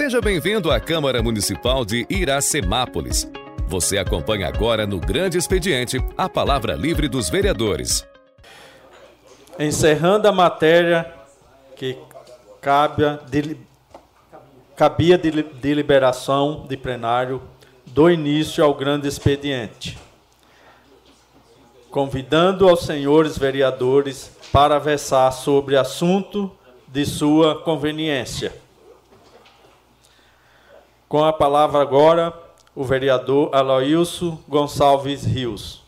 [0.00, 3.30] Seja bem-vindo à Câmara Municipal de Iracemápolis.
[3.68, 8.08] Você acompanha agora no Grande Expediente a palavra livre dos vereadores.
[9.58, 11.12] Encerrando a matéria
[11.76, 11.98] que
[12.62, 13.58] cabia de,
[14.74, 17.42] cabia de deliberação de plenário,
[17.84, 19.98] do início ao grande expediente,
[21.90, 26.50] convidando aos senhores vereadores para versar sobre assunto
[26.88, 28.50] de sua conveniência.
[31.10, 32.32] Com a palavra agora,
[32.72, 35.82] o vereador Aloilson Gonçalves Rios.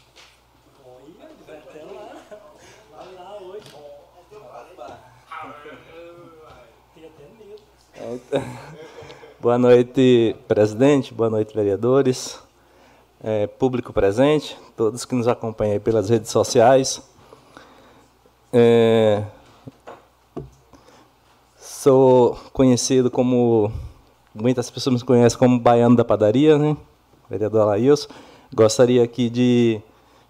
[9.38, 11.14] Boa noite, presidente.
[11.14, 12.40] Boa noite, vereadores.
[13.22, 17.00] É, público presente, todos que nos acompanham pelas redes sociais.
[18.52, 19.22] É,
[21.56, 23.70] sou conhecido como
[24.34, 26.76] muitas pessoas me conhecem como Baiano da Padaria, né?
[27.28, 28.08] Vereador Alailson.
[28.54, 29.80] Gostaria aqui de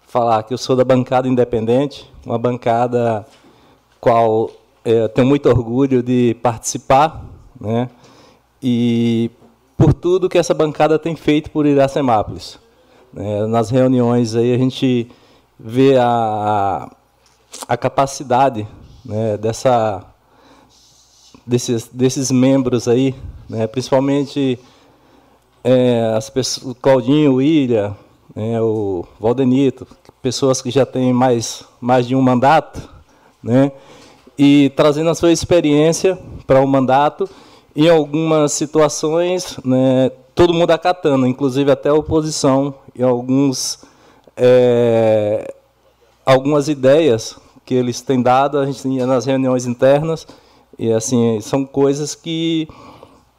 [0.07, 3.25] falar que eu sou da bancada independente, uma bancada
[3.99, 4.51] qual
[4.85, 7.23] é, tenho muito orgulho de participar,
[7.59, 7.89] né?
[8.61, 9.31] E
[9.77, 12.59] por tudo que essa bancada tem feito por Iracemápolis.
[13.15, 15.09] É, nas reuniões aí a gente
[15.59, 16.89] vê a,
[17.67, 18.67] a capacidade
[19.05, 20.03] né, dessa,
[21.45, 23.15] desses, desses membros aí
[23.53, 23.67] né?
[23.67, 24.59] principalmente
[25.63, 27.95] é, as pessoas, o Claudinho, William,
[28.35, 29.87] é, o Valdenito,
[30.21, 32.89] pessoas que já têm mais, mais de um mandato,
[33.41, 33.71] né?
[34.37, 37.29] e trazendo a sua experiência para o mandato,
[37.75, 43.79] em algumas situações, né, todo mundo acatando, inclusive até a oposição, e alguns,
[44.35, 45.53] é,
[46.25, 50.27] algumas ideias que eles têm dado, a gente nas reuniões internas,
[50.77, 52.67] e assim, são coisas que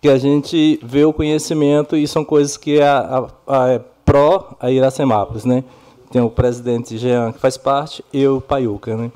[0.05, 4.71] que a gente vê o conhecimento e são coisas que a, a é pró a
[4.71, 5.65] Iracemápolis, né?
[6.11, 9.11] Tem o presidente Jean que faz parte e o Paiuca, né?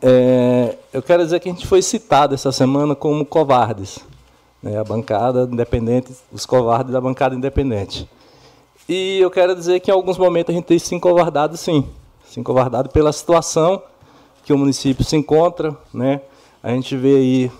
[0.00, 3.98] É, eu quero dizer que a gente foi citado essa semana como covardes,
[4.62, 4.78] né?
[4.78, 8.08] A bancada independente, os covardes da bancada independente.
[8.88, 11.86] E eu quero dizer que em alguns momentos a gente tem se encovardado, sim,
[12.24, 13.82] se encovardado pela situação
[14.42, 16.22] que o município se encontra, né?
[16.62, 17.52] A gente vê aí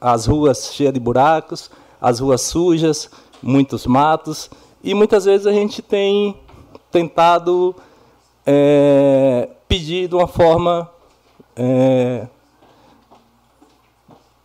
[0.00, 1.70] as ruas cheias de buracos,
[2.00, 3.10] as ruas sujas,
[3.42, 4.50] muitos matos,
[4.82, 6.36] e muitas vezes a gente tem
[6.90, 7.74] tentado
[8.44, 10.90] é, pedir de uma forma
[11.56, 12.26] é,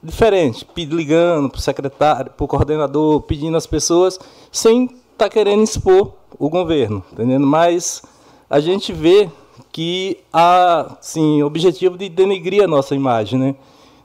[0.02, 4.20] diferente, ligando para o secretário, para o coordenador, pedindo às pessoas,
[4.52, 7.46] sem estar tá querendo expor o governo, entendendo?
[7.46, 8.02] Mas
[8.50, 9.30] a gente vê
[9.72, 13.56] que há, sim, objetivo de denegrir a nossa imagem, né?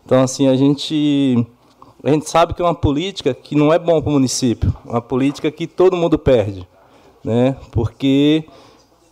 [0.06, 1.44] Então, assim, a gente,
[2.00, 5.03] a gente sabe que é uma política que não é bom para o município, uma
[5.03, 6.65] política que todo mundo perde,
[7.25, 7.56] né?
[7.72, 8.44] Porque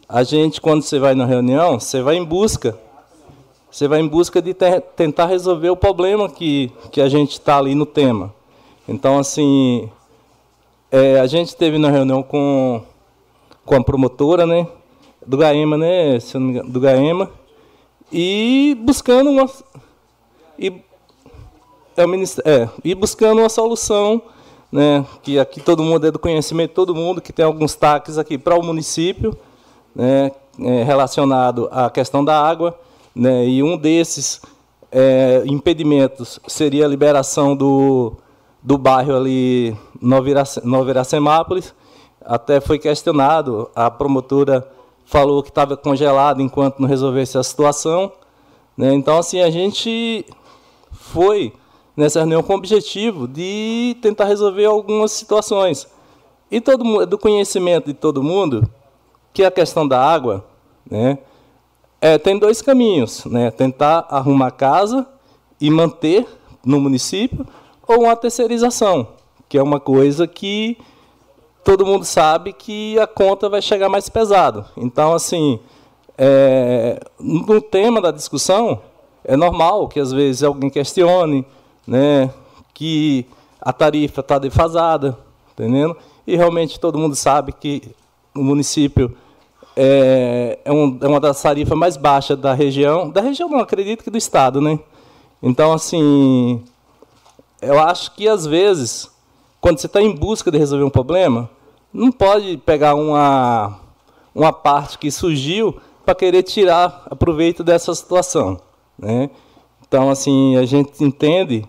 [0.08, 2.78] a gente, quando você vai na reunião, você vai em busca,
[3.68, 7.58] você vai em busca de ter, tentar resolver o problema que, que a gente está
[7.58, 8.32] ali no tema.
[8.86, 9.90] Então, assim,
[10.92, 12.80] é, a gente teve na reunião com,
[13.64, 14.64] com a promotora, né?
[15.26, 16.18] Do Gaema, né?
[16.68, 17.28] Do Gaema,
[18.12, 19.50] e buscando uma
[20.58, 20.68] e,
[21.96, 22.02] é,
[22.44, 24.20] é, e buscando uma solução,
[24.70, 28.36] né, que aqui todo mundo é do conhecimento, todo mundo que tem alguns taques aqui
[28.36, 29.36] para o município,
[29.94, 32.76] né, é, relacionado à questão da água,
[33.14, 34.42] né, e um desses
[34.90, 38.14] é, impedimentos seria a liberação do,
[38.60, 40.28] do bairro ali Nova
[40.90, 41.72] Iracemápolis,
[42.24, 44.68] até foi questionado, a promotora
[45.04, 48.10] falou que estava congelado enquanto não resolvesse a situação,
[48.76, 50.26] né, então assim a gente
[50.94, 51.52] foi
[51.96, 55.86] nessa reunião com o objetivo de tentar resolver algumas situações.
[56.50, 58.68] E todo mundo, do conhecimento de todo mundo,
[59.32, 60.44] que a questão da água,
[60.90, 61.18] né,
[62.00, 65.06] é, tem dois caminhos, né, tentar arrumar casa
[65.60, 66.26] e manter
[66.64, 67.46] no município,
[67.86, 69.08] ou uma terceirização,
[69.48, 70.78] que é uma coisa que
[71.62, 74.64] todo mundo sabe que a conta vai chegar mais pesado.
[74.76, 75.58] Então, assim,
[76.16, 78.80] é, no tema da discussão,
[79.24, 81.44] é normal que às vezes alguém questione,
[81.86, 82.30] né,
[82.72, 83.26] que
[83.60, 85.16] a tarifa está defasada,
[85.52, 85.96] entendendo?
[86.26, 87.82] E realmente todo mundo sabe que
[88.34, 89.16] o município
[89.76, 94.04] é, é, um, é uma das tarifas mais baixas da região, da região não acredito
[94.04, 94.78] que do estado, né?
[95.42, 96.62] Então assim,
[97.62, 99.10] eu acho que às vezes
[99.60, 101.48] quando você está em busca de resolver um problema,
[101.92, 103.80] não pode pegar uma
[104.34, 108.60] uma parte que surgiu para querer tirar aproveito dessa situação.
[108.98, 109.30] Né?
[109.86, 111.64] Então, assim, a gente entende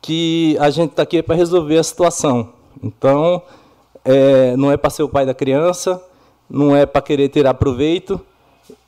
[0.00, 2.52] que a gente está aqui para resolver a situação.
[2.82, 3.42] Então,
[4.04, 6.02] é, não é para ser o pai da criança,
[6.48, 8.20] não é para querer tirar proveito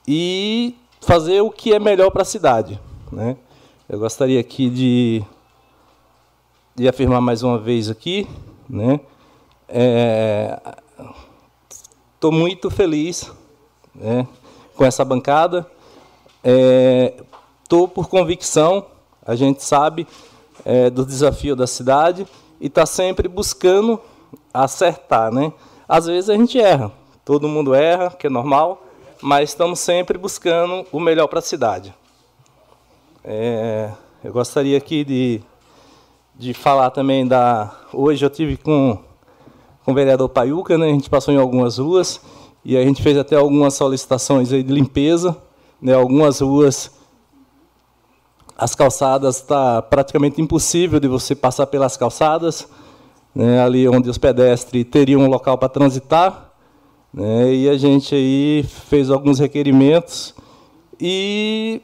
[0.07, 2.81] e fazer o que é melhor para a cidade.
[3.11, 3.37] Né?
[3.89, 5.25] Eu gostaria aqui de,
[6.75, 8.27] de afirmar mais uma vez aqui,
[8.69, 9.01] né?
[12.15, 13.33] Estou é, muito feliz
[13.95, 14.27] né,
[14.77, 15.67] com essa bancada.
[17.71, 18.85] Estou por convicção,
[19.25, 20.05] a gente sabe
[20.65, 22.27] é, do desafio da cidade
[22.61, 24.01] e está sempre buscando
[24.53, 25.33] acertar.
[25.33, 25.53] Né?
[25.89, 26.91] Às vezes a gente erra,
[27.25, 28.83] todo mundo erra, que é normal,
[29.23, 31.95] mas estamos sempre buscando o melhor para a cidade.
[33.23, 33.93] É,
[34.25, 35.41] eu gostaria aqui de,
[36.35, 37.73] de falar também da.
[37.93, 38.99] Hoje eu tive com,
[39.85, 40.87] com o vereador Paiuca, né?
[40.87, 42.21] a gente passou em algumas ruas
[42.65, 45.41] e a gente fez até algumas solicitações aí de limpeza.
[45.81, 45.95] Né?
[45.95, 46.99] Algumas ruas,
[48.61, 52.69] as calçadas está praticamente impossível de você passar pelas calçadas,
[53.35, 53.59] né?
[53.63, 56.53] ali onde os pedestres teriam um local para transitar.
[57.13, 57.55] Né?
[57.55, 60.35] E a gente aí fez alguns requerimentos
[61.01, 61.81] e,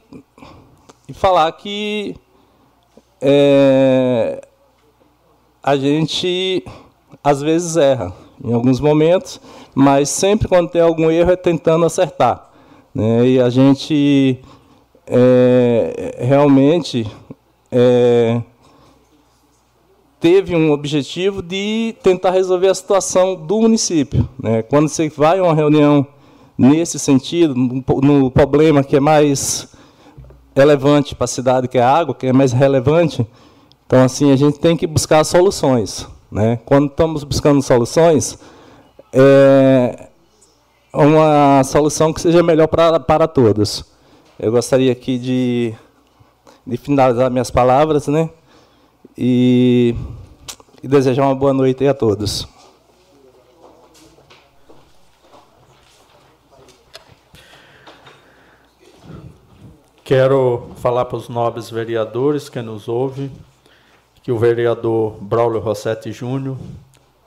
[1.09, 2.15] e falar que
[3.19, 4.39] é,
[5.63, 6.63] a gente
[7.23, 8.13] às vezes erra
[8.43, 9.41] em alguns momentos,
[9.73, 12.51] mas sempre quando tem algum erro é tentando acertar.
[12.93, 13.27] Né?
[13.29, 14.39] E a gente
[15.07, 17.09] é, realmente
[17.71, 18.41] é,
[20.19, 24.27] teve um objetivo de tentar resolver a situação do município.
[24.41, 24.61] Né?
[24.61, 26.05] Quando você vai a uma reunião
[26.57, 29.69] nesse sentido, no, problema que é mais
[30.55, 33.25] relevante para a cidade, que é a água, que é mais relevante,
[33.85, 36.07] então assim a gente tem que buscar soluções.
[36.31, 36.59] Né?
[36.65, 38.37] Quando estamos buscando soluções,
[39.13, 40.07] é
[40.91, 43.96] uma solução que seja melhor para, para todos.
[44.39, 45.73] Eu gostaria aqui de,
[46.65, 48.29] de finalizar minhas palavras, né?
[49.17, 49.95] e,
[50.83, 52.47] e desejar uma boa noite a todos.
[60.03, 63.29] Quero falar para os nobres vereadores que nos ouvem
[64.23, 66.57] que o vereador Braulio Rossetti Júnior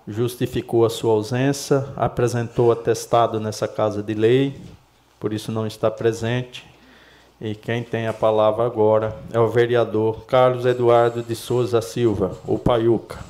[0.06, 4.60] justificou a sua ausência, apresentou atestado nessa casa de lei,
[5.18, 6.69] por isso não está presente.
[7.40, 12.58] E quem tem a palavra agora é o vereador Carlos Eduardo de Souza Silva, o
[12.58, 13.24] Paiuca.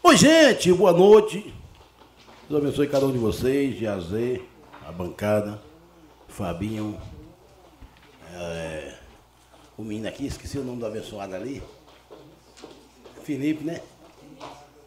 [0.00, 1.52] Oi, gente, boa noite.
[2.48, 4.42] Deus abençoe cada um de vocês, Jazê,
[4.86, 5.60] a bancada,
[6.28, 6.96] Fabinho,
[8.32, 8.94] é,
[9.76, 11.60] o menino aqui, esqueci o nome do abençoado ali.
[13.24, 13.80] Felipe, né?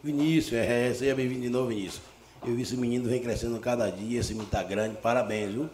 [0.02, 2.00] Vinícius, é, seja bem-vindo de novo, Vinícius.
[2.42, 5.68] Eu vi esse menino vem crescendo cada dia, esse menino tá grande, parabéns, viu?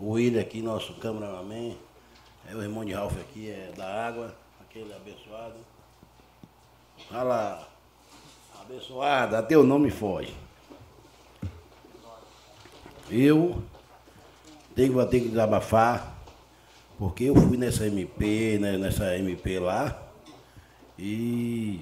[0.00, 1.76] O William aqui, nosso cameraman.
[2.50, 5.56] É o irmão de Ralph aqui, é da água, aquele abençoado.
[7.10, 7.68] Olha lá.
[8.62, 10.34] Abençoado, até o nome foge.
[13.10, 13.62] Eu
[14.74, 16.16] tenho, vou ter que desabafar,
[16.98, 20.00] porque eu fui nessa MP, né, nessa MP lá,
[20.98, 21.80] e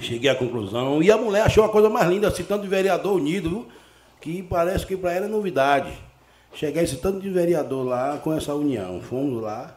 [0.00, 1.02] cheguei à conclusão.
[1.02, 3.68] E a mulher achou a coisa mais linda, citando de vereador unido, viu?
[4.20, 6.05] que parece que para ela é novidade
[6.54, 9.00] chegar esse tanto de vereador lá com essa união.
[9.00, 9.76] Fomos lá,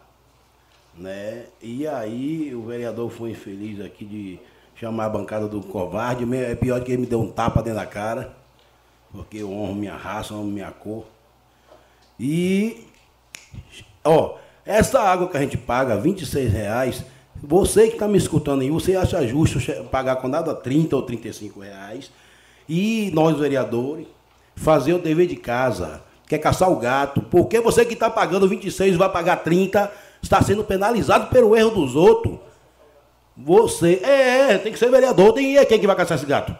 [0.98, 1.46] né?
[1.62, 4.40] E aí o vereador foi infeliz aqui de
[4.76, 6.26] chamar a bancada do covarde.
[6.36, 8.36] É pior que ele me deu um tapa dentro da cara,
[9.12, 11.06] porque eu honro minha raça, honro minha cor.
[12.20, 12.86] E,
[14.04, 17.04] ó, essa água que a gente paga, 26 reais,
[17.42, 21.62] você que está me escutando aí, você acha justo pagar com nada 30 ou 35
[21.62, 22.12] reais?
[22.68, 24.06] E nós, vereadores,
[24.56, 27.22] fazer o dever de casa quer caçar o gato.
[27.24, 31.96] Porque você que está pagando 26 vai pagar 30, está sendo penalizado pelo erro dos
[31.96, 32.38] outros.
[33.36, 36.56] Você, é, é, tem que ser vereador, tem é quem que vai caçar esse gato?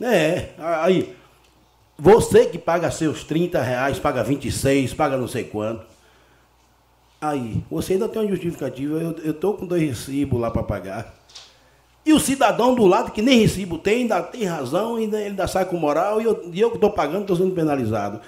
[0.00, 1.14] É, aí,
[1.96, 5.86] você que paga seus 30 reais, paga 26, paga não sei quanto.
[7.20, 11.14] Aí, você ainda tem uma justificativa, eu, tô com dois recibos lá para pagar.
[12.04, 15.46] E o cidadão do lado, que nem recibo tem, ainda tem razão, ainda, ele ainda
[15.46, 18.20] sai com moral, e eu que estou pagando, estou sendo penalizado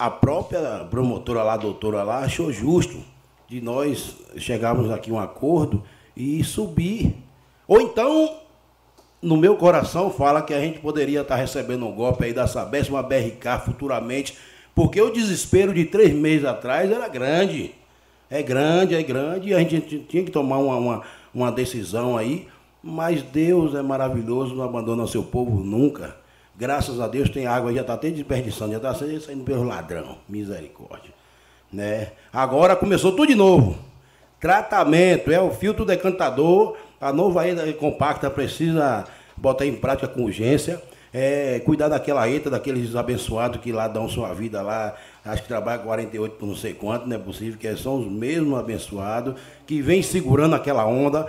[0.00, 3.04] a própria promotora lá, doutora lá, achou justo
[3.46, 5.82] de nós chegarmos aqui a um acordo
[6.16, 7.14] e subir.
[7.68, 8.34] Ou então,
[9.20, 12.90] no meu coração, fala que a gente poderia estar recebendo um golpe aí da Sabesp,
[12.90, 14.38] uma BRK futuramente,
[14.74, 17.74] porque o desespero de três meses atrás era grande.
[18.30, 21.02] É grande, é grande, e a gente tinha que tomar uma, uma,
[21.34, 22.48] uma decisão aí,
[22.82, 26.19] mas Deus é maravilhoso, não abandona seu povo nunca.
[26.60, 30.18] Graças a Deus tem água, já está até desperdiçando, já está saindo pelo ladrão.
[30.28, 31.10] Misericórdia.
[31.72, 32.08] Né?
[32.30, 33.78] Agora começou tudo de novo.
[34.38, 40.82] Tratamento, é o filtro decantador A nova ETA compacta precisa botar em prática com urgência.
[41.14, 45.82] É, cuidar daquela ETA, daqueles abençoados que lá dão sua vida lá, acho que trabalha
[45.82, 49.34] 48 por não sei quanto, não é possível, que são os mesmos abençoados,
[49.66, 51.26] que vem segurando aquela onda.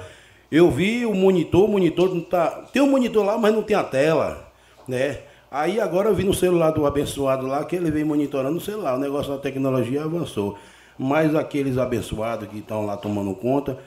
[0.51, 2.65] Eu vi o monitor, o monitor não tá.
[2.73, 4.50] Tem um monitor lá, mas não tem a tela.
[4.91, 5.19] Né?
[5.49, 8.95] Aí agora eu vi no celular do abençoado lá que ele vem monitorando o celular.
[8.95, 10.57] O negócio da tecnologia avançou.
[10.99, 13.77] Mas aqueles abençoados que estão lá tomando conta,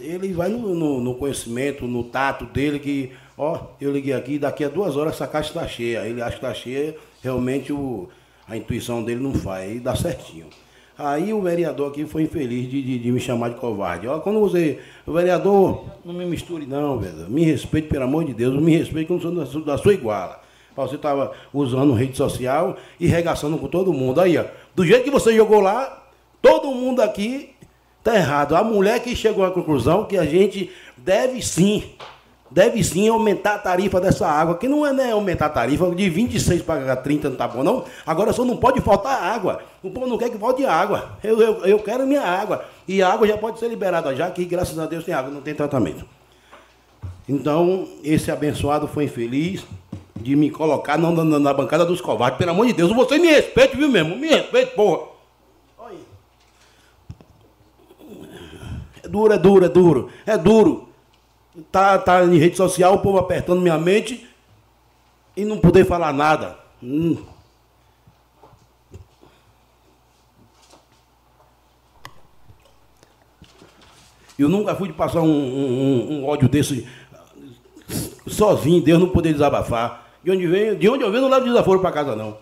[0.00, 4.64] ele vai no, no, no, conhecimento, no tato dele, que, ó, eu liguei aqui, daqui
[4.64, 6.06] a duas horas essa caixa está cheia.
[6.06, 8.08] Ele acha que está cheia, realmente o,
[8.46, 10.46] a intuição dele não faz, aí dá certinho.
[11.02, 14.06] Aí o vereador aqui foi infeliz de, de, de me chamar de covarde.
[14.06, 17.28] Ó, quando você, vereador, não me misture não, velho.
[17.28, 20.40] Me respeite, pelo amor de Deus, me respeite que eu não sou da, sua iguala.
[20.76, 24.20] Você estava usando rede social e regaçando com todo mundo.
[24.20, 24.44] Aí, ó,
[24.74, 26.04] do jeito que você jogou lá,
[26.40, 27.52] todo mundo aqui
[28.02, 28.56] Está errado.
[28.56, 31.84] A mulher que chegou à conclusão que a gente deve sim,
[32.52, 36.08] deve sim aumentar a tarifa dessa água, que não é né, aumentar a tarifa de
[36.08, 37.84] 26 para 30, não tá bom, não.
[38.06, 39.60] Agora só não pode faltar água.
[39.82, 41.18] O povo não quer que falte água.
[41.24, 42.64] Eu, eu, eu quero minha água.
[42.86, 45.40] E a água já pode ser liberada, já que graças a Deus tem água, não
[45.40, 46.04] tem tratamento.
[47.28, 49.64] Então, esse abençoado foi infeliz
[50.16, 52.38] de me colocar na, na, na bancada dos covardes.
[52.38, 54.16] Pelo amor de Deus, você me respeite, viu mesmo?
[54.16, 55.12] Me respeite, porra.
[59.12, 60.08] duro, é duro, é duro.
[60.26, 60.91] É duro.
[61.70, 64.26] Tá, tá em rede social, o povo apertando minha mente
[65.36, 66.56] e não poder falar nada.
[66.82, 67.18] Hum.
[74.38, 76.88] Eu nunca fui de passar um, um, um, ódio desse
[78.26, 80.10] sozinho, Deus não poder desabafar.
[80.24, 82.38] De onde, vem, de onde eu venho, não levo desaforo para casa, não.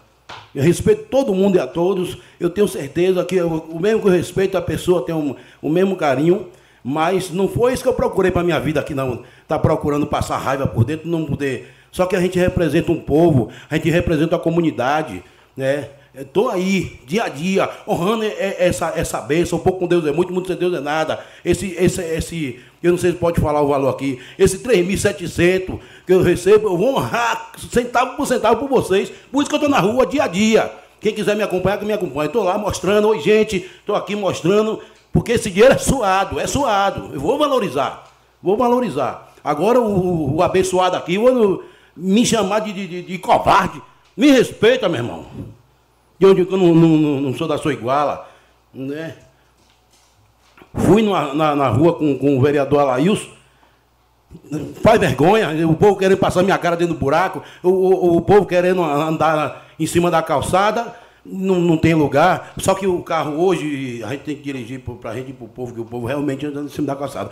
[0.55, 2.19] Eu respeito todo mundo e a todos.
[2.39, 5.69] Eu tenho certeza que eu, o mesmo que eu respeito, a pessoa tem um, o
[5.69, 6.49] mesmo carinho.
[6.83, 9.23] Mas não foi isso que eu procurei para minha vida aqui, não.
[9.47, 11.73] Tá procurando passar raiva por dentro, não poder.
[11.91, 15.23] Só que a gente representa um povo, a gente representa a comunidade,
[15.57, 15.89] né?
[16.13, 19.59] Estou aí, dia a dia, honrando essa, essa bênção.
[19.59, 21.21] Um pouco com Deus é muito, muito sem Deus é nada.
[21.45, 24.19] Esse, esse, esse, eu não sei se pode falar o valor aqui.
[24.37, 29.13] Esse 3.700 que eu recebo, eu vou honrar centavo por centavo por vocês.
[29.31, 30.73] Por isso que eu estou na rua dia a dia.
[31.01, 32.27] Quem quiser me acompanhar, que me acompanhe.
[32.27, 34.81] Estou lá mostrando, oi gente, estou aqui mostrando
[35.13, 37.11] porque esse dinheiro é suado, é suado.
[37.13, 38.09] Eu vou valorizar.
[38.43, 39.33] Vou valorizar.
[39.43, 41.65] Agora o, o abençoado aqui, vou
[41.97, 43.83] me chamar de, de, de, covarde.
[44.17, 45.27] Me respeita, meu irmão.
[46.19, 48.29] De onde eu não, não, não sou da sua iguala.
[48.73, 49.17] Né?
[50.75, 53.31] Fui na, na, na rua com, com o vereador Alailson.
[54.83, 58.47] Faz vergonha, o povo querendo passar minha cara dentro do buraco, o, o, o povo
[58.47, 62.53] querendo andar em cima da calçada não, não tem lugar.
[62.59, 65.45] Só que o carro hoje, a gente tem que dirigir para a gente e para
[65.45, 67.31] o povo, que o povo realmente anda em cima da calçada.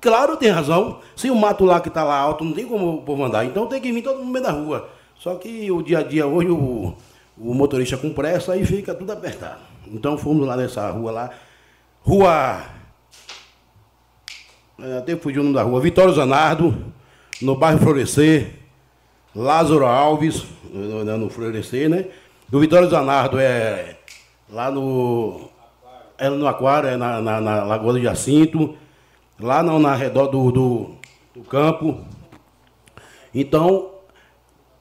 [0.00, 1.00] Claro, tem razão.
[1.16, 3.44] Se o mato lá que está lá alto, não tem como o povo andar.
[3.44, 4.88] Então tem que vir todo mundo no meio da rua.
[5.16, 6.94] Só que o dia a dia hoje, o,
[7.36, 9.60] o motorista com pressa, aí fica tudo apertado.
[9.86, 11.30] Então fomos lá nessa rua lá.
[12.02, 12.62] Rua.
[14.80, 15.80] É, até fugiu o nome da rua.
[15.80, 16.76] Vitório Zanardo,
[17.42, 18.54] no bairro Florescer.
[19.34, 22.06] Lázaro Alves, no Florescer, né?
[22.48, 23.96] Do Vitório Zanardo é
[24.50, 25.50] lá no.
[26.16, 28.74] É no Aquário, é na, na, na Lagoa do Jacinto,
[29.38, 30.90] lá não, na redor do, do,
[31.34, 32.00] do campo.
[33.32, 33.90] Então,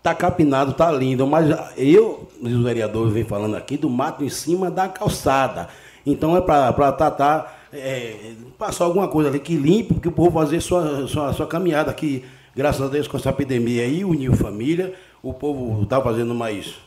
[0.02, 4.72] tá capinado, tá lindo, mas eu, os vereadores vem falando aqui do mato em cima
[4.72, 5.68] da calçada.
[6.06, 10.62] Então é para tratar, é, passar alguma coisa ali que limpe, porque o povo fazer
[10.62, 12.24] sua, sua, sua caminhada aqui,
[12.56, 16.87] graças a Deus, com essa epidemia aí, uniu família, o povo está fazendo mais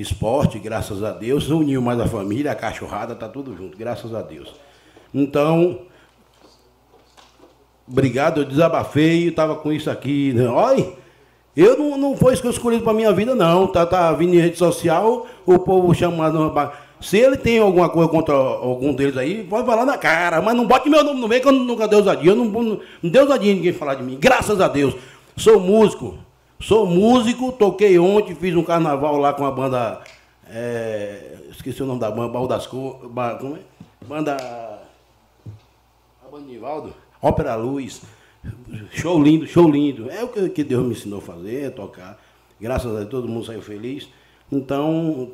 [0.00, 4.22] esporte, graças a Deus, uniu mais a família, a cachorrada, tá tudo junto, graças a
[4.22, 4.54] Deus.
[5.12, 5.80] Então,
[7.88, 10.32] obrigado, eu desabafei, estava com isso aqui.
[10.32, 10.46] Né?
[10.46, 10.86] Olha,
[11.56, 13.66] eu não, não foi isso que eu escolhi para minha vida, não.
[13.66, 16.52] Tá, tá vindo em rede social, o povo chamando.
[17.00, 20.66] Se ele tem alguma coisa contra algum deles aí, pode falar na cara, mas não
[20.66, 22.30] bote meu nome no meio que eu nunca dei ousadia.
[22.30, 24.94] Eu não, não, não dei ousadia ninguém falar de mim, graças a Deus.
[25.36, 26.18] Sou músico,
[26.60, 30.00] Sou músico, toquei ontem, fiz um carnaval lá com a banda.
[30.48, 33.10] É, esqueci o nome da banda, Baú das Cores.
[33.40, 33.60] Como é?
[34.06, 34.36] Banda.
[36.24, 36.94] A banda Nivaldo.
[37.20, 38.00] Ópera Luz.
[38.90, 40.10] Show lindo, show lindo.
[40.10, 42.18] É o que, Deus me ensinou a fazer, tocar.
[42.58, 44.08] Graças a Deus todo mundo saiu feliz.
[44.50, 45.32] Então,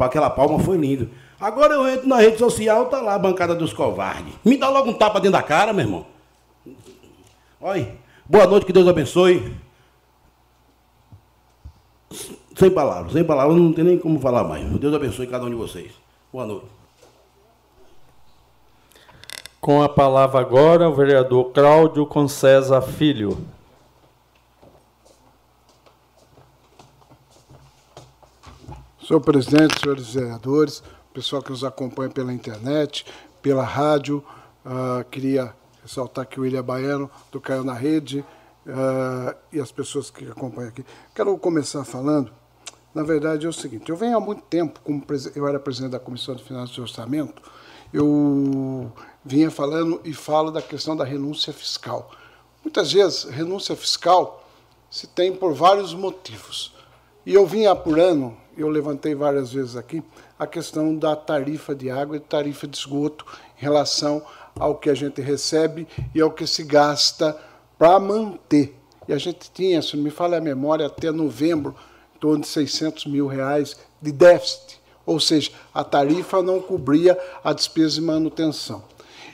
[0.00, 1.08] aquela palma foi lindo.
[1.38, 4.32] Agora eu entro na rede social, tá lá a bancada dos covardes.
[4.44, 6.06] Me dá logo um tapa dentro da cara, meu irmão.
[7.60, 7.94] Olha,
[8.28, 9.52] boa noite, que Deus abençoe.
[12.56, 14.64] Sem palavras, sem palavras, não tem nem como falar mais.
[14.78, 15.92] Deus abençoe cada um de vocês.
[16.32, 16.66] Boa noite.
[19.60, 23.38] Com a palavra agora o vereador Cláudio Concesa Filho.
[29.06, 30.82] Senhor presidente, senhores vereadores,
[31.12, 33.04] pessoal que nos acompanha pela internet,
[33.40, 34.24] pela rádio,
[34.64, 38.24] uh, queria ressaltar que o William Baiano, do Caiu na Rede,
[38.66, 40.84] uh, e as pessoas que acompanham aqui.
[41.14, 42.32] Quero começar falando,
[42.94, 45.02] na verdade é o seguinte, eu venho há muito tempo, como
[45.34, 47.42] eu era presidente da Comissão de Finanças e Orçamento,
[47.92, 48.92] eu
[49.24, 52.10] vinha falando e falo da questão da renúncia fiscal.
[52.62, 54.46] Muitas vezes, renúncia fiscal
[54.90, 56.74] se tem por vários motivos.
[57.24, 60.02] E eu vinha apurando, eu levantei várias vezes aqui,
[60.38, 63.24] a questão da tarifa de água e tarifa de esgoto
[63.58, 64.22] em relação
[64.58, 67.38] ao que a gente recebe e ao que se gasta
[67.78, 68.76] para manter.
[69.08, 71.76] E a gente tinha, se não me falha a memória, até novembro, em
[72.22, 74.80] torno de 600 mil reais de déficit.
[75.04, 78.84] Ou seja, a tarifa não cobria a despesa de manutenção.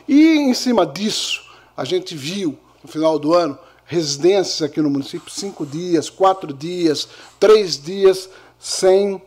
[0.09, 1.45] E, em cima disso,
[1.77, 7.07] a gente viu, no final do ano, residências aqui no município, cinco dias, quatro dias,
[7.39, 9.21] três dias sem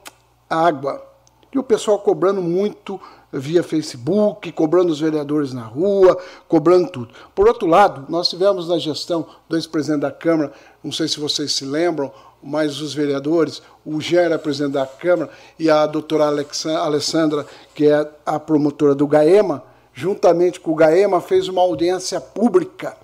[0.50, 1.06] água.
[1.54, 3.00] E o pessoal cobrando muito
[3.32, 7.10] via Facebook, cobrando os vereadores na rua, cobrando tudo.
[7.36, 10.52] Por outro lado, nós tivemos na gestão do ex-presidente da Câmara,
[10.84, 12.12] não sei se vocês se lembram,
[12.44, 15.30] mas os vereadores, o Jean era presidente da Câmara
[15.60, 21.48] e a doutora Alessandra, que é a promotora do GAEMA, juntamente com o GAEMA, fez
[21.48, 22.96] uma audiência pública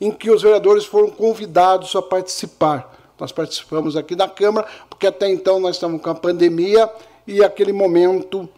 [0.00, 2.94] em que os vereadores foram convidados a participar.
[3.18, 6.90] Nós participamos aqui da Câmara, porque até então nós estamos com a pandemia
[7.26, 8.48] e aquele momento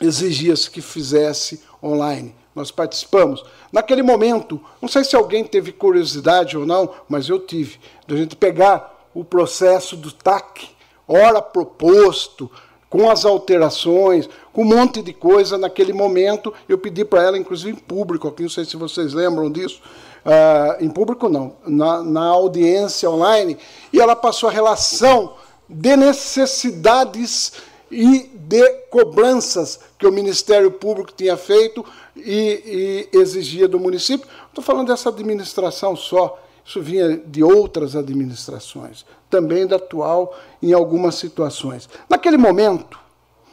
[0.00, 2.34] exigia-se que fizesse online.
[2.54, 3.44] Nós participamos.
[3.72, 8.16] Naquele momento, não sei se alguém teve curiosidade ou não, mas eu tive, de a
[8.18, 10.70] gente pegar o processo do TAC,
[11.06, 12.50] hora proposto,
[12.88, 15.56] com as alterações, com um monte de coisa.
[15.56, 19.50] Naquele momento, eu pedi para ela, inclusive em público, aqui, não sei se vocês lembram
[19.50, 19.80] disso,
[20.24, 23.56] uh, em público não, na, na audiência online,
[23.92, 25.34] e ela passou a relação
[25.68, 27.52] de necessidades
[27.90, 31.84] e de cobranças que o Ministério Público tinha feito
[32.16, 34.28] e, e exigia do município.
[34.48, 36.40] Estou falando dessa administração só,
[36.70, 41.88] isso vinha de outras administrações, também da atual em algumas situações.
[42.08, 42.96] Naquele momento,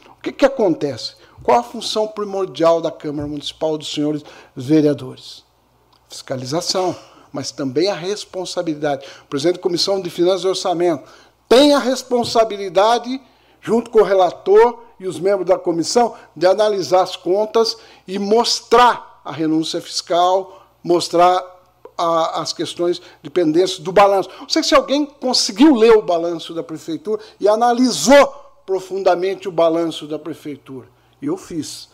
[0.07, 1.15] o que, que acontece?
[1.41, 4.23] Qual a função primordial da Câmara Municipal dos senhores
[4.55, 5.43] vereadores?
[6.07, 6.95] Fiscalização,
[7.33, 9.07] mas também a responsabilidade.
[9.23, 11.09] O presidente da Comissão de Finanças e Orçamento
[11.49, 13.19] tem a responsabilidade
[13.59, 17.77] junto com o relator e os membros da comissão, de analisar as contas
[18.07, 21.56] e mostrar a renúncia fiscal, mostrar
[21.97, 24.29] a, as questões de pendência do balanço.
[24.39, 28.27] Não sei se alguém conseguiu ler o balanço da prefeitura e analisou
[28.65, 30.87] profundamente o balanço da prefeitura.
[31.21, 31.89] Eu fiz.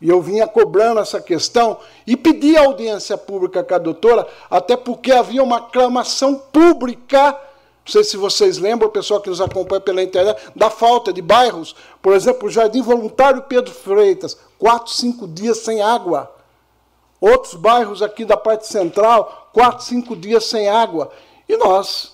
[0.00, 5.10] E eu vinha cobrando essa questão e pedi audiência pública com a doutora, até porque
[5.10, 7.36] havia uma aclamação pública
[7.88, 11.22] não sei se vocês lembram, o pessoal que nos acompanha pela internet, da falta de
[11.22, 11.74] bairros.
[12.02, 16.30] Por exemplo, o Jardim Voluntário Pedro Freitas, quatro, cinco dias sem água.
[17.20, 21.10] Outros bairros aqui da parte central, quatro, cinco dias sem água.
[21.48, 22.12] E nós,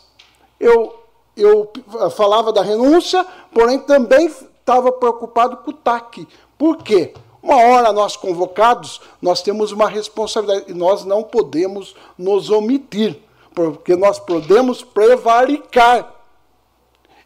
[0.58, 0.94] eu,
[1.36, 1.70] eu
[2.16, 6.26] falava da renúncia, porém também estava preocupado com o TAC.
[6.56, 7.12] Por quê?
[7.42, 13.20] Uma hora nós convocados, nós temos uma responsabilidade e nós não podemos nos omitir
[13.54, 16.12] porque nós podemos prevaricar.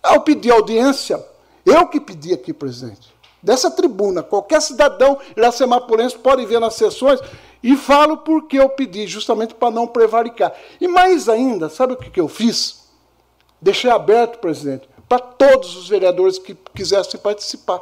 [0.03, 1.25] Ao pedir audiência,
[1.65, 3.13] eu que pedi aqui, presidente,
[3.43, 7.21] dessa tribuna, qualquer cidadão iracemapolense pode ver nas sessões
[7.63, 10.53] e falo porque eu pedi, justamente para não prevaricar.
[10.81, 12.89] E mais ainda, sabe o que, que eu fiz?
[13.61, 17.81] Deixei aberto, presidente, para todos os vereadores que quisessem participar.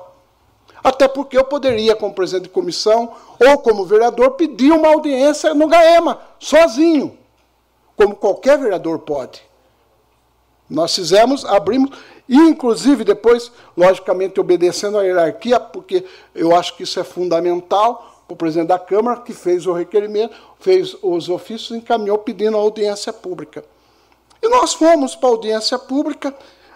[0.83, 5.67] Até porque eu poderia, como presidente de comissão ou como vereador, pedir uma audiência no
[5.67, 7.19] GAEMA, sozinho
[7.97, 9.43] como qualquer vereador pode.
[10.69, 11.91] Nós fizemos, abrimos,
[12.29, 18.35] e inclusive depois, logicamente, obedecendo à hierarquia, porque eu acho que isso é fundamental, o
[18.35, 23.65] presidente da Câmara, que fez o requerimento, fez os ofícios encaminhou pedindo audiência pública.
[24.43, 26.35] E nós fomos para a audiência pública,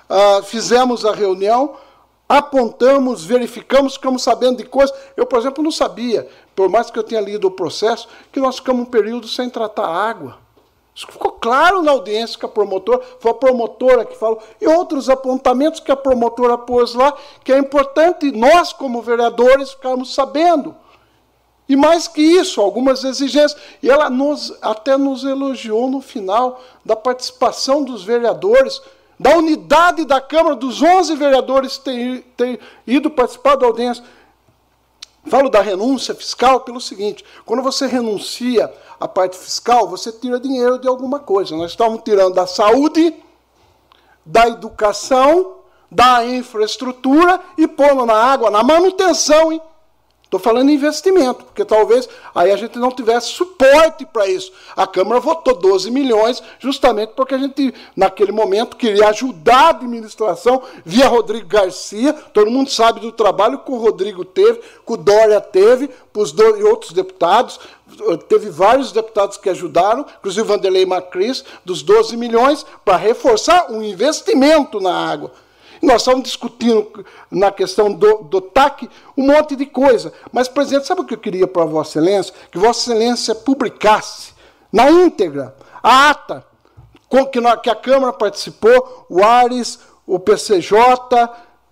[0.08, 1.76] uh, fizemos a reunião,
[2.28, 4.96] apontamos, verificamos, ficamos sabendo de coisas.
[5.16, 8.56] Eu, por exemplo, não sabia, por mais que eu tenha lido o processo, que nós
[8.56, 10.38] ficamos um período sem tratar água.
[10.94, 15.08] Isso ficou claro na audiência que a promotora, foi a promotora que falou, e outros
[15.08, 20.74] apontamentos que a promotora pôs lá, que é importante nós, como vereadores, ficarmos sabendo.
[21.70, 23.56] E mais que isso, algumas exigências.
[23.80, 28.82] E ela nos, até nos elogiou no final da participação dos vereadores,
[29.16, 34.02] da unidade da Câmara, dos 11 vereadores ter, ter ido participar da audiência.
[35.26, 40.76] Falo da renúncia fiscal pelo seguinte: quando você renuncia à parte fiscal, você tira dinheiro
[40.76, 41.54] de alguma coisa.
[41.54, 43.14] Nós estamos tirando da saúde,
[44.26, 49.62] da educação, da infraestrutura e pondo na água, na manutenção, hein?
[50.30, 54.52] Estou falando em investimento, porque talvez aí a gente não tivesse suporte para isso.
[54.76, 60.62] A Câmara votou 12 milhões, justamente porque a gente, naquele momento, queria ajudar a administração
[60.84, 62.12] via Rodrigo Garcia.
[62.12, 66.62] Todo mundo sabe do trabalho que o Rodrigo teve, que o Dória teve, os e
[66.62, 67.58] outros deputados.
[68.28, 73.82] Teve vários deputados que ajudaram, inclusive o Vanderlei Macris, dos 12 milhões, para reforçar um
[73.82, 75.32] investimento na água.
[75.82, 80.12] Nós estamos discutindo na questão do, do TAC um monte de coisa.
[80.32, 82.34] Mas, presidente, sabe o que eu queria para Vossa Excelência?
[82.50, 84.34] Que Vossa Excelência publicasse
[84.72, 86.44] na íntegra a ata
[87.08, 90.76] com que, que a Câmara participou, o Ares, o PCJ,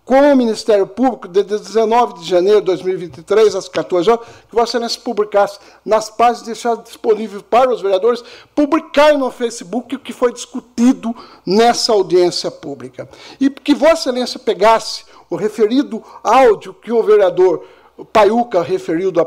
[0.09, 4.79] com o Ministério Público, de 19 de janeiro de 2023, às 14 horas, que Vossa
[4.79, 10.33] Excelência publicasse nas páginas, deixar disponível para os vereadores, publicar no Facebook o que foi
[10.33, 13.07] discutido nessa audiência pública.
[13.39, 17.67] E que Vossa Excelência pegasse o referido áudio que o vereador
[18.11, 19.23] Paiuca referiu do,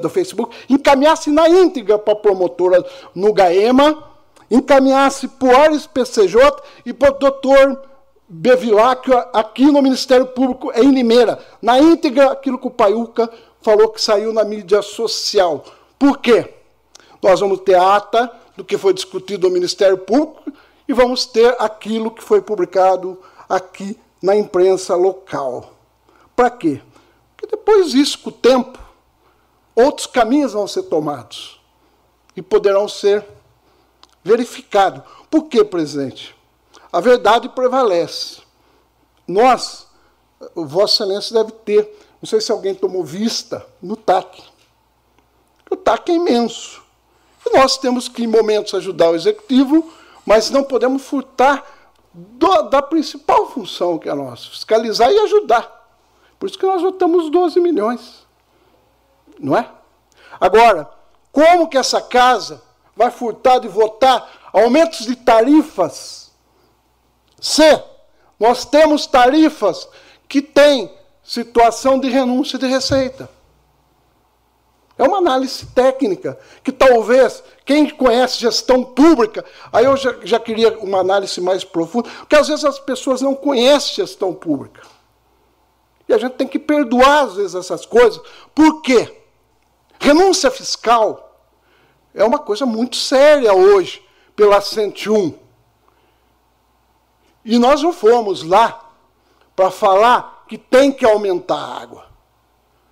[0.00, 4.00] do Facebook, encaminhasse na íntegra para a promotora no GAEMA,
[4.48, 6.38] encaminhasse para o Ares PCJ
[6.86, 7.89] e para o doutor
[8.32, 11.44] Bevilacqua aqui no Ministério Público em Limeira.
[11.60, 13.28] Na íntegra, aquilo que o Paiuca
[13.60, 15.64] falou que saiu na mídia social.
[15.98, 16.54] Por quê?
[17.20, 20.52] Nós vamos ter ata do que foi discutido no Ministério Público
[20.86, 25.74] e vamos ter aquilo que foi publicado aqui na imprensa local.
[26.36, 26.80] Para quê?
[27.36, 28.78] Porque depois disso, com o tempo,
[29.74, 31.60] outros caminhos vão ser tomados
[32.36, 33.26] e poderão ser
[34.22, 35.02] verificados.
[35.28, 36.38] Por quê, presidente?
[36.92, 38.40] A verdade prevalece.
[39.26, 39.86] Nós,
[40.54, 44.42] Vossa Excelência deve ter, não sei se alguém tomou vista, no TAC.
[45.70, 46.82] O TAC é imenso.
[47.46, 49.90] E nós temos que, em momentos, ajudar o executivo,
[50.26, 51.64] mas não podemos furtar
[52.12, 55.78] do, da principal função que é a nossa, fiscalizar e ajudar.
[56.38, 58.26] Por isso que nós votamos 12 milhões.
[59.38, 59.70] Não é?
[60.40, 60.90] Agora,
[61.30, 62.62] como que essa casa
[62.96, 66.19] vai furtar de votar aumentos de tarifas
[67.40, 67.82] C.
[68.38, 69.88] Nós temos tarifas
[70.28, 70.90] que têm
[71.22, 73.28] situação de renúncia de receita.
[74.98, 80.78] É uma análise técnica que talvez quem conhece gestão pública, aí eu já, já queria
[80.78, 84.82] uma análise mais profunda, porque às vezes as pessoas não conhecem gestão pública.
[86.06, 88.20] E a gente tem que perdoar às vezes essas coisas.
[88.54, 89.16] Por quê?
[89.98, 91.48] Renúncia fiscal
[92.14, 94.02] é uma coisa muito séria hoje
[94.36, 95.34] pela 101.
[97.44, 98.90] E nós não fomos lá
[99.56, 102.06] para falar que tem que aumentar a água.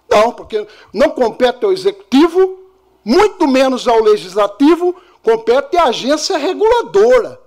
[0.08, 2.58] Não, porque não compete ao executivo,
[3.04, 7.38] muito menos ao legislativo, compete à agência reguladora.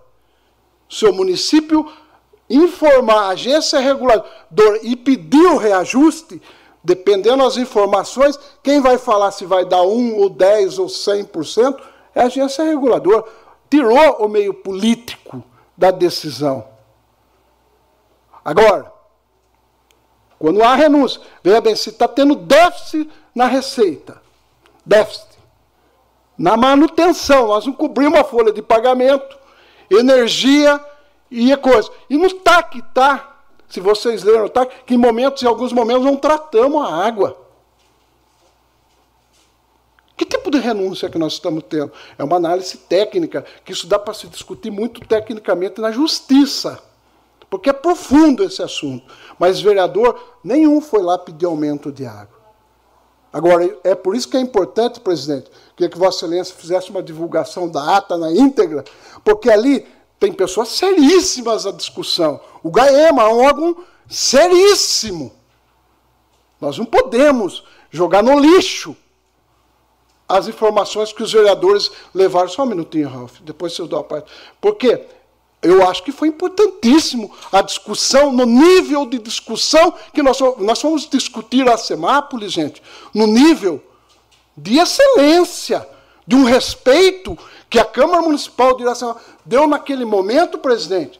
[0.89, 1.91] Seu município
[2.49, 6.41] informar a agência reguladora e pedir o reajuste,
[6.83, 11.79] dependendo das informações, quem vai falar se vai dar 1 ou 10 ou 100%
[12.13, 13.23] é a agência reguladora.
[13.69, 15.43] Tirou o meio político
[15.77, 16.70] da decisão.
[18.43, 18.91] Agora,
[20.41, 24.19] quando há renúncia, veja bem, se está tendo déficit na receita,
[24.83, 25.37] déficit,
[26.35, 29.37] na manutenção, nós não cobrimos a folha de pagamento,
[29.89, 30.83] energia
[31.29, 31.91] e coisa.
[32.09, 33.43] E no TAC, tá?
[33.69, 37.37] Se vocês leram o TAC, que em momentos, em alguns momentos, não tratamos a água.
[40.17, 41.91] Que tipo de renúncia que nós estamos tendo?
[42.17, 46.90] É uma análise técnica, que isso dá para se discutir muito tecnicamente na justiça
[47.51, 49.13] porque é profundo esse assunto.
[49.37, 52.39] Mas vereador nenhum foi lá pedir aumento de água.
[53.31, 57.97] Agora, é por isso que é importante, presidente, que Vossa Excelência fizesse uma divulgação da
[57.97, 58.85] ata na íntegra,
[59.23, 59.85] porque ali
[60.17, 62.39] tem pessoas seríssimas à discussão.
[62.63, 65.31] O GAEMA é um órgão seríssimo.
[66.59, 68.95] Nós não podemos jogar no lixo
[70.27, 72.47] as informações que os vereadores levaram.
[72.47, 74.31] Só um minutinho, Ralf, depois eu dou a parte.
[74.61, 75.05] Por quê?
[75.61, 81.07] Eu acho que foi importantíssimo a discussão, no nível de discussão que nós, nós fomos
[81.07, 82.81] discutir a Semápolis, gente,
[83.13, 83.81] no nível
[84.57, 85.87] de excelência,
[86.25, 87.37] de um respeito
[87.69, 91.19] que a Câmara Municipal de Iracema deu naquele momento, presidente,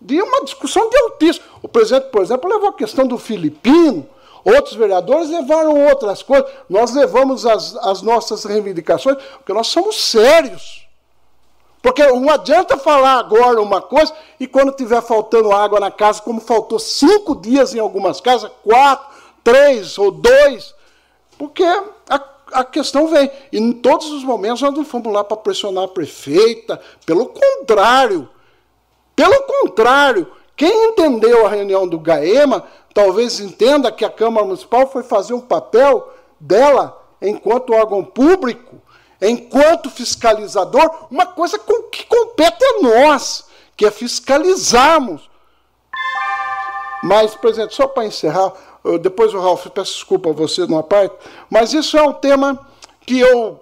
[0.00, 1.44] de uma discussão de altíssimo.
[1.62, 4.06] O presidente, por exemplo, levou a questão do filipino,
[4.44, 10.86] outros vereadores levaram outras coisas, nós levamos as, as nossas reivindicações, porque nós somos sérios.
[11.82, 16.40] Porque não adianta falar agora uma coisa e quando tiver faltando água na casa, como
[16.40, 19.06] faltou cinco dias em algumas casas, quatro,
[19.42, 20.74] três ou dois,
[21.38, 22.20] porque a,
[22.52, 23.30] a questão vem.
[23.50, 28.28] E em todos os momentos nós não fomos lá para pressionar a prefeita, pelo contrário.
[29.16, 35.02] Pelo contrário, quem entendeu a reunião do GAEMA, talvez entenda que a Câmara Municipal foi
[35.02, 38.80] fazer um papel dela, enquanto órgão público,
[39.20, 43.44] enquanto fiscalizador, uma coisa que compete a nós,
[43.76, 45.28] que é fiscalizarmos.
[47.02, 48.52] Mas, presidente, só para encerrar,
[49.00, 51.14] depois o Ralf, peço desculpa a você numa parte,
[51.48, 52.66] mas isso é um tema
[53.06, 53.60] que eu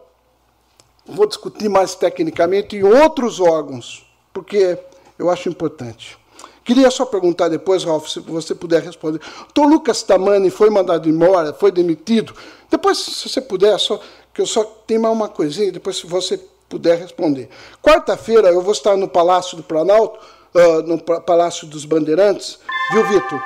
[1.06, 4.78] vou discutir mais tecnicamente em outros órgãos, porque
[5.18, 6.18] eu acho importante.
[6.64, 9.20] Queria só perguntar depois, Ralf, se você puder responder.
[9.56, 12.34] O Lucas Tamani foi mandado embora, foi demitido.
[12.70, 13.98] Depois, se você puder, só
[14.32, 16.38] que eu só tenho mais uma coisinha, depois se você
[16.68, 17.48] puder responder.
[17.82, 20.18] Quarta-feira eu vou estar no Palácio do Planalto,
[20.54, 22.58] uh, no Palácio dos Bandeirantes,
[22.92, 23.42] viu, Vitor?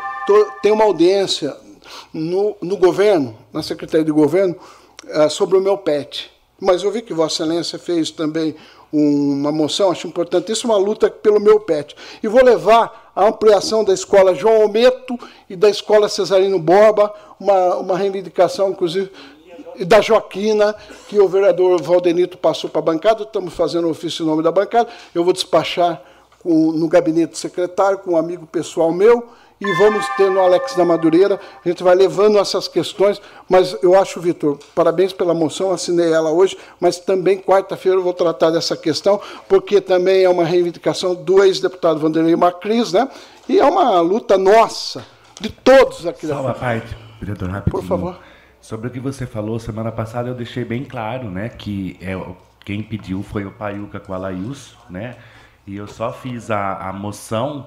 [0.63, 1.57] Tem uma audiência
[2.13, 4.57] no, no governo, na Secretaria de Governo,
[5.05, 6.31] uh, sobre o meu PET.
[6.61, 8.55] Mas eu vi que Vossa Excelência fez também
[8.93, 11.97] uma moção, acho importantíssima, uma luta pelo meu PET.
[12.23, 15.19] E vou levar a ampliação da escola João Almeto
[15.49, 19.11] e da escola Cesarino Borba, uma, uma reivindicação, inclusive,
[19.77, 20.75] e da Joaquina,
[21.09, 24.53] que o vereador Valdenito passou para a bancada, estamos fazendo o ofício em nome da
[24.53, 26.03] bancada, eu vou despachar
[26.43, 29.29] com, no gabinete secretário, com um amigo pessoal meu,
[29.61, 33.97] e vamos ter no Alex da Madureira, a gente vai levando essas questões, mas eu
[33.97, 38.77] acho, Vitor, parabéns pela moção, assinei ela hoje, mas também quarta-feira eu vou tratar dessa
[38.77, 43.09] questão, porque também é uma reivindicação do ex-deputado Vanderlei Macris, né?
[43.49, 45.05] E é uma luta nossa,
[45.41, 46.27] de todos aqui.
[46.27, 47.81] Só uma parte, vereador, rapidinho.
[47.81, 48.32] Por favor.
[48.63, 52.15] Sobre o que você falou, semana passada eu deixei bem claro, né, que é,
[52.65, 55.17] quem pediu foi o Paiuca com a Laís, né?
[55.67, 57.67] E eu só fiz a, a moção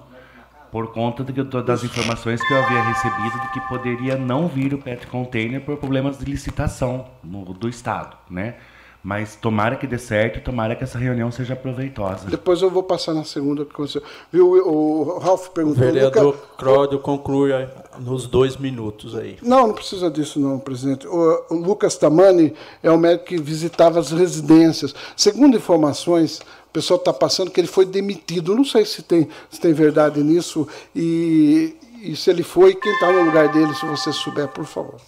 [0.72, 4.78] por conta de, das informações que eu havia recebido de que poderia não vir o
[4.78, 8.56] PET container por problemas de licitação no, do Estado, né?
[9.04, 12.28] Mas tomara que dê certo, tomara que essa reunião seja proveitosa.
[12.28, 15.84] Depois eu vou passar na segunda que você viu o Ralf perguntou.
[15.84, 16.36] O vereador.
[16.58, 17.52] Cródio conclui
[18.00, 19.38] nos dois minutos aí.
[19.42, 21.08] Não, não precisa disso não, presidente.
[21.08, 24.94] O, o Lucas Tamani é o médico que visitava as residências.
[25.16, 26.42] Segundo informações
[26.76, 28.54] pessoal está passando que ele foi demitido.
[28.54, 33.14] Não sei se tem, se tem verdade nisso e, e se ele foi, quem está
[33.14, 35.00] no lugar dele, se você souber, por favor.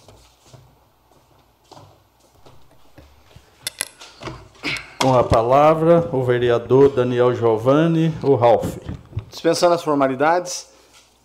[4.98, 8.78] Com a palavra, o vereador Daniel Giovanni, o Ralf.
[9.28, 10.70] Dispensando as formalidades,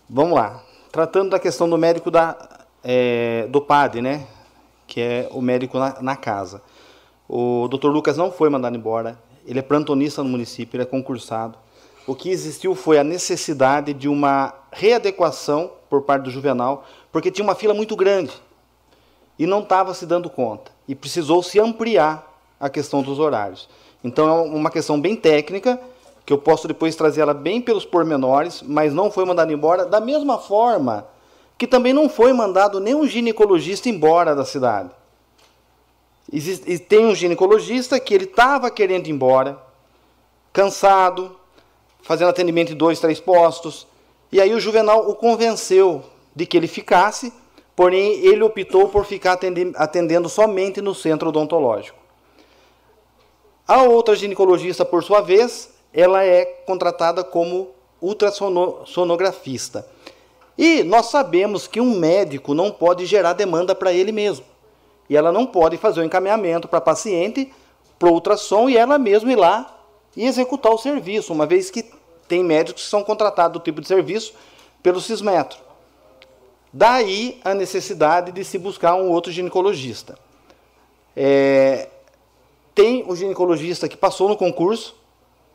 [0.10, 0.62] vamos lá.
[0.93, 2.38] Tratando da questão do médico da,
[2.84, 4.27] é, do PAD, né?
[4.86, 6.62] Que é o médico na, na casa.
[7.27, 11.58] O doutor Lucas não foi mandado embora, ele é plantonista no município, ele é concursado.
[12.06, 17.43] O que existiu foi a necessidade de uma readequação por parte do Juvenal, porque tinha
[17.43, 18.34] uma fila muito grande
[19.39, 20.71] e não estava se dando conta.
[20.88, 23.67] E precisou se ampliar a questão dos horários.
[24.03, 25.82] Então é uma questão bem técnica,
[26.25, 29.99] que eu posso depois trazer ela bem pelos pormenores, mas não foi mandado embora, da
[29.99, 31.07] mesma forma
[31.57, 34.89] que também não foi mandado nenhum ginecologista embora da cidade.
[36.31, 39.57] Existe, tem um ginecologista que ele estava querendo ir embora,
[40.51, 41.38] cansado,
[42.01, 43.88] fazendo atendimento em dois, três postos.
[44.31, 46.03] E aí o Juvenal o convenceu
[46.36, 47.31] de que ele ficasse,
[47.75, 49.39] porém ele optou por ficar
[49.75, 51.97] atendendo somente no centro odontológico.
[53.67, 57.69] A outra ginecologista, por sua vez, ela é contratada como
[58.01, 59.88] ultrassonografista.
[60.58, 64.45] E nós sabemos que um médico não pode gerar demanda para ele mesmo.
[65.10, 67.51] E ela não pode fazer o encaminhamento para paciente
[67.99, 69.79] para ultrassom e ela mesma ir lá
[70.15, 71.86] e executar o serviço, uma vez que
[72.27, 74.34] tem médicos que são contratados do tipo de serviço
[74.82, 75.58] pelo Cismetro.
[76.71, 80.17] Daí a necessidade de se buscar um outro ginecologista.
[81.15, 81.89] É,
[82.73, 84.95] tem o ginecologista que passou no concurso,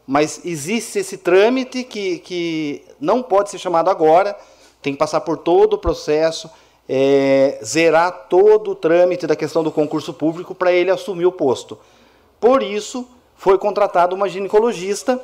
[0.08, 4.34] mas existe esse trâmite que, que não pode ser chamado agora,
[4.80, 6.48] tem que passar por todo o processo,
[6.88, 11.78] é, zerar todo o trâmite da questão do concurso público para ele assumir o posto.
[12.40, 15.22] Por isso, foi contratado uma ginecologista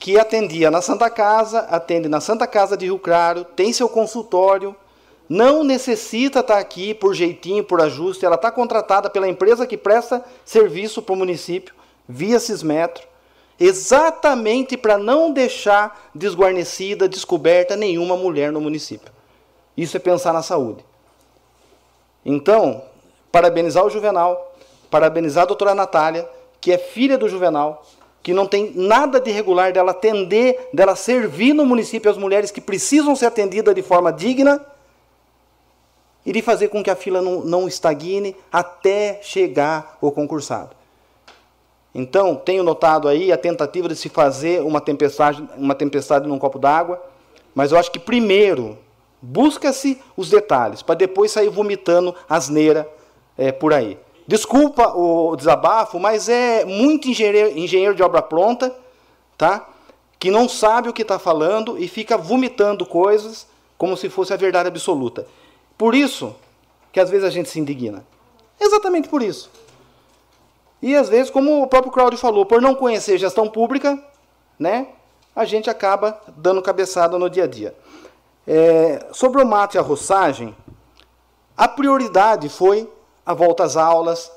[0.00, 4.74] que atendia na Santa Casa, atende na Santa Casa de Rio Claro, tem seu consultório,
[5.28, 9.76] não necessita estar tá aqui por jeitinho, por ajuste, ela está contratada pela empresa que
[9.76, 11.72] presta serviço para o município,
[12.08, 13.11] via Cismetro,
[13.62, 19.12] exatamente para não deixar desguarnecida, descoberta nenhuma mulher no município.
[19.76, 20.84] Isso é pensar na saúde.
[22.24, 22.82] Então,
[23.30, 24.54] parabenizar o Juvenal,
[24.90, 26.28] parabenizar a doutora Natália,
[26.60, 27.84] que é filha do Juvenal,
[28.22, 32.60] que não tem nada de regular dela atender, dela servir no município as mulheres que
[32.60, 34.64] precisam ser atendidas de forma digna.
[36.24, 40.81] e de fazer com que a fila não, não estagne até chegar o concursado.
[41.94, 46.58] Então, tenho notado aí a tentativa de se fazer uma tempestade, uma tempestade num copo
[46.58, 47.02] d'água,
[47.54, 48.78] mas eu acho que primeiro
[49.20, 52.88] busca-se os detalhes, para depois sair vomitando asneira
[53.36, 53.98] é, por aí.
[54.26, 58.74] Desculpa o desabafo, mas é muito engenheiro, engenheiro de obra pronta,
[59.36, 59.68] tá?
[60.22, 63.44] que não sabe o que está falando e fica vomitando coisas
[63.76, 65.26] como se fosse a verdade absoluta.
[65.76, 66.32] Por isso
[66.92, 68.06] que às vezes a gente se indigna.
[68.60, 69.50] Exatamente por isso.
[70.82, 74.02] E às vezes, como o próprio Claudio falou, por não conhecer gestão pública,
[74.58, 74.88] né,
[75.34, 77.74] a gente acaba dando cabeçada no dia a dia.
[78.46, 80.54] É, sobre o mato e a roçagem,
[81.56, 82.90] a prioridade foi
[83.24, 84.32] a volta às aulas,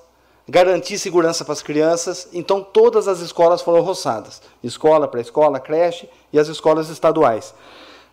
[0.47, 6.37] garantir segurança para as crianças, então todas as escolas foram roçadas: escola, pré-escola, creche e
[6.37, 7.55] as escolas estaduais.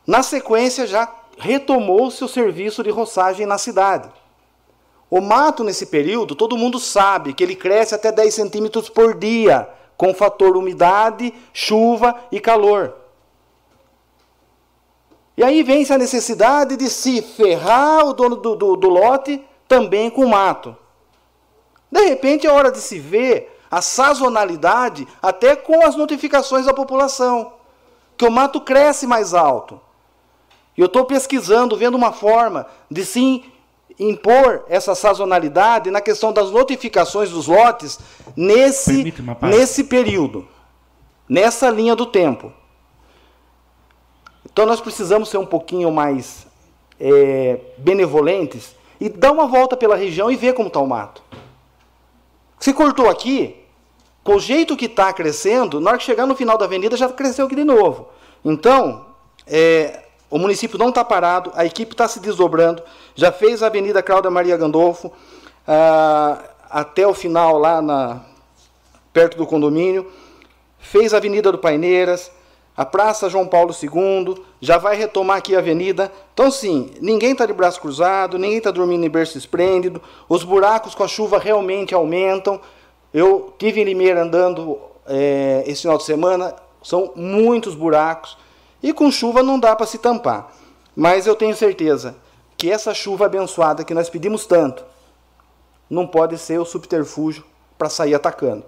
[0.07, 4.09] Na sequência, já retomou-se o serviço de roçagem na cidade.
[5.13, 9.69] O mato, nesse período, todo mundo sabe que ele cresce até 10 centímetros por dia,
[9.95, 12.95] com o fator umidade, chuva e calor.
[15.37, 20.09] E aí vem-se a necessidade de se ferrar o dono do, do, do lote também
[20.09, 20.75] com o mato.
[21.91, 27.53] De repente é hora de se ver a sazonalidade até com as notificações da população,
[28.17, 29.79] que o mato cresce mais alto.
[30.75, 33.52] E eu estou pesquisando, vendo uma forma de sim
[33.99, 37.99] impor essa sazonalidade na questão das notificações dos lotes
[38.37, 40.47] nesse, nesse período,
[41.29, 42.53] nessa linha do tempo.
[44.51, 46.47] Então nós precisamos ser um pouquinho mais
[47.01, 51.23] é, benevolentes e dar uma volta pela região e ver como está o mato.
[52.61, 53.57] Se cortou aqui,
[54.23, 57.09] com o jeito que está crescendo, na hora que chegar no final da avenida já
[57.09, 58.09] cresceu aqui de novo.
[58.45, 59.07] Então,
[59.47, 60.02] é,
[60.33, 62.83] o município não está parado, a equipe está se desdobrando,
[63.15, 65.13] já fez a Avenida Cláudia Maria Gandolfo
[65.69, 68.23] ah, até o final lá na,
[69.13, 70.11] perto do condomínio,
[70.79, 72.33] fez a Avenida do Paineiras,
[72.75, 76.11] a Praça João Paulo II, já vai retomar aqui a avenida.
[76.33, 80.95] Então, sim, ninguém está de braço cruzado, ninguém está dormindo em berço esplêndido, os buracos
[80.95, 82.59] com a chuva realmente aumentam.
[83.13, 88.39] Eu tive em Limeira andando é, esse final de semana, são muitos buracos,
[88.83, 90.53] e com chuva não dá para se tampar.
[90.95, 92.17] Mas eu tenho certeza
[92.57, 94.85] que essa chuva abençoada que nós pedimos tanto,
[95.89, 97.45] não pode ser o subterfúgio
[97.77, 98.65] para sair atacando.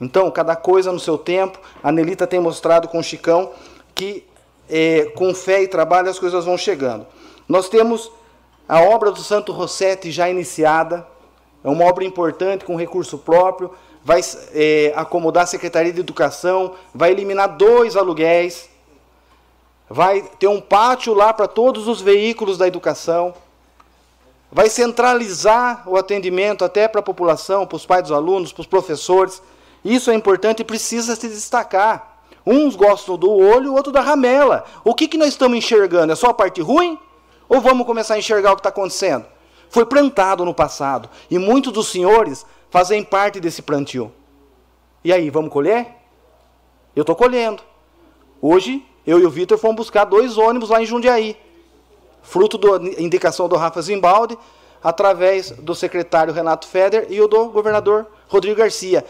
[0.00, 1.58] Então, cada coisa no seu tempo.
[1.82, 3.52] A Nelita tem mostrado com o Chicão
[3.94, 4.26] que
[4.68, 7.06] é, com fé e trabalho as coisas vão chegando.
[7.48, 8.10] Nós temos
[8.68, 11.06] a obra do Santo Rossetti já iniciada,
[11.62, 13.70] é uma obra importante com recurso próprio,
[14.02, 14.20] vai
[14.52, 18.68] é, acomodar a Secretaria de Educação, vai eliminar dois aluguéis,
[19.94, 23.32] vai ter um pátio lá para todos os veículos da educação,
[24.50, 28.66] vai centralizar o atendimento até para a população, para os pais dos alunos, para os
[28.66, 29.40] professores.
[29.84, 32.24] Isso é importante e precisa se destacar.
[32.44, 34.64] Uns gostam do olho, outro da ramela.
[34.82, 36.12] O que, que nós estamos enxergando?
[36.12, 36.98] É só a parte ruim?
[37.48, 39.24] Ou vamos começar a enxergar o que está acontecendo?
[39.70, 41.08] Foi plantado no passado.
[41.30, 44.12] E muitos dos senhores fazem parte desse plantio.
[45.04, 45.86] E aí, vamos colher?
[46.96, 47.62] Eu estou colhendo.
[48.42, 51.36] Hoje, eu e o Vitor fomos buscar dois ônibus lá em Jundiaí.
[52.22, 54.38] Fruto da indicação do Rafa Zimbaldi,
[54.82, 59.04] através do secretário Renato Feder e o do governador Rodrigo Garcia.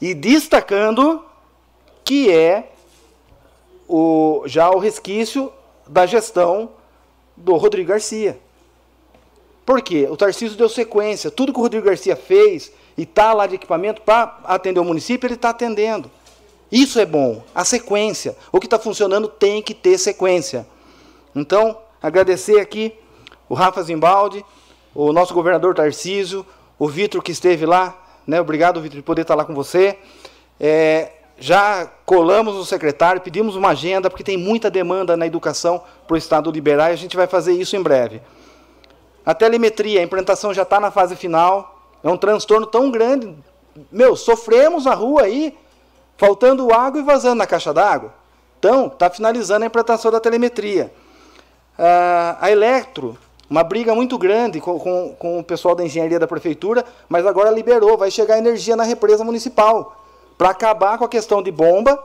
[0.00, 1.24] E destacando
[2.04, 2.72] que é
[3.88, 5.52] o, já o resquício
[5.86, 6.70] da gestão
[7.36, 8.38] do Rodrigo Garcia.
[9.64, 10.06] Por quê?
[10.10, 11.30] O Tarcísio deu sequência.
[11.30, 15.26] Tudo que o Rodrigo Garcia fez e está lá de equipamento para atender o município,
[15.26, 16.10] ele está atendendo.
[16.70, 17.42] Isso é bom.
[17.54, 18.36] A sequência.
[18.52, 20.66] O que está funcionando tem que ter sequência.
[21.34, 22.94] Então, agradecer aqui
[23.48, 24.44] o Rafa Zimbaldi,
[24.94, 26.44] o nosso governador Tarcísio,
[26.78, 28.38] o Vitor que esteve lá né?
[28.42, 29.98] Obrigado, Vitor, de poder estar lá com você.
[30.60, 36.14] É, já colamos o secretário, pedimos uma agenda, porque tem muita demanda na educação para
[36.14, 38.20] o Estado liberar e a gente vai fazer isso em breve.
[39.24, 41.80] A telemetria, a implantação já está na fase final.
[42.04, 43.34] É um transtorno tão grande.
[43.90, 45.56] Meu, sofremos na rua aí,
[46.18, 48.12] faltando água e vazando na caixa d'água.
[48.58, 50.92] Então, está finalizando a implantação da telemetria.
[51.78, 53.16] Ah, a Electro
[53.50, 57.50] uma briga muito grande com, com, com, o pessoal da engenharia da prefeitura, mas agora
[57.50, 59.96] liberou, vai chegar energia na represa municipal
[60.36, 62.02] para acabar com a questão de bomba,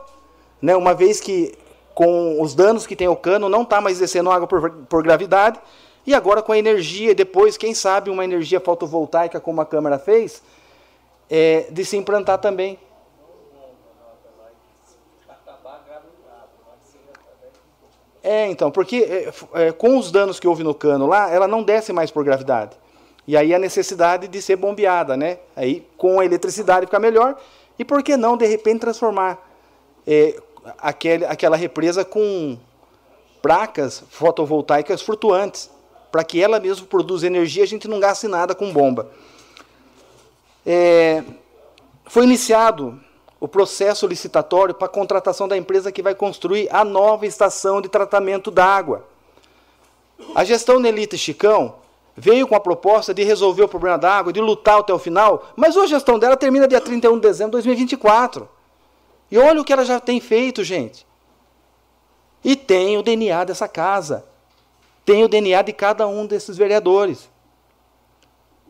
[0.60, 1.54] né, uma vez que
[1.94, 5.60] com os danos que tem o cano não está mais descendo água por, por gravidade,
[6.06, 10.42] e agora com a energia, depois, quem sabe, uma energia fotovoltaica, como a Câmara fez,
[11.30, 12.78] é, de se implantar também.
[18.26, 21.62] É, então, porque é, é, com os danos que houve no cano lá, ela não
[21.62, 22.74] desce mais por gravidade.
[23.28, 25.40] E aí a necessidade de ser bombeada, né?
[25.54, 27.36] Aí com a eletricidade fica melhor.
[27.78, 29.46] E por que não, de repente, transformar
[30.06, 30.40] é,
[30.78, 32.56] aquele, aquela represa com
[33.42, 35.70] placas fotovoltaicas flutuantes,
[36.10, 39.10] para que ela mesma produza energia e a gente não gaste nada com bomba.
[40.64, 41.22] É,
[42.06, 42.98] foi iniciado
[43.44, 47.90] o processo licitatório para a contratação da empresa que vai construir a nova estação de
[47.90, 49.06] tratamento d'água.
[50.34, 51.74] A gestão Nelita e Chicão
[52.16, 55.44] veio com a proposta de resolver o problema da água, de lutar até o final,
[55.54, 58.48] mas a gestão dela termina dia 31 de dezembro de 2024.
[59.30, 61.06] E olha o que ela já tem feito, gente.
[62.42, 64.24] E tem o DNA dessa casa.
[65.04, 67.28] Tem o DNA de cada um desses vereadores.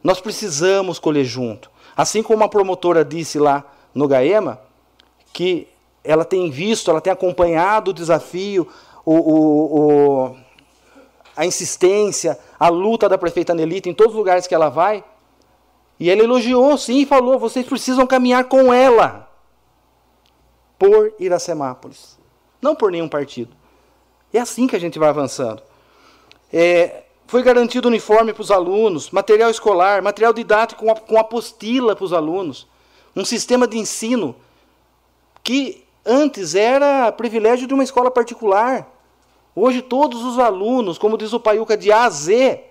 [0.02, 1.70] Nós precisamos colher junto.
[1.96, 3.64] Assim como a promotora disse lá
[3.94, 4.60] no Gaema,
[5.32, 5.68] que
[6.02, 8.68] ela tem visto, ela tem acompanhado o desafio,
[9.04, 10.36] o, o, o
[11.36, 15.04] a insistência, a luta da prefeita Nelita em todos os lugares que ela vai.
[15.98, 19.28] E ela elogiou, sim, e falou: vocês precisam caminhar com ela
[20.78, 22.18] por Iracemápolis,
[22.60, 23.54] não por nenhum partido.
[24.32, 25.62] É assim que a gente vai avançando.
[26.52, 32.04] É, foi garantido uniforme para os alunos, material escolar, material didático com, com apostila para
[32.04, 32.66] os alunos,
[33.14, 34.34] um sistema de ensino
[35.42, 38.90] que antes era privilégio de uma escola particular.
[39.54, 42.64] Hoje todos os alunos, como diz o Paiuca, de A a Z,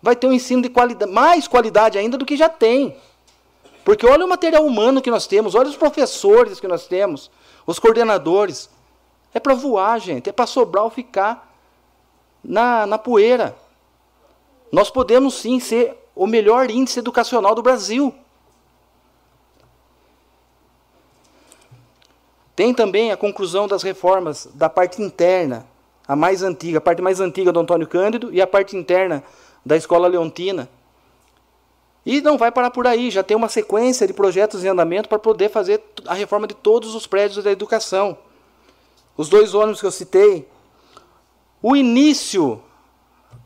[0.00, 2.96] vai ter um ensino de qualidade, mais qualidade ainda do que já tem.
[3.84, 7.30] Porque olha o material humano que nós temos, olha os professores que nós temos,
[7.66, 8.70] os coordenadores.
[9.32, 11.54] É para voar, gente, é para sobrar ou ficar
[12.42, 13.56] na, na poeira.
[14.70, 18.14] Nós podemos sim ser o melhor índice educacional do Brasil.
[22.58, 25.64] Tem também a conclusão das reformas da parte interna
[26.08, 29.22] a mais antiga, a parte mais antiga do Antônio Cândido e a parte interna
[29.64, 30.68] da Escola Leontina.
[32.04, 35.20] E não vai parar por aí, já tem uma sequência de projetos em andamento para
[35.20, 38.18] poder fazer a reforma de todos os prédios da educação.
[39.16, 40.48] Os dois ônibus que eu citei,
[41.62, 42.60] o início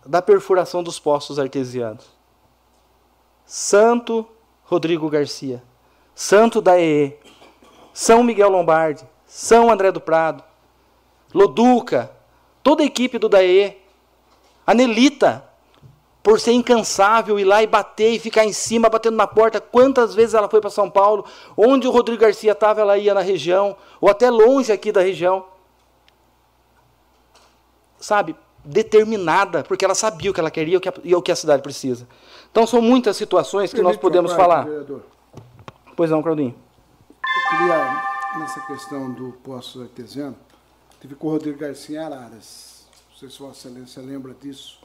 [0.07, 2.07] da perfuração dos poços artesianos.
[3.45, 4.27] Santo
[4.65, 5.63] Rodrigo Garcia,
[6.15, 7.19] Santo Dae,
[7.93, 10.43] São Miguel Lombardi, São André do Prado,
[11.35, 12.11] Loduca,
[12.63, 13.77] toda a equipe do DAE,
[14.67, 15.45] a Nelita,
[16.23, 19.61] por ser incansável, ir lá e bater e ficar em cima, batendo na porta.
[19.61, 21.25] Quantas vezes ela foi para São Paulo?
[21.57, 25.45] Onde o Rodrigo Garcia estava, ela ia na região, ou até longe aqui da região.
[27.99, 28.37] Sabe?
[28.65, 32.07] Determinada, porque ela sabia o que ela queria e o que a cidade precisa.
[32.53, 34.65] Então são muitas situações que Permite nós podemos falar.
[34.65, 35.03] Vereador.
[35.97, 36.55] Pois não, Claudinho.
[37.51, 38.03] Queria,
[38.39, 40.37] nessa questão do poço artesiano,
[41.03, 42.87] Estive com o Rodrigo Garcia Araras.
[43.11, 44.79] Não sei se Vossa Excelência lembra disso.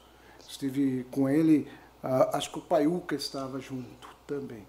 [0.49, 1.67] Estive com ele,
[2.03, 4.65] uh, acho que o Paiuca estava junto também.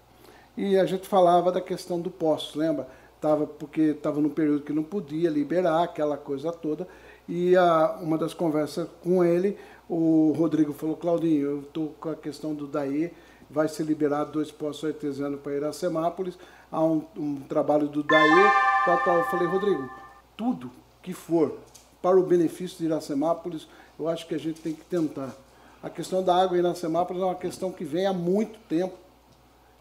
[0.55, 2.87] E a gente falava da questão do posto, lembra?
[3.19, 6.87] Tava, porque estava num período que não podia liberar aquela coisa toda.
[7.27, 9.57] E a, uma das conversas com ele,
[9.89, 13.11] o Rodrigo falou, Claudinho, eu estou com a questão do DAE,
[13.49, 16.37] vai ser liberado dois postos artesianos para Iracemápolis,
[16.71, 18.51] há um, um trabalho do DAE,
[18.85, 19.17] tal, tal.
[19.17, 19.89] Eu falei, Rodrigo,
[20.37, 21.57] tudo que for
[22.01, 23.67] para o benefício de Iracemápolis,
[23.99, 25.35] eu acho que a gente tem que tentar.
[25.81, 28.95] A questão da água em Iracemápolis é uma questão que vem há muito tempo.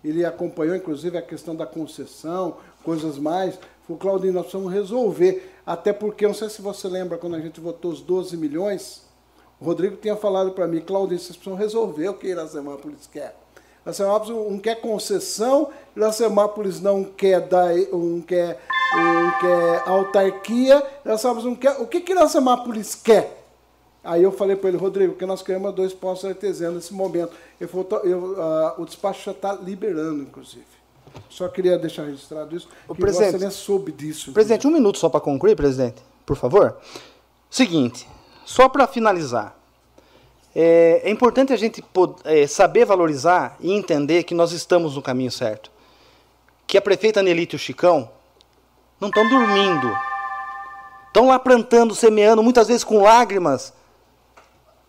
[0.03, 3.59] Ele acompanhou, inclusive, a questão da concessão, coisas mais.
[3.87, 5.55] Falou, Claudinho, nós precisamos resolver.
[5.67, 9.05] Até porque, não sei se você lembra, quando a gente votou os 12 milhões,
[9.61, 13.37] o Rodrigo tinha falado para mim, Claudinho, vocês precisam resolver o que Iracemápolis quer.
[13.89, 18.61] Iracemápolis não quer concessão, Iracemápolis não quer, dar, não quer
[18.95, 21.81] um quer autarquia, Iracemápolis não quer.
[21.81, 23.47] O que, que Iracemápolis quer?
[24.05, 27.33] Aí eu falei para ele, Rodrigo, que nós queremos dois postos artesianos nesse momento.
[27.61, 30.67] Ele falou, eu, uh, o despacho já está liberando, inclusive.
[31.29, 32.69] Só queria deixar registrado isso.
[32.87, 34.33] O presidente, você soube disso.
[34.33, 36.77] Presidente, um minuto só para concluir, presidente, por favor.
[37.51, 38.07] Seguinte,
[38.45, 39.58] só para finalizar.
[40.55, 41.85] É, é, importante a gente
[42.25, 45.71] é, saber valorizar e entender que nós estamos no caminho certo.
[46.67, 48.11] Que a prefeita Nelita e o Chicão
[49.01, 49.97] não estão dormindo.
[51.07, 53.73] Estão lá plantando, semeando, muitas vezes com lágrimas,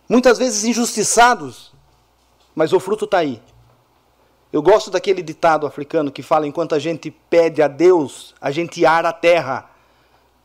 [0.08, 1.72] muitas vezes injustiçados,
[2.54, 3.42] mas o fruto está aí.
[4.52, 8.86] Eu gosto daquele ditado africano que fala: enquanto a gente pede a Deus, a gente
[8.86, 9.70] ara a terra.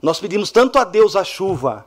[0.03, 1.87] Nós pedimos tanto a Deus a chuva,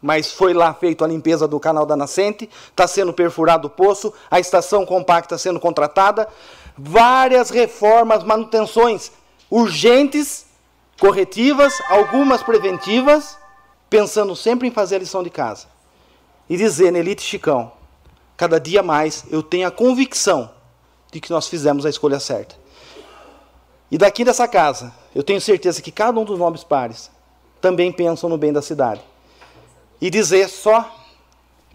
[0.00, 4.12] mas foi lá feito a limpeza do canal da nascente, está sendo perfurado o poço,
[4.30, 6.28] a estação compacta sendo contratada,
[6.76, 9.10] várias reformas, manutenções
[9.50, 10.46] urgentes
[11.00, 13.38] corretivas, algumas preventivas,
[13.88, 15.66] pensando sempre em fazer a lição de casa.
[16.48, 17.72] E dizer, Nelite Chicão,
[18.36, 20.50] cada dia mais eu tenho a convicção
[21.10, 22.54] de que nós fizemos a escolha certa.
[23.90, 27.10] E daqui dessa casa, eu tenho certeza que cada um dos nobres pares
[27.60, 29.00] também pensam no bem da cidade.
[30.00, 30.94] E dizer só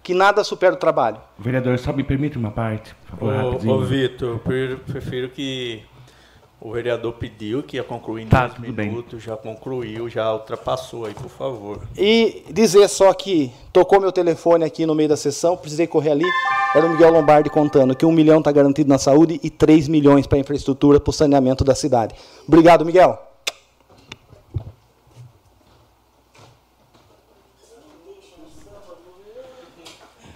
[0.03, 1.17] que nada supera o trabalho.
[1.38, 3.74] Vereador, só me permite uma parte, por favor, rapidinho.
[3.74, 5.84] Ô, ô Vitor, eu prefiro, que
[6.59, 8.89] o vereador pediu que ia concluir em Tá, 10 tudo bem.
[8.89, 11.82] minutos, já concluiu, já ultrapassou aí, por favor.
[11.97, 16.26] E dizer só que tocou meu telefone aqui no meio da sessão, precisei correr ali.
[16.76, 20.26] Era o Miguel Lombardi contando que um milhão está garantido na saúde e 3 milhões
[20.26, 22.15] para a infraestrutura, para o saneamento da cidade.
[22.47, 23.19] Obrigado, Miguel.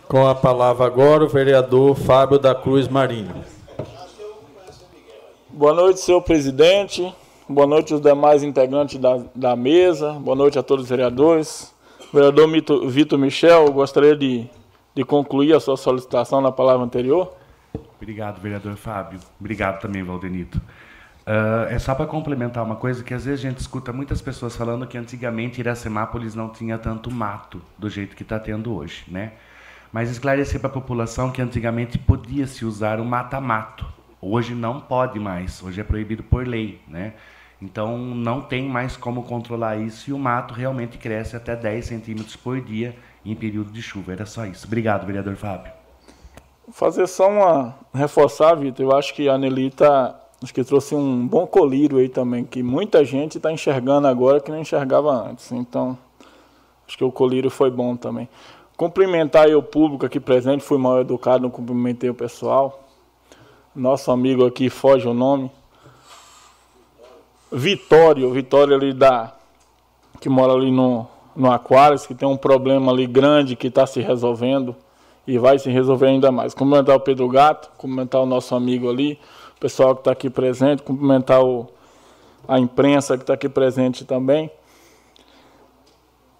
[0.07, 3.33] Com a palavra agora o vereador Fábio da Cruz Marinho.
[5.49, 7.13] Boa noite, senhor presidente.
[7.47, 10.13] Boa noite aos demais integrantes da, da mesa.
[10.13, 11.73] Boa noite a todos os vereadores.
[12.13, 14.47] Vereador Mito- Vitor Michel, gostaria de,
[14.93, 17.33] de concluir a sua solicitação na palavra anterior.
[17.99, 19.19] Obrigado, vereador Fábio.
[19.39, 20.61] Obrigado também, Valdenito.
[21.25, 24.55] Ah, é só para complementar uma coisa que às vezes a gente escuta muitas pessoas
[24.55, 29.31] falando que antigamente Iracemápolis não tinha tanto mato do jeito que está tendo hoje, né?
[29.95, 33.85] Mas esclarecer para a população que antigamente podia se usar o mata-mato.
[34.21, 37.13] Hoje não pode mais, hoje é proibido por lei, né?
[37.61, 42.35] Então não tem mais como controlar isso e o mato realmente cresce até 10 centímetros
[42.35, 42.93] por dia
[43.23, 44.11] em período de chuva.
[44.11, 44.67] Era só isso.
[44.67, 45.71] Obrigado, vereador Fábio.
[46.73, 47.75] Fazer só uma.
[47.93, 52.43] reforçar, Vitor, eu acho que a Nelita acho que trouxe um bom colírio aí também,
[52.43, 55.53] que muita gente está enxergando agora que não enxergava antes.
[55.53, 55.97] Então,
[56.85, 58.27] acho que o colírio foi bom também.
[58.77, 62.83] Cumprimentar o público aqui presente, fui mal educado, não cumprimentei o pessoal.
[63.73, 65.49] Nosso amigo aqui foge o nome.
[67.49, 69.33] Vitório, Vitório ali da.
[70.19, 74.01] que mora ali no, no Aquários, que tem um problema ali grande que está se
[74.01, 74.75] resolvendo
[75.25, 76.53] e vai se resolver ainda mais.
[76.53, 79.17] Cumprimentar o Pedro Gato, cumprimentar o nosso amigo ali,
[79.55, 81.65] o pessoal que está aqui presente, cumprimentar o,
[82.45, 84.51] a imprensa que está aqui presente também.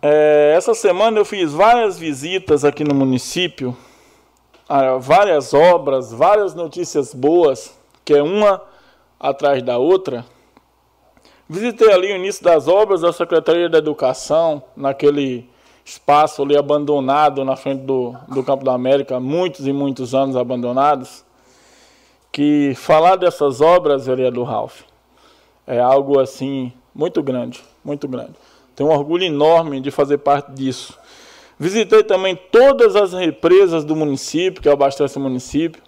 [0.01, 3.75] É, essa semana eu fiz várias visitas aqui no município,
[4.99, 8.61] várias obras, várias notícias boas, que é uma
[9.19, 10.25] atrás da outra.
[11.47, 15.47] Visitei ali o início das obras da Secretaria da Educação, naquele
[15.83, 21.23] espaço ali abandonado na frente do, do Campo da América, muitos e muitos anos abandonados.
[22.31, 24.81] Que falar dessas obras, vereador Ralph,
[25.65, 28.33] é algo assim muito grande, muito grande.
[28.75, 30.97] Tenho um orgulho enorme de fazer parte disso.
[31.57, 35.81] Visitei também todas as represas do município, que abastece o município,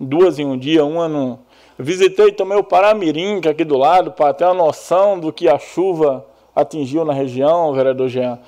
[0.00, 1.38] duas em um dia, uma no.
[1.78, 5.48] Visitei também o Paramirim, que é aqui do lado, para ter uma noção do que
[5.48, 6.24] a chuva
[6.54, 8.38] atingiu na região, vereador Jean.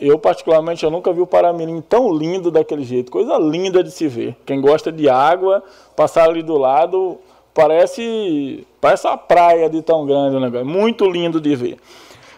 [0.00, 3.12] Eu, particularmente, eu nunca vi o Paramirim tão lindo daquele jeito.
[3.12, 4.36] Coisa linda de se ver.
[4.44, 5.62] Quem gosta de água,
[5.94, 7.18] passar ali do lado,
[7.54, 10.66] parece, parece uma praia de tão grande o negócio.
[10.66, 11.78] Muito lindo de ver.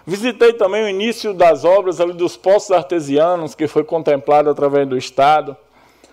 [0.06, 4.98] Visitei também o início das obras ali dos postos artesianos, que foi contemplado através do
[4.98, 5.56] Estado.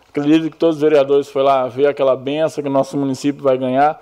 [0.08, 3.58] Acredito que todos os vereadores foram lá ver aquela benção que o nosso município vai
[3.58, 4.02] ganhar.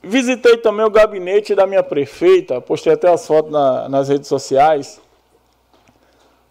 [0.00, 5.00] Visitei também o gabinete da minha prefeita, postei até as fotos na, nas redes sociais,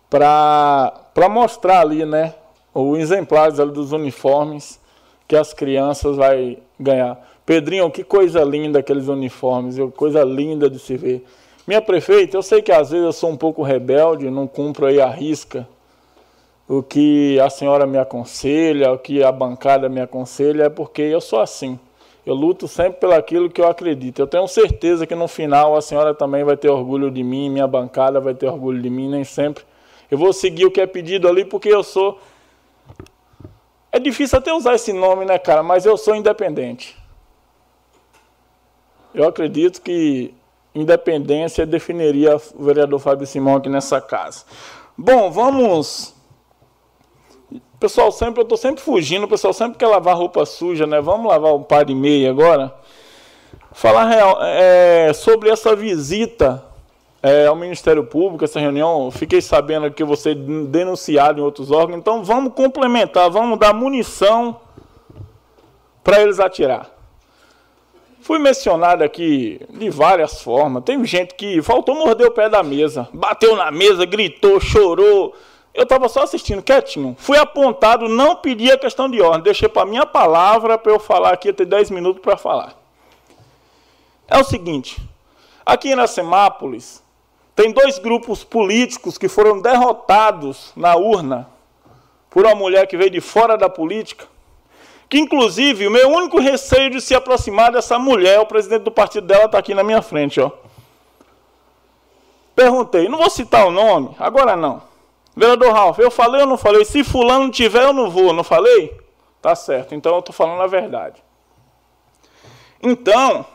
[0.10, 2.36] para mostrar ali, né,
[2.74, 4.80] os exemplares ali dos uniformes
[5.28, 7.18] que as crianças vai ganhar.
[7.46, 11.26] Pedrinho, que coisa linda aqueles uniformes, coisa linda de se ver.
[11.68, 15.00] Minha prefeita, eu sei que às vezes eu sou um pouco rebelde, não cumpro aí
[15.00, 15.68] a risca
[16.68, 21.22] o que a senhora me aconselha, o que a bancada me aconselha, é porque eu
[21.22, 21.80] sou assim.
[22.26, 24.20] Eu luto sempre pelo aquilo que eu acredito.
[24.20, 27.66] Eu tenho certeza que no final a senhora também vai ter orgulho de mim, minha
[27.66, 29.64] bancada vai ter orgulho de mim, nem sempre.
[30.12, 32.20] Eu vou seguir o que é pedido ali porque eu sou.
[33.90, 35.64] É difícil até usar esse nome, né, cara?
[35.64, 36.98] Mas eu sou independente.
[39.14, 40.34] Eu acredito que
[40.78, 44.44] independência definiria o vereador Fábio Simão aqui nessa casa.
[44.98, 46.16] Bom, vamos
[47.80, 51.00] pessoal sempre, eu estou sempre fugindo, o pessoal sempre quer lavar roupa suja, né?
[51.00, 52.74] Vamos lavar um par e meia agora.
[53.72, 56.64] Falar real, é, sobre essa visita
[57.22, 62.00] é, ao Ministério Público, essa reunião, eu fiquei sabendo que você denunciado em outros órgãos,
[62.00, 64.60] então vamos complementar, vamos dar munição
[66.04, 66.97] para eles atirar.
[68.28, 70.84] Fui mencionado aqui de várias formas.
[70.84, 75.34] Tem gente que faltou morder o pé da mesa, bateu na mesa, gritou, chorou.
[75.74, 77.16] Eu estava só assistindo quietinho.
[77.18, 79.44] Fui apontado, não pedi a questão de ordem.
[79.44, 82.78] Deixei para minha palavra para eu falar aqui, ter 10 minutos para falar.
[84.28, 85.02] É o seguinte:
[85.66, 87.02] aqui em Iracemápolis,
[87.56, 91.48] tem dois grupos políticos que foram derrotados na urna
[92.30, 94.28] por uma mulher que veio de fora da política,
[95.10, 99.28] que inclusive o meu único receio de se aproximar dessa mulher, o presidente do partido
[99.28, 100.52] dela está aqui na minha frente, ó.
[102.56, 104.82] Perguntei, não vou citar o nome, agora não.
[105.36, 106.84] Vereador Ralf, eu falei ou não falei?
[106.84, 109.00] Se fulano tiver, eu não vou, não falei?
[109.42, 111.24] Tá certo, então eu estou falando a verdade.
[112.82, 113.46] Então,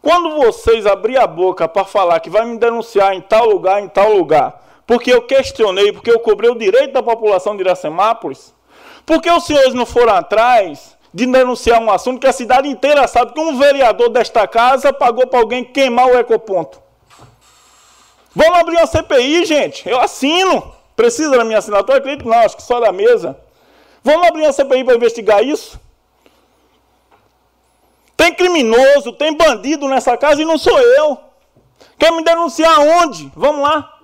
[0.00, 3.88] quando vocês abrir a boca para falar que vai me denunciar em tal lugar, em
[3.88, 8.54] tal lugar, porque eu questionei, porque eu cobrei o direito da população de Iracemápolis,
[9.08, 13.08] por que os senhores não foram atrás de denunciar um assunto que a cidade inteira
[13.08, 16.78] sabe que um vereador desta casa pagou para alguém queimar o ecoponto?
[18.36, 19.88] Vamos abrir uma CPI, gente.
[19.88, 20.74] Eu assino.
[20.94, 21.96] Precisa da minha assinatura?
[21.96, 23.34] Acredito não, acho que só da mesa.
[24.04, 25.80] Vamos abrir uma CPI para investigar isso?
[28.14, 31.16] Tem criminoso, tem bandido nessa casa e não sou eu.
[31.98, 33.32] Quer me denunciar onde?
[33.34, 33.97] Vamos lá.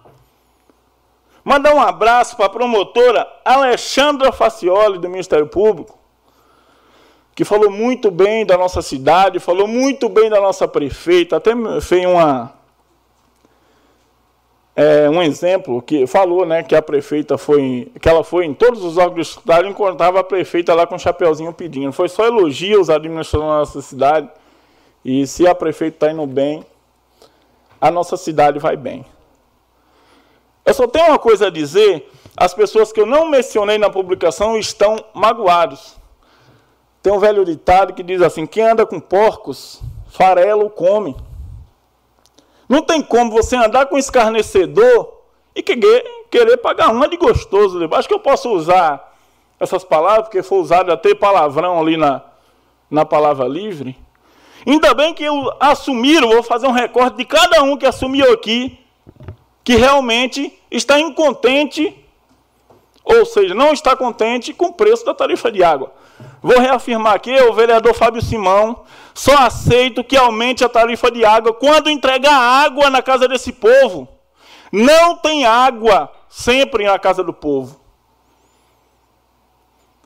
[1.45, 5.99] Mandar um abraço para a promotora Alexandra Facioli, do Ministério Público,
[7.35, 12.07] que falou muito bem da nossa cidade, falou muito bem da nossa prefeita, até fez
[12.07, 12.55] uma,
[14.75, 18.83] é, um exemplo que falou né, que a prefeita foi, que ela foi em todos
[18.83, 21.93] os órgãos do estado e encontrava a prefeita lá com o um chapeuzinho pedindo.
[21.93, 24.31] Foi só elogios à administração da nossa cidade.
[25.05, 26.65] E se a prefeita está indo bem,
[27.79, 29.05] a nossa cidade vai bem.
[30.65, 34.57] Eu só tenho uma coisa a dizer: as pessoas que eu não mencionei na publicação
[34.57, 35.97] estão magoados.
[37.03, 41.17] Tem um velho ditado que diz assim: quem anda com porcos, farelo come.
[42.69, 45.13] Não tem como você andar com escarnecedor
[45.55, 47.79] e querer, querer pagar uma de gostoso.
[47.93, 49.15] Acho que eu posso usar
[49.61, 52.23] essas palavras, porque foi usado até palavrão ali na,
[52.91, 53.97] na palavra livre.
[54.67, 58.79] Ainda bem que eu assumiram, vou fazer um recorte de cada um que assumiu aqui,
[59.65, 61.97] que realmente está incontente,
[63.03, 65.93] ou seja, não está contente com o preço da tarifa de água.
[66.43, 68.85] Vou reafirmar aqui, o vereador Fábio Simão,
[69.15, 74.07] só aceito que aumente a tarifa de água quando entregar água na casa desse povo.
[74.71, 77.81] Não tem água sempre na casa do povo.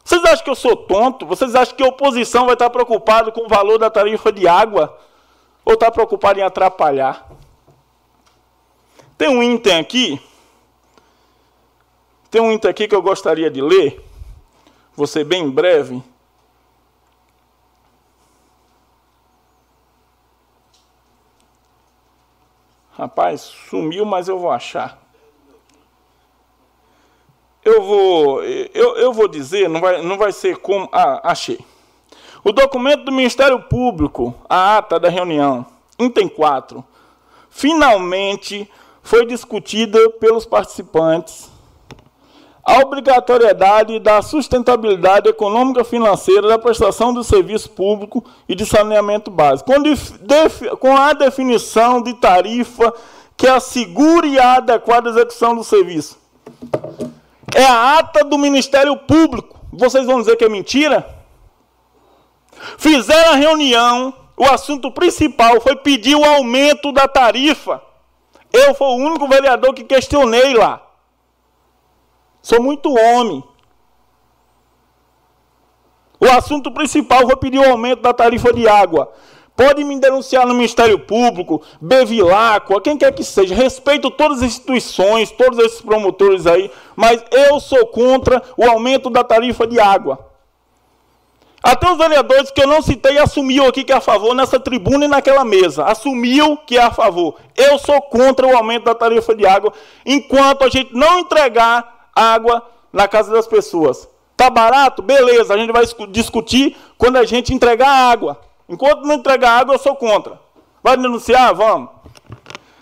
[0.05, 1.27] Vocês acham que eu sou tonto?
[1.27, 4.97] Vocês acham que a oposição vai estar preocupada com o valor da tarifa de água?
[5.65, 7.29] Ou está preocupada em atrapalhar?
[9.19, 10.21] Tem um item aqui.
[12.31, 14.01] Tem um item aqui que eu gostaria de ler.
[14.95, 16.01] Vou ser bem breve.
[22.93, 25.01] Rapaz, sumiu, mas eu vou achar.
[27.65, 30.89] Eu vou, eu, eu vou dizer, não vai, não vai ser como.
[30.93, 31.59] Ah, achei.
[32.45, 35.67] O documento do Ministério Público, a ata da reunião,
[35.99, 36.85] item 4,
[37.51, 38.71] finalmente
[39.09, 41.49] foi discutida pelos participantes
[42.63, 49.73] a obrigatoriedade da sustentabilidade econômica financeira da prestação do serviço público e de saneamento básico,
[49.73, 52.93] com, com a definição de tarifa
[53.39, 56.19] que assegure a adequada execução do serviço.
[57.55, 59.59] É a ata do Ministério Público.
[59.73, 61.09] Vocês vão dizer que é mentira?
[62.77, 67.88] Fizeram a reunião, o assunto principal foi pedir o aumento da tarifa.
[68.53, 70.83] Eu fui o único vereador que questionei lá.
[72.43, 73.43] Sou muito homem.
[76.21, 79.13] O assunto principal foi pedir o aumento da tarifa de água.
[79.55, 83.55] Pode me denunciar no Ministério Público, Bevilacqua, quem quer que seja.
[83.55, 89.25] Respeito todas as instituições, todos esses promotores aí, mas eu sou contra o aumento da
[89.25, 90.28] tarifa de água.
[91.63, 95.07] Até os vereadores que eu não citei assumiu aqui que é a favor nessa tribuna
[95.07, 95.85] e naquela mesa.
[95.85, 97.35] Assumiu que é a favor.
[97.57, 99.73] Eu sou contra o aumento da tarifa de água
[100.07, 104.09] enquanto a gente não entregar água na casa das pessoas.
[104.37, 105.03] Tá barato?
[105.03, 108.41] Beleza, a gente vai discutir quando a gente entregar água.
[108.69, 110.39] Enquanto não entregar água, eu sou contra.
[110.83, 111.55] Vai denunciar?
[111.55, 111.91] Vamos.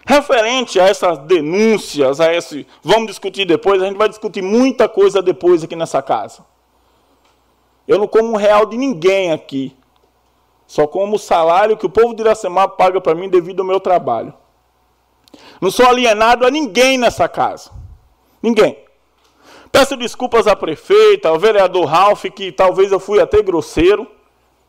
[0.04, 5.20] Referente a essas denúncias, a esse, vamos discutir depois, a gente vai discutir muita coisa
[5.20, 6.44] depois aqui nessa casa.
[7.86, 9.76] Eu não como um real de ninguém aqui.
[10.66, 13.78] Só como o salário que o povo de Iracemá paga para mim devido ao meu
[13.78, 14.34] trabalho.
[15.60, 17.70] Não sou alienado a ninguém nessa casa.
[18.42, 18.78] Ninguém.
[19.70, 24.06] Peço desculpas à prefeita, ao vereador Ralph, que talvez eu fui até grosseiro.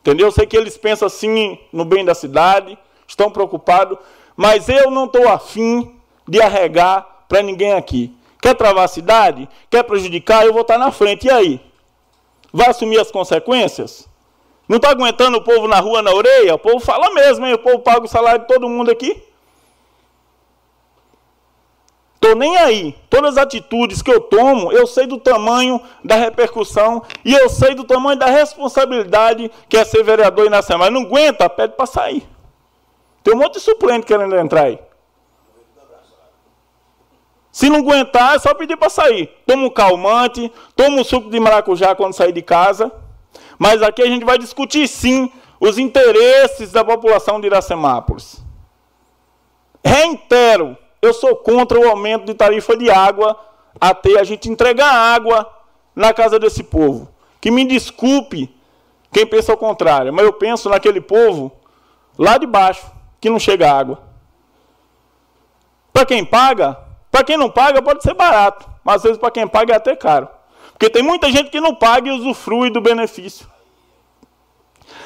[0.00, 0.30] Entendeu?
[0.30, 3.98] Sei que eles pensam assim no bem da cidade, estão preocupados,
[4.36, 5.96] mas eu não estou afim
[6.26, 8.14] de arregar para ninguém aqui.
[8.40, 9.48] Quer travar a cidade?
[9.68, 10.46] Quer prejudicar?
[10.46, 11.26] Eu vou estar na frente.
[11.26, 11.67] E aí?
[12.58, 14.08] Vai assumir as consequências?
[14.68, 16.56] Não está aguentando o povo na rua, na orelha?
[16.56, 17.54] O povo fala mesmo, hein?
[17.54, 19.22] O povo paga o salário de todo mundo aqui.
[22.18, 22.96] Tô nem aí.
[23.08, 27.76] Todas as atitudes que eu tomo, eu sei do tamanho da repercussão e eu sei
[27.76, 30.90] do tamanho da responsabilidade que é ser vereador e na semana.
[30.90, 32.28] Não aguenta, pede para sair.
[33.22, 34.80] Tem um monte de suplente querendo entrar aí.
[37.50, 39.30] Se não aguentar, é só pedir para sair.
[39.46, 42.92] Toma um calmante, toma um suco de maracujá quando sair de casa.
[43.58, 45.30] Mas aqui a gente vai discutir sim
[45.60, 48.44] os interesses da população de Iracemápolis.
[49.84, 53.38] Reitero, eu sou contra o aumento de tarifa de água
[53.80, 55.48] até a gente entregar água
[55.94, 57.08] na casa desse povo.
[57.40, 58.54] Que me desculpe
[59.12, 61.52] quem pensa o contrário, mas eu penso naquele povo
[62.18, 62.86] lá de baixo,
[63.20, 64.02] que não chega água.
[65.92, 66.78] Para quem paga,
[67.10, 69.96] para quem não paga pode ser barato, mas às vezes para quem paga é até
[69.96, 70.28] caro.
[70.72, 73.48] Porque tem muita gente que não paga e usufrui do benefício.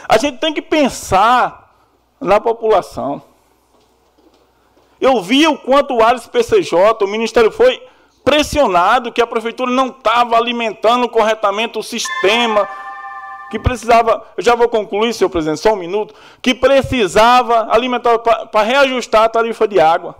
[0.08, 1.74] A gente tem que pensar
[2.20, 3.22] na população.
[5.00, 7.82] Eu vi o quanto o Alice PCJ, o Ministério foi
[8.24, 12.68] pressionado que a prefeitura não estava alimentando corretamente o sistema,
[13.50, 18.62] que precisava, eu já vou concluir, senhor presidente, só um minuto, que precisava alimentar para
[18.62, 20.16] reajustar a tarifa de água.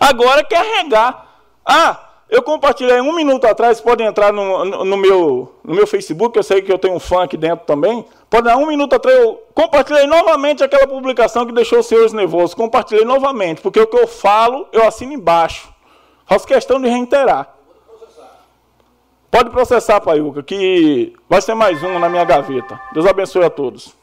[0.00, 1.26] Agora quer regar.
[1.64, 6.36] Ah, eu compartilhei um minuto atrás, podem entrar no, no, no, meu, no meu Facebook,
[6.36, 8.04] eu sei que eu tenho um fã aqui dentro também.
[8.30, 12.54] Pode dar um minuto atrás, eu compartilhei novamente aquela publicação que deixou os senhores nervosos.
[12.54, 15.68] Compartilhei novamente, porque o que eu falo, eu assino embaixo.
[16.24, 17.52] Faço questão de reiterar.
[19.30, 22.80] Pode processar, Paiuca, que vai ser mais um na minha gaveta.
[22.92, 23.94] Deus abençoe a todos.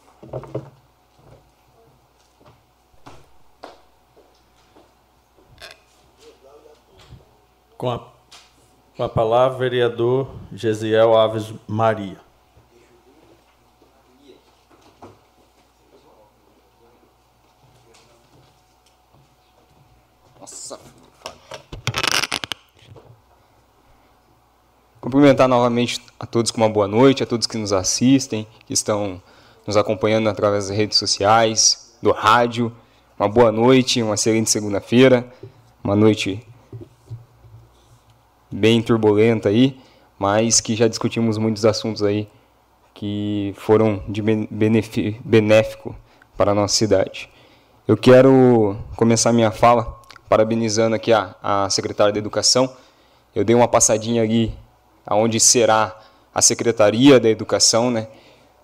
[7.78, 8.00] Com a,
[8.96, 12.18] com a palavra, vereador Gesiel Aves Maria.
[20.40, 20.80] Nossa,
[25.00, 29.22] Cumprimentar novamente a todos com uma boa noite, a todos que nos assistem, que estão
[29.68, 32.76] nos acompanhando através das redes sociais, do rádio.
[33.20, 35.32] Uma boa noite, uma excelente segunda-feira,
[35.84, 36.44] uma noite
[38.52, 39.78] bem turbulenta aí,
[40.18, 42.28] mas que já discutimos muitos assuntos aí
[42.94, 45.96] que foram de benéfico
[46.36, 47.30] para a nossa cidade.
[47.88, 52.70] Eu quero começar minha fala parabenizando aqui a, a secretária da Educação.
[53.36, 54.54] Eu dei uma passadinha ali
[55.06, 55.96] aonde será
[56.34, 58.08] a Secretaria da Educação, né?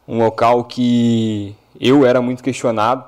[0.08, 3.06] Um local que eu era muito questionado.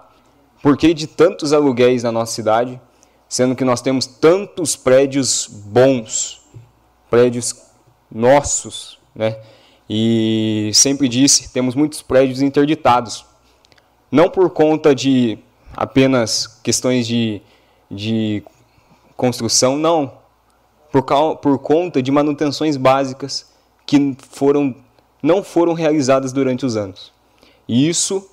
[0.63, 2.79] Por que de tantos aluguéis na nossa cidade,
[3.27, 6.41] sendo que nós temos tantos prédios bons,
[7.09, 7.55] prédios
[8.11, 9.37] nossos, né?
[9.89, 13.25] E sempre disse, temos muitos prédios interditados.
[14.11, 15.37] Não por conta de
[15.75, 17.41] apenas questões de
[17.89, 18.43] de
[19.15, 20.19] construção, não.
[20.91, 21.03] Por,
[21.37, 23.51] por conta de manutenções básicas
[23.85, 24.75] que foram,
[25.21, 27.13] não foram realizadas durante os anos.
[27.67, 28.29] E isso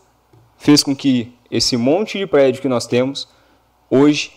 [0.57, 3.29] fez com que esse monte de prédio que nós temos,
[3.91, 4.33] hoje,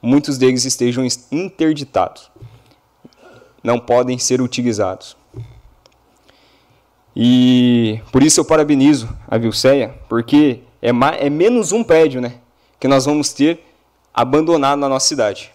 [0.00, 2.30] muitos deles estejam interditados.
[3.64, 5.16] Não podem ser utilizados.
[7.16, 12.34] E por isso eu parabenizo a Vilceia, porque é, mais, é menos um prédio né,
[12.78, 13.64] que nós vamos ter
[14.12, 15.50] abandonado na nossa cidade.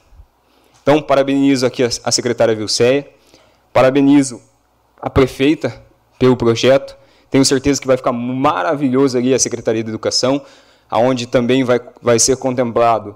[0.81, 3.07] Então, parabenizo aqui a secretária Vilceia,
[3.71, 4.41] parabenizo
[5.01, 5.81] a prefeita
[6.17, 6.97] pelo projeto.
[7.29, 10.41] Tenho certeza que vai ficar maravilhoso ali a Secretaria de Educação,
[10.89, 13.15] aonde também vai, vai ser contemplado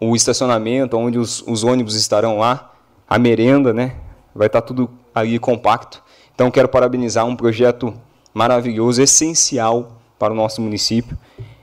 [0.00, 2.72] o estacionamento, onde os, os ônibus estarão lá,
[3.08, 3.94] a merenda, né?
[4.34, 6.02] Vai estar tudo ali compacto.
[6.34, 7.94] Então, quero parabenizar um projeto
[8.32, 11.16] maravilhoso, essencial para o nosso município.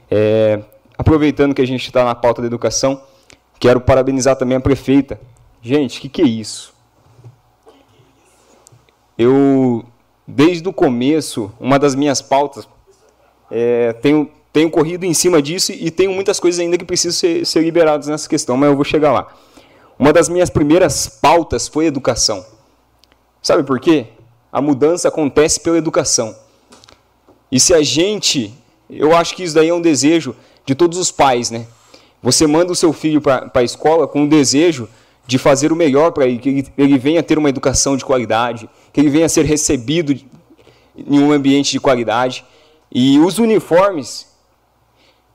[0.10, 0.62] É,
[0.98, 3.02] aproveitando que a gente está na pauta da educação,
[3.60, 5.20] Quero parabenizar também a prefeita.
[5.62, 6.74] Gente, o que, que é isso?
[9.18, 9.84] Eu,
[10.26, 12.66] desde o começo, uma das minhas pautas,
[13.52, 17.46] é, tenho, tenho corrido em cima disso e tenho muitas coisas ainda que precisam ser,
[17.46, 19.28] ser liberadas nessa questão, mas eu vou chegar lá.
[19.98, 22.46] Uma das minhas primeiras pautas foi educação.
[23.42, 24.08] Sabe por quê?
[24.52, 26.36] A mudança acontece pela educação.
[27.52, 28.54] E se a gente,
[28.90, 30.36] eu acho que isso daí é um desejo
[30.66, 31.66] de todos os pais, né?
[32.22, 34.90] Você manda o seu filho para a escola com o desejo
[35.26, 38.70] de fazer o melhor para ele, que ele, ele venha ter uma educação de qualidade,
[38.92, 40.12] que ele venha ser recebido
[40.96, 42.44] em um ambiente de qualidade.
[42.92, 44.28] E os uniformes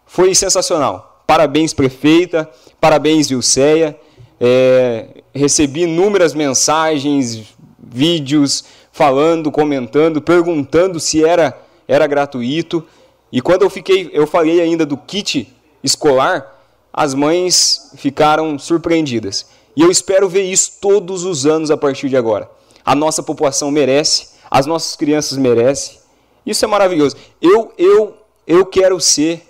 [0.05, 1.23] foi sensacional.
[1.27, 2.51] Parabéns, prefeita,
[2.81, 3.99] parabéns, Vilceia.
[4.41, 7.54] É, recebi inúmeras mensagens,
[7.91, 12.85] vídeos falando, comentando, perguntando se era, era gratuito.
[13.33, 16.55] E quando eu fiquei, eu falei ainda do kit escolar,
[16.93, 19.47] as mães ficaram surpreendidas.
[19.77, 22.49] E eu espero ver isso todos os anos a partir de agora.
[22.85, 25.99] A nossa população merece, as nossas crianças merecem.
[26.47, 27.17] Isso é maravilhoso.
[27.41, 28.17] Eu, eu,
[28.47, 29.43] eu quero ser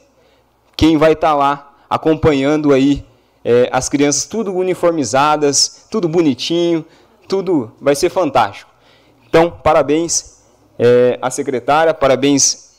[0.76, 3.04] quem vai estar tá lá acompanhando aí
[3.44, 6.84] é, as crianças tudo uniformizadas, tudo bonitinho,
[7.28, 8.70] tudo vai ser fantástico.
[9.28, 10.42] Então, parabéns
[10.78, 12.74] é, à secretária, parabéns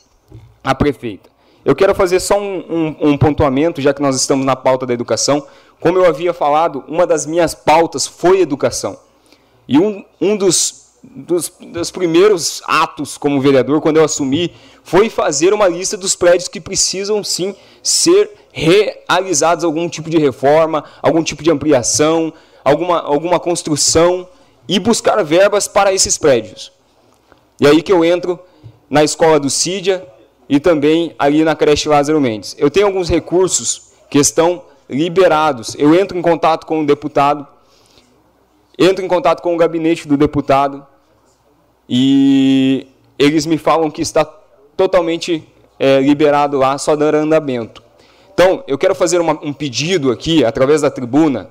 [0.62, 1.28] à prefeita.
[1.64, 4.94] Eu quero fazer só um, um, um pontuamento, já que nós estamos na pauta da
[4.94, 5.46] educação.
[5.80, 8.96] Como eu havia falado, uma das minhas pautas foi educação.
[9.66, 15.52] E um, um dos, dos, dos primeiros atos como vereador, quando eu assumi, foi fazer
[15.52, 21.42] uma lista dos prédios que precisam sim ser realizados algum tipo de reforma, algum tipo
[21.42, 22.32] de ampliação,
[22.64, 24.28] alguma, alguma construção
[24.68, 26.72] e buscar verbas para esses prédios.
[27.60, 28.38] E aí que eu entro
[28.88, 30.06] na escola do Cídia
[30.48, 32.54] e também ali na creche Lázaro Mendes.
[32.58, 35.74] Eu tenho alguns recursos que estão liberados.
[35.78, 37.46] Eu entro em contato com o deputado,
[38.78, 40.86] entro em contato com o gabinete do deputado
[41.88, 42.86] e
[43.18, 44.24] eles me falam que está
[44.76, 45.46] totalmente
[45.78, 47.82] é, liberado lá, só dando andamento.
[48.34, 51.48] Então, eu quero fazer uma, um pedido aqui, através da tribuna,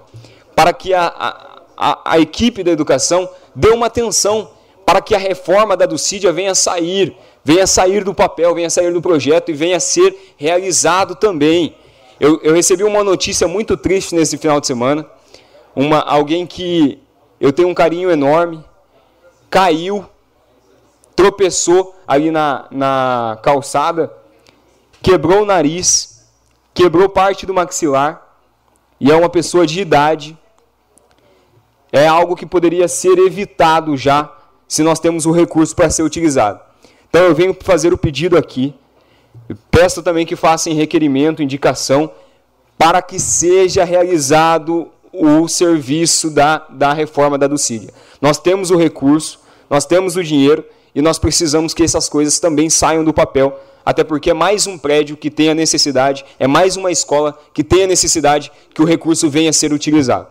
[0.56, 4.50] para que a, a, equipe da educação dê uma atenção
[4.86, 8.68] para que a reforma da Ducídia venha a sair, venha a sair do papel, venha
[8.68, 11.76] a sair do projeto e venha a ser realizado também.
[12.20, 15.06] Eu, eu recebi uma notícia muito triste nesse final de semana.
[15.76, 17.00] Uma, alguém que
[17.40, 18.64] eu tenho um carinho enorme,
[19.50, 20.06] caiu,
[21.16, 24.12] tropeçou ali na, na calçada,
[25.02, 26.26] quebrou o nariz,
[26.74, 28.26] quebrou parte do maxilar,
[29.00, 30.38] e é uma pessoa de idade.
[31.96, 34.32] É algo que poderia ser evitado já,
[34.68, 36.60] se nós temos o recurso para ser utilizado.
[37.10, 38.74] Então eu venho fazer o pedido aqui
[39.70, 42.12] Peço também que façam requerimento, indicação,
[42.78, 47.90] para que seja realizado o serviço da, da reforma da Ducília.
[48.22, 49.40] Nós temos o recurso,
[49.70, 54.04] nós temos o dinheiro e nós precisamos que essas coisas também saiam do papel, até
[54.04, 57.84] porque é mais um prédio que tem a necessidade, é mais uma escola que tem
[57.84, 60.28] a necessidade que o recurso venha a ser utilizado.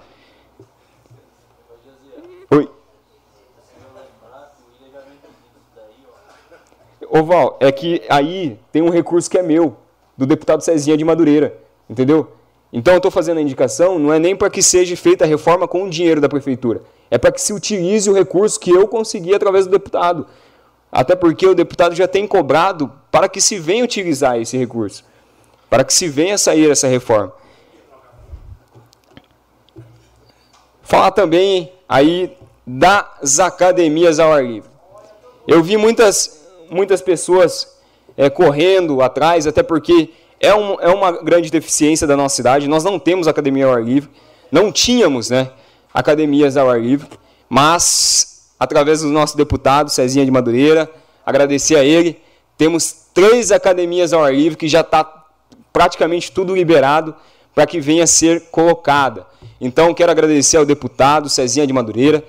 [7.16, 9.76] Ô Val, é que aí tem um recurso que é meu,
[10.18, 11.56] do deputado Cezinha de Madureira,
[11.88, 12.32] entendeu?
[12.72, 15.68] Então eu estou fazendo a indicação, não é nem para que seja feita a reforma
[15.68, 19.32] com o dinheiro da prefeitura, é para que se utilize o recurso que eu consegui
[19.32, 20.26] através do deputado.
[20.90, 25.04] Até porque o deputado já tem cobrado para que se venha utilizar esse recurso,
[25.70, 27.32] para que se venha sair essa reforma.
[30.82, 32.36] Falar também aí
[32.66, 34.68] das academias ao ar livre.
[35.46, 37.76] Eu vi muitas muitas pessoas
[38.16, 40.10] é, correndo atrás, até porque
[40.40, 42.68] é, um, é uma grande deficiência da nossa cidade.
[42.68, 44.10] Nós não temos academia ao ar livre,
[44.50, 45.50] não tínhamos né,
[45.92, 47.08] academias ao ar livre,
[47.48, 50.90] mas através do nosso deputado Cezinha de Madureira,
[51.24, 52.20] agradecer a ele,
[52.56, 55.24] temos três academias ao ar livre que já está
[55.72, 57.14] praticamente tudo liberado
[57.54, 59.26] para que venha a ser colocada.
[59.60, 62.24] Então, quero agradecer ao deputado Cezinha de Madureira,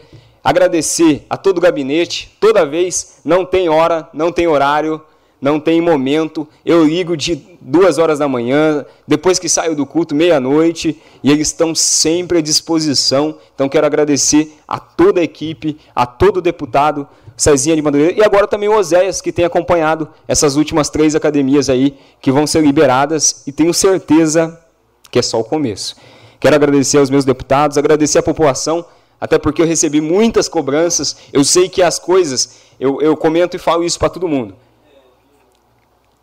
[0.46, 5.02] Agradecer a todo o gabinete, toda vez, não tem hora, não tem horário,
[5.42, 6.48] não tem momento.
[6.64, 11.48] Eu ligo de duas horas da manhã, depois que saio do culto, meia-noite, e eles
[11.48, 13.40] estão sempre à disposição.
[13.56, 18.24] Então quero agradecer a toda a equipe, a todo o deputado, Cezinha de Madureira, e
[18.24, 22.62] agora também o Oséias, que tem acompanhado essas últimas três academias aí, que vão ser
[22.62, 24.62] liberadas, e tenho certeza
[25.10, 25.96] que é só o começo.
[26.40, 28.86] Quero agradecer aos meus deputados, agradecer à população
[29.26, 31.18] até porque eu recebi muitas cobranças.
[31.34, 34.56] Eu sei que as coisas, eu, eu comento e falo isso para todo mundo.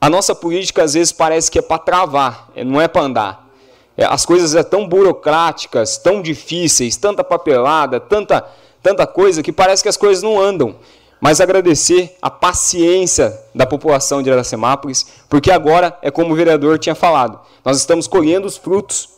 [0.01, 3.49] A nossa política às vezes parece que é para travar, é, não é para andar.
[3.97, 8.47] É, as coisas são é tão burocráticas, tão difíceis, tanta papelada, tanta,
[8.81, 10.77] tanta coisa que parece que as coisas não andam.
[11.21, 16.95] Mas agradecer a paciência da população de Aracemápolis, porque agora é como o vereador tinha
[16.95, 19.09] falado, nós estamos colhendo os frutos,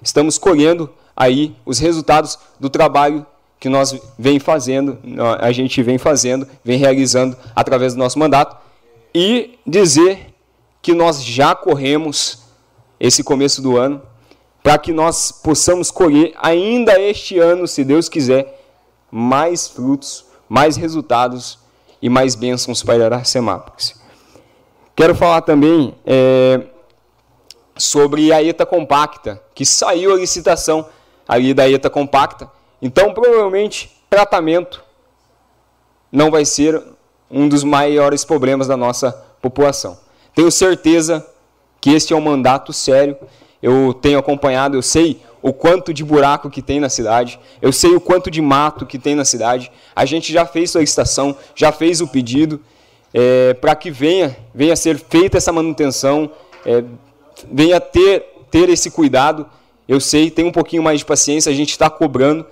[0.00, 3.26] estamos colhendo aí os resultados do trabalho
[3.62, 4.98] que nós vem fazendo,
[5.38, 8.56] a gente vem fazendo, vem realizando através do nosso mandato
[9.14, 10.34] e dizer
[10.82, 12.40] que nós já corremos
[12.98, 14.02] esse começo do ano
[14.64, 18.60] para que nós possamos colher ainda este ano, se Deus quiser,
[19.08, 21.56] mais frutos, mais resultados
[22.02, 23.94] e mais bênçãos para a Semápolis.
[24.96, 26.62] Quero falar também é,
[27.76, 30.84] sobre a ETA compacta, que saiu a licitação
[31.28, 32.50] ali da ETA compacta.
[32.82, 34.82] Então, provavelmente, tratamento
[36.10, 36.82] não vai ser
[37.30, 39.98] um dos maiores problemas da nossa população.
[40.34, 41.26] Tenho certeza
[41.80, 43.16] que este é um mandato sério.
[43.62, 47.94] Eu tenho acompanhado, eu sei o quanto de buraco que tem na cidade, eu sei
[47.94, 49.70] o quanto de mato que tem na cidade.
[49.94, 52.60] A gente já fez solicitação, já fez o pedido
[53.12, 56.30] é, para que venha, venha ser feita essa manutenção,
[56.64, 56.84] é,
[57.50, 59.46] venha ter, ter esse cuidado.
[59.88, 62.46] Eu sei, tem um pouquinho mais de paciência, a gente está cobrando,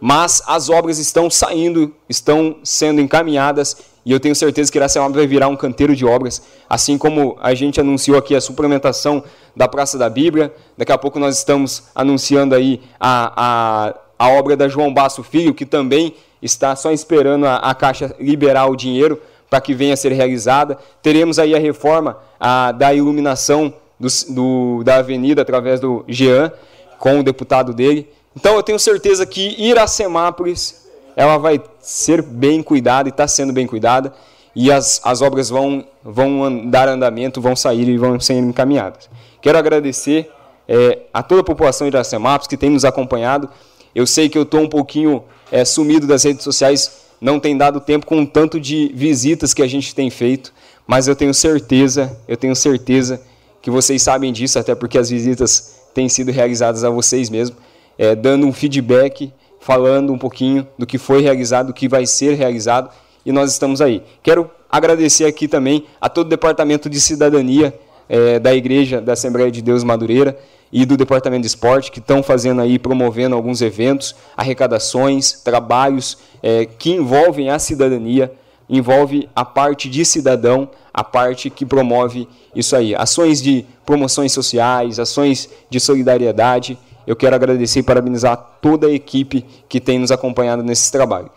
[0.00, 3.76] mas as obras estão saindo, estão sendo encaminhadas
[4.08, 7.52] e eu tenho certeza que Iracema vai virar um canteiro de obras, assim como a
[7.52, 9.22] gente anunciou aqui a suplementação
[9.54, 14.56] da Praça da Bíblia, daqui a pouco nós estamos anunciando aí a, a, a obra
[14.56, 19.20] da João Basso Filho, que também está só esperando a, a Caixa liberar o dinheiro
[19.50, 20.78] para que venha a ser realizada.
[21.02, 26.50] Teremos aí a reforma a, da iluminação do, do, da avenida através do Jean,
[26.98, 28.08] com o deputado dele.
[28.36, 33.66] Então eu tenho certeza que Iracemápolis ela vai ser bem cuidada e está sendo bem
[33.66, 34.14] cuidada
[34.54, 39.08] e as, as obras vão, vão dar andamento, vão sair e vão ser encaminhadas.
[39.40, 40.30] Quero agradecer
[40.68, 43.48] é, a toda a população de Iracemápolis que tem nos acompanhado.
[43.94, 47.80] Eu sei que eu estou um pouquinho é, sumido das redes sociais, não tem dado
[47.80, 50.52] tempo com o tanto de visitas que a gente tem feito,
[50.86, 53.20] mas eu tenho certeza, eu tenho certeza
[53.60, 57.58] que vocês sabem disso, até porque as visitas têm sido realizadas a vocês mesmos,
[57.98, 62.34] é, dando um feedback falando um pouquinho do que foi realizado, do que vai ser
[62.34, 62.90] realizado,
[63.26, 64.02] e nós estamos aí.
[64.22, 67.74] Quero agradecer aqui também a todo o Departamento de Cidadania
[68.08, 70.38] é, da Igreja da Assembleia de Deus Madureira
[70.72, 76.66] e do Departamento de Esporte, que estão fazendo aí, promovendo alguns eventos, arrecadações, trabalhos é,
[76.66, 78.32] que envolvem a cidadania,
[78.68, 82.94] envolve a parte de cidadão, a parte que promove isso aí.
[82.94, 86.78] Ações de promoções sociais, ações de solidariedade,
[87.08, 91.30] eu quero agradecer e parabenizar toda a equipe que tem nos acompanhado nesse trabalho.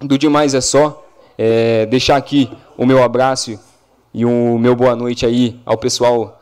[0.00, 1.04] Do demais é só
[1.36, 2.48] é, deixar aqui
[2.78, 3.58] o meu abraço
[4.14, 6.40] e o meu boa noite aí ao pessoal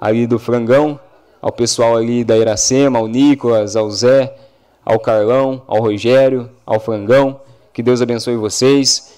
[0.00, 0.98] ali do Frangão,
[1.40, 4.36] ao pessoal ali da Iracema, ao Nicolas, ao Zé,
[4.84, 7.40] ao Carlão, ao Rogério, ao Frangão.
[7.72, 9.12] Que Deus abençoe vocês.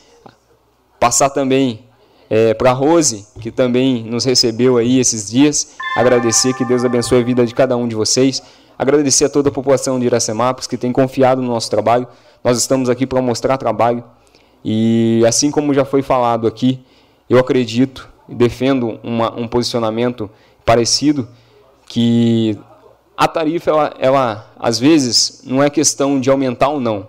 [1.00, 1.86] Passar também
[2.34, 5.76] é, para a Rose, que também nos recebeu aí esses dias.
[5.96, 8.42] Agradecer que Deus abençoe a vida de cada um de vocês.
[8.76, 12.08] Agradecer a toda a população de Iracemápolis que tem confiado no nosso trabalho.
[12.42, 14.02] Nós estamos aqui para mostrar trabalho.
[14.64, 16.80] E assim como já foi falado aqui,
[17.30, 20.28] eu acredito e defendo uma, um posicionamento
[20.64, 21.28] parecido
[21.86, 22.58] que
[23.16, 27.06] a tarifa, ela, ela, às vezes, não é questão de aumentar ou não,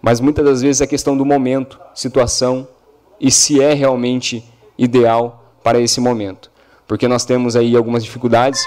[0.00, 2.68] mas muitas das vezes é questão do momento, situação
[3.20, 4.44] e se é realmente
[4.80, 6.50] ideal para esse momento.
[6.88, 8.64] Porque nós temos aí algumas dificuldades,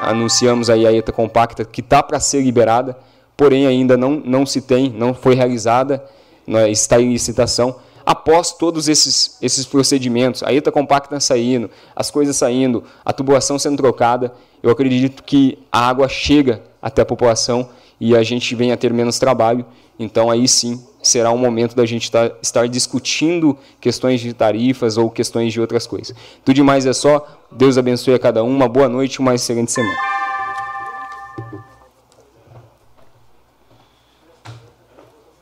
[0.00, 2.96] anunciamos aí a ETA compacta que está para ser liberada,
[3.36, 6.02] porém ainda não, não se tem, não foi realizada,
[6.46, 7.76] é, está em licitação.
[8.06, 13.76] Após todos esses, esses procedimentos, a ETA compacta saindo, as coisas saindo, a tubulação sendo
[13.76, 14.32] trocada,
[14.62, 17.68] eu acredito que a água chega até a população
[18.00, 19.64] e a gente venha a ter menos trabalho.
[19.98, 25.10] Então aí sim será um momento da gente tá, estar discutindo questões de tarifas ou
[25.10, 26.14] questões de outras coisas.
[26.44, 27.26] Tudo demais é só.
[27.50, 28.48] Deus abençoe a cada um.
[28.48, 29.96] Uma boa noite e uma excelente semana.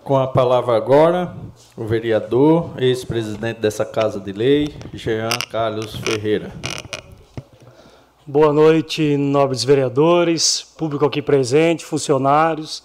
[0.02, 1.34] Com a palavra agora,
[1.76, 6.52] o vereador, ex-presidente dessa Casa de Lei, Jean Carlos Ferreira.
[8.28, 12.82] Boa noite, nobres vereadores, público aqui presente, funcionários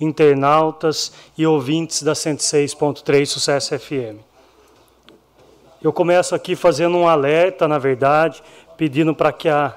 [0.00, 4.16] internautas e ouvintes da 106.3 Sucesso FM.
[5.82, 8.42] Eu começo aqui fazendo um alerta, na verdade,
[8.78, 9.74] pedindo para que a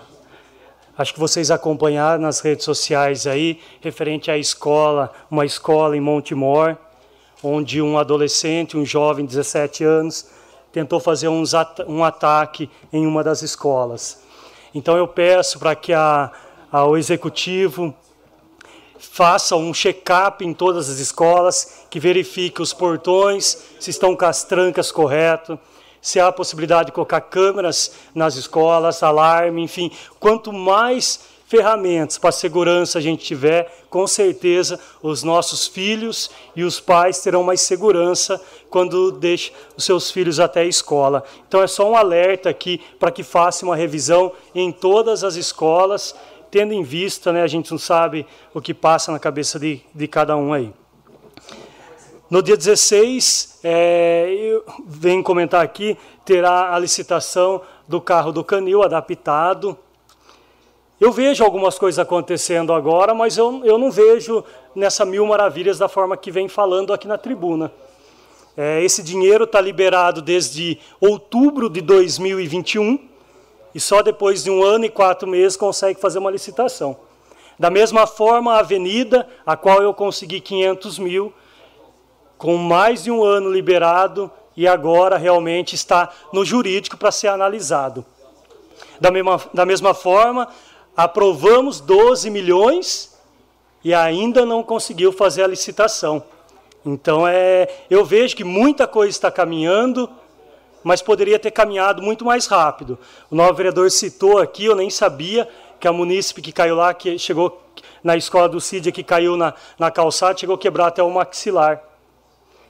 [0.98, 6.78] acho que vocês acompanharam nas redes sociais aí, referente à escola, uma escola em Montemor,
[7.44, 10.30] onde um adolescente, um jovem de 17 anos,
[10.72, 14.21] tentou fazer um ataque em uma das escolas.
[14.74, 16.32] Então eu peço para que a,
[16.72, 17.94] a, o executivo
[18.98, 24.44] faça um check-up em todas as escolas, que verifique os portões, se estão com as
[24.44, 25.58] trancas corretas,
[26.02, 29.92] se há a possibilidade de colocar câmeras nas escolas, alarme, enfim.
[30.20, 36.80] Quanto mais ferramentas para segurança a gente tiver, com certeza os nossos filhos e os
[36.80, 38.42] pais terão mais segurança
[38.72, 41.24] quando deixam os seus filhos até a escola.
[41.48, 46.16] Então é só um alerta aqui para que faça uma revisão em todas as escolas
[46.52, 50.06] tendo em vista, né, a gente não sabe o que passa na cabeça de, de
[50.06, 50.74] cada um aí.
[52.30, 58.84] No dia 16, é, eu venho comentar aqui, terá a licitação do carro do Canil
[58.84, 59.78] adaptado.
[61.00, 64.44] Eu vejo algumas coisas acontecendo agora, mas eu, eu não vejo
[64.76, 67.72] nessa mil maravilhas da forma que vem falando aqui na tribuna.
[68.56, 73.00] É, esse dinheiro está liberado desde outubro de 2021
[73.74, 76.98] e só depois de um ano e quatro meses consegue fazer uma licitação.
[77.58, 81.34] Da mesma forma, a avenida, a qual eu consegui 500 mil,
[82.38, 88.06] com mais de um ano liberado e agora realmente está no jurídico para ser analisado.
[89.00, 90.48] Da mesma, da mesma forma,
[90.96, 93.18] aprovamos 12 milhões
[93.84, 96.24] e ainda não conseguiu fazer a licitação.
[96.86, 100.10] Então, é, eu vejo que muita coisa está caminhando,
[100.84, 102.98] mas poderia ter caminhado muito mais rápido.
[103.30, 105.48] O novo vereador citou aqui, eu nem sabia,
[105.80, 107.62] que a munícipe que caiu lá, que chegou
[108.04, 111.82] na escola do CID, que caiu na, na calçada, chegou a quebrar até o maxilar.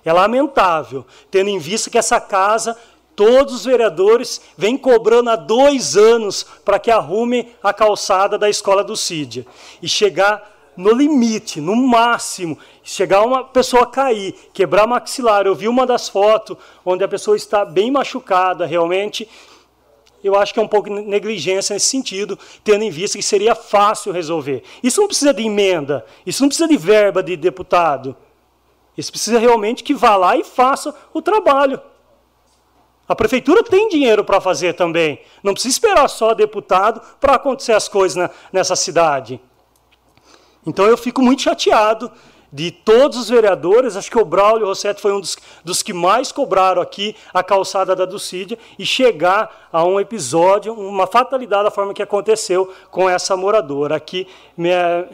[0.04, 2.76] É lamentável, tendo em vista que essa casa,
[3.16, 8.84] todos os vereadores vêm cobrando há dois anos para que arrume a calçada da escola
[8.84, 9.46] do Cídia.
[9.82, 15.46] E chegar no limite, no máximo, chegar uma pessoa cair, quebrar maxilar.
[15.46, 19.28] Eu vi uma das fotos onde a pessoa está bem machucada, realmente.
[20.24, 23.56] Eu acho que é um pouco de negligência nesse sentido, tendo em vista que seria
[23.56, 24.64] fácil resolver.
[24.84, 28.16] Isso não precisa de emenda, isso não precisa de verba de deputado.
[28.96, 31.82] Isso precisa realmente que vá lá e faça o trabalho.
[33.08, 35.20] A prefeitura tem dinheiro para fazer também.
[35.44, 39.42] Não precisa esperar só deputado para acontecer as coisas na, nessa cidade.
[40.66, 42.12] Então eu fico muito chateado
[42.52, 46.32] de todos os vereadores, acho que o Braulio Rossetti foi um dos, dos que mais
[46.32, 51.94] cobraram aqui a calçada da Dulcídia e chegar a um episódio, uma fatalidade da forma
[51.94, 53.96] que aconteceu com essa moradora.
[53.96, 54.28] Aqui,
[54.58, 55.08] minha,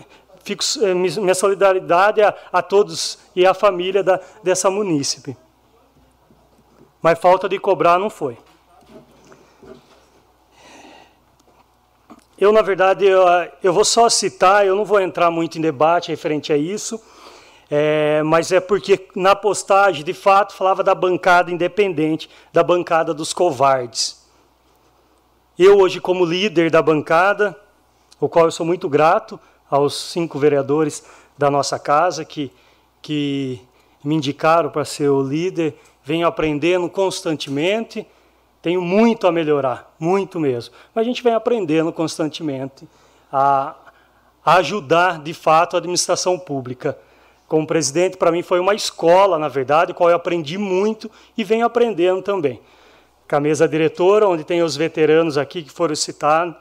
[0.47, 5.35] Fico, eh, minha solidariedade a, a todos e à família da, dessa munícipe.
[7.01, 8.37] Mas falta de cobrar não foi.
[12.39, 13.25] Eu, na verdade, eu,
[13.61, 16.97] eu vou só citar, eu não vou entrar muito em debate referente a isso,
[17.69, 23.33] é, mas é porque na postagem, de fato, falava da bancada independente, da bancada dos
[23.33, 24.25] covardes.
[25.59, 27.59] Eu, hoje, como líder da bancada,
[28.19, 29.39] o qual eu sou muito grato,
[29.69, 31.03] aos cinco vereadores
[31.37, 32.51] da nossa casa que,
[33.01, 33.61] que
[34.03, 35.75] me indicaram para ser o líder.
[36.03, 38.07] Venho aprendendo constantemente.
[38.61, 40.73] Tenho muito a melhorar, muito mesmo.
[40.95, 42.87] Mas a gente vem aprendendo constantemente
[43.31, 43.75] a,
[44.43, 46.97] a ajudar, de fato, a administração pública.
[47.47, 51.65] Como presidente, para mim foi uma escola, na verdade, qual eu aprendi muito e venho
[51.65, 52.59] aprendendo também.
[53.29, 56.55] Com a mesa diretora, onde tem os veteranos aqui que foram citados,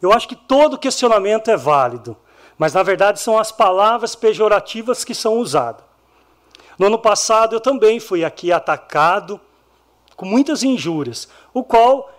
[0.00, 2.16] eu acho que todo questionamento é válido,
[2.56, 5.84] mas na verdade são as palavras pejorativas que são usadas.
[6.78, 9.40] No ano passado eu também fui aqui atacado
[10.16, 12.10] com muitas injúrias, o qual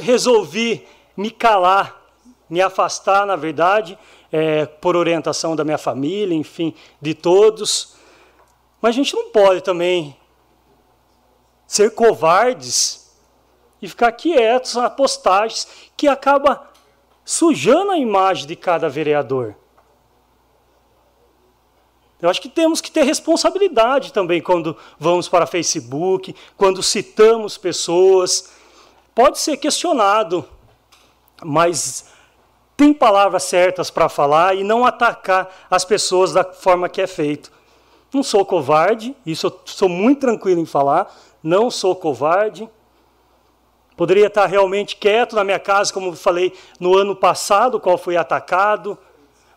[0.00, 2.00] resolvi me calar,
[2.48, 3.98] me afastar, na verdade,
[4.32, 7.94] é, por orientação da minha família, enfim, de todos.
[8.80, 10.16] Mas a gente não pode também
[11.66, 13.14] ser covardes
[13.80, 16.70] e ficar quietos a postagens que acaba
[17.24, 19.54] sujando a imagem de cada vereador.
[22.20, 28.52] Eu acho que temos que ter responsabilidade também quando vamos para Facebook, quando citamos pessoas.
[29.12, 30.48] Pode ser questionado,
[31.42, 32.11] mas
[32.82, 37.52] tem palavras certas para falar e não atacar as pessoas da forma que é feito.
[38.12, 42.68] Não sou covarde, isso eu sou muito tranquilo em falar, não sou covarde.
[43.96, 48.98] Poderia estar realmente quieto na minha casa, como falei no ano passado, qual foi atacado,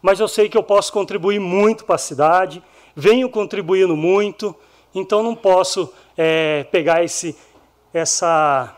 [0.04, 2.62] mas eu sei que eu posso contribuir muito para a cidade,
[2.96, 4.56] venho contribuindo muito,
[4.94, 7.36] então não posso é, pegar esse,
[7.92, 8.76] essa,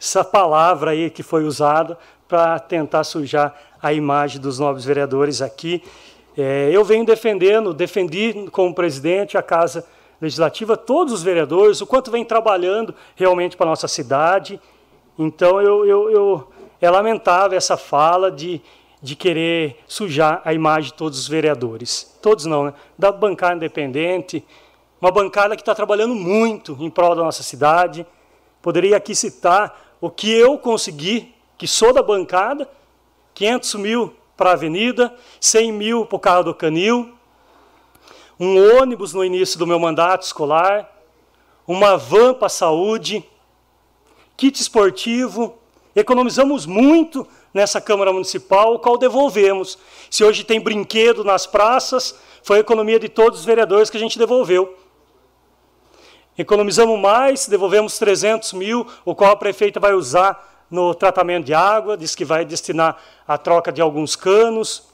[0.00, 1.96] essa palavra aí que foi usada
[2.28, 5.82] para tentar sujar a imagem dos nobres vereadores aqui.
[6.36, 9.84] É, eu venho defendendo, defendi como presidente a Casa
[10.20, 14.60] legislativa, todos os vereadores, o quanto vem trabalhando realmente para a nossa cidade.
[15.18, 16.48] Então, eu, eu, eu,
[16.80, 18.60] é lamentável essa fala de,
[19.00, 22.18] de querer sujar a imagem de todos os vereadores.
[22.20, 22.74] Todos não, né?
[22.98, 24.44] Da bancada independente,
[25.00, 28.06] uma bancada que está trabalhando muito em prol da nossa cidade.
[28.60, 32.70] Poderia aqui citar o que eu consegui, que sou da bancada,
[33.34, 37.12] 500 mil para a avenida, 100 mil para o carro do canil,
[38.38, 40.88] um ônibus no início do meu mandato escolar,
[41.66, 43.24] uma van para a saúde,
[44.36, 45.58] kit esportivo.
[45.94, 49.76] Economizamos muito nessa Câmara Municipal, o qual devolvemos.
[50.08, 52.14] Se hoje tem brinquedo nas praças,
[52.44, 54.78] foi a economia de todos os vereadores que a gente devolveu.
[56.38, 61.96] Economizamos mais, devolvemos 300 mil, o qual a prefeita vai usar no tratamento de água,
[61.96, 62.96] diz que vai destinar
[63.26, 64.88] a troca de alguns canos.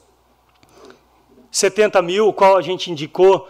[1.51, 3.47] 70 mil, o qual a gente indicou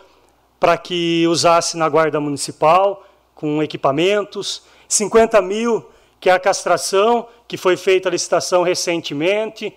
[0.59, 4.63] para que usasse na guarda municipal, com equipamentos.
[4.87, 5.85] 50 mil,
[6.19, 9.73] que é a castração, que foi feita a licitação recentemente.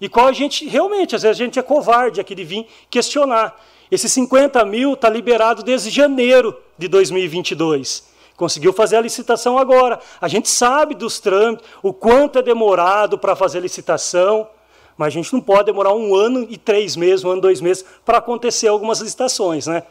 [0.00, 3.60] E qual a gente, realmente, às vezes a gente é covarde aqui de vir questionar.
[3.90, 8.09] Esse 50 mil está liberado desde janeiro de 2022.
[8.40, 10.00] Conseguiu fazer a licitação agora.
[10.18, 14.48] A gente sabe dos trâmites, o quanto é demorado para fazer a licitação,
[14.96, 17.84] mas a gente não pode demorar um ano e três meses, um ano, dois meses,
[18.02, 19.66] para acontecer algumas licitações.
[19.66, 19.82] Né?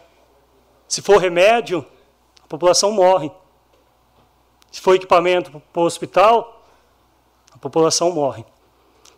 [0.88, 1.86] Se for remédio,
[2.44, 3.32] a população morre.
[4.72, 6.66] Se for equipamento para o hospital,
[7.54, 8.44] a população morre.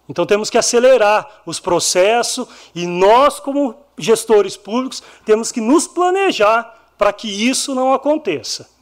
[0.10, 6.92] Então temos que acelerar os processos e nós, como gestores públicos, temos que nos planejar
[6.98, 8.81] para que isso não aconteça.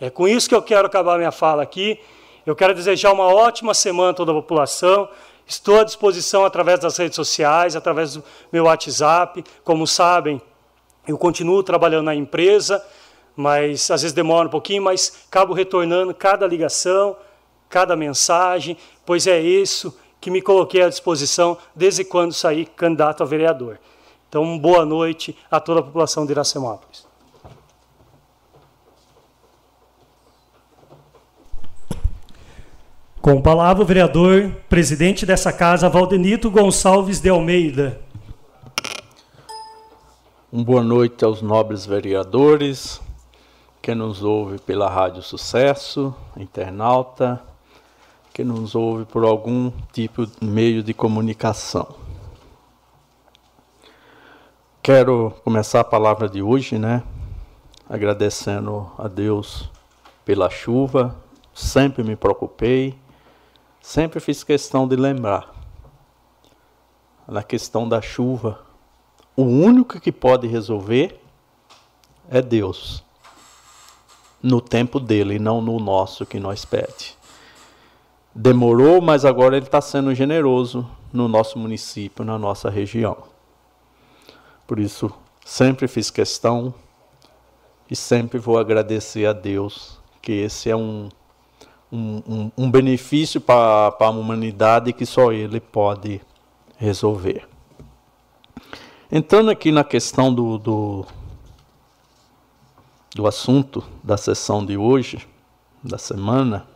[0.00, 2.00] É com isso que eu quero acabar minha fala aqui.
[2.46, 5.08] Eu quero desejar uma ótima semana a toda a população.
[5.46, 9.44] Estou à disposição através das redes sociais, através do meu WhatsApp.
[9.62, 10.40] Como sabem,
[11.06, 12.82] eu continuo trabalhando na empresa,
[13.36, 17.14] mas às vezes demora um pouquinho, mas acabo retornando cada ligação,
[17.68, 23.26] cada mensagem, pois é isso que me coloquei à disposição desde quando saí candidato a
[23.26, 23.78] vereador.
[24.28, 27.09] Então, boa noite a toda a população de Iracemápolis.
[33.22, 38.00] Com palavra, o vereador, presidente dessa casa, Valdenito Gonçalves de Almeida.
[40.50, 42.98] Um boa noite aos nobres vereadores,
[43.82, 47.42] que nos ouve pela Rádio Sucesso, internauta,
[48.32, 51.88] que nos ouve por algum tipo de meio de comunicação.
[54.82, 57.02] Quero começar a palavra de hoje, né?
[57.86, 59.70] Agradecendo a Deus
[60.24, 61.14] pela chuva.
[61.52, 62.96] Sempre me preocupei,
[63.80, 65.54] sempre fiz questão de lembrar.
[67.26, 68.60] Na questão da chuva,
[69.36, 71.20] o único que pode resolver
[72.28, 73.04] é Deus.
[74.42, 77.16] No tempo dele, não no nosso que nós pede.
[78.34, 83.16] Demorou, mas agora ele está sendo generoso no nosso município, na nossa região.
[84.66, 85.12] Por isso,
[85.44, 86.72] sempre fiz questão
[87.90, 91.08] e sempre vou agradecer a Deus, que esse é um,
[91.90, 96.20] um, um, um benefício para a humanidade que só Ele pode
[96.76, 97.48] resolver.
[99.10, 101.06] Entrando aqui na questão do, do,
[103.14, 105.26] do assunto da sessão de hoje,
[105.82, 106.66] da semana,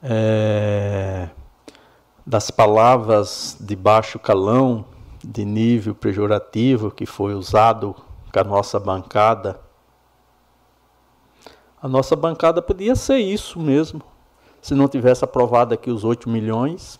[0.00, 1.28] é,
[2.26, 4.84] das palavras de baixo calão,
[5.24, 7.96] de nível pejorativo que foi usado
[8.30, 9.63] com a nossa bancada.
[11.84, 14.00] A nossa bancada podia ser isso mesmo,
[14.62, 16.98] se não tivesse aprovado aqui os 8 milhões,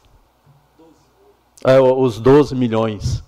[1.64, 3.24] é, os 12 milhões.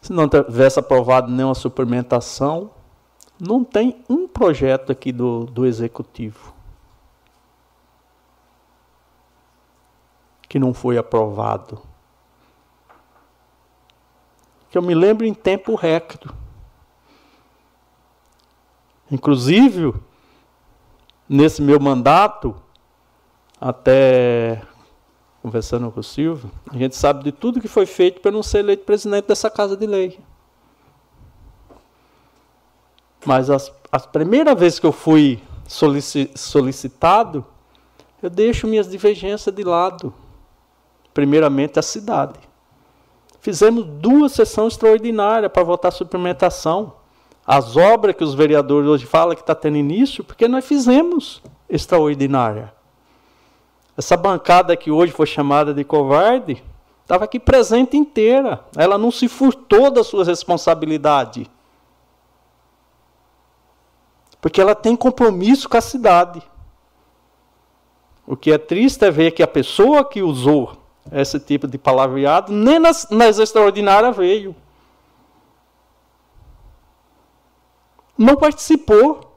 [0.00, 2.70] Se não tivesse aprovado nenhuma suplementação,
[3.40, 6.54] não tem um projeto aqui do, do executivo
[10.48, 11.82] que não foi aprovado.
[14.70, 16.28] Que eu me lembro em tempo recorde.
[19.10, 19.94] Inclusive,
[21.28, 22.54] nesse meu mandato,
[23.60, 24.62] até
[25.42, 28.58] conversando com o Silvio, a gente sabe de tudo que foi feito para não ser
[28.58, 30.18] eleito presidente dessa Casa de Lei.
[33.24, 37.44] Mas as, a primeira vez que eu fui solicitado,
[38.22, 40.12] eu deixo minhas divergências de lado.
[41.14, 42.38] Primeiramente, a cidade.
[43.40, 46.94] Fizemos duas sessões extraordinárias para votar suplementação.
[47.50, 52.70] As obras que os vereadores hoje falam que está tendo início, porque nós fizemos extraordinária.
[53.96, 56.62] Essa bancada que hoje foi chamada de covarde,
[57.00, 58.62] estava aqui presente inteira.
[58.76, 61.50] Ela não se furtou da sua responsabilidade.
[64.42, 66.42] Porque ela tem compromisso com a cidade.
[68.26, 70.76] O que é triste é ver que a pessoa que usou
[71.10, 74.54] esse tipo de palavreado nem nas, nas extraordinárias veio.
[78.18, 79.28] Não participou.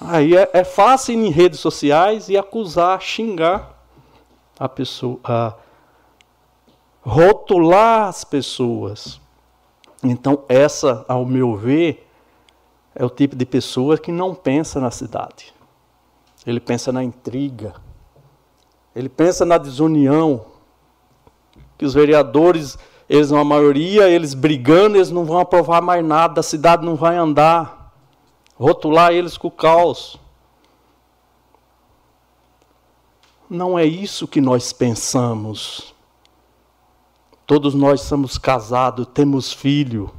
[0.00, 3.80] Aí é, é fácil ir em redes sociais e acusar, xingar
[4.58, 5.54] a pessoa, a
[7.02, 9.20] rotular as pessoas.
[10.02, 12.10] Então, essa, ao meu ver,
[12.94, 15.54] é o tipo de pessoa que não pensa na cidade.
[16.46, 17.74] Ele pensa na intriga.
[18.96, 20.46] Ele pensa na desunião.
[21.76, 22.78] Que os vereadores,
[23.10, 27.16] eles, na maioria, eles brigando, eles não vão aprovar mais nada, a cidade não vai
[27.16, 27.92] andar.
[28.54, 30.16] Rotular eles com o caos.
[33.48, 35.92] Não é isso que nós pensamos.
[37.44, 40.14] Todos nós somos casados, temos filho.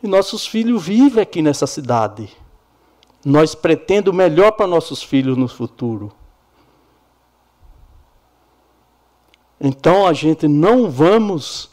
[0.00, 2.30] E nossos filhos vivem aqui nessa cidade.
[3.24, 6.12] Nós pretendemos o melhor para nossos filhos no futuro.
[9.64, 11.70] Então a gente não vamos,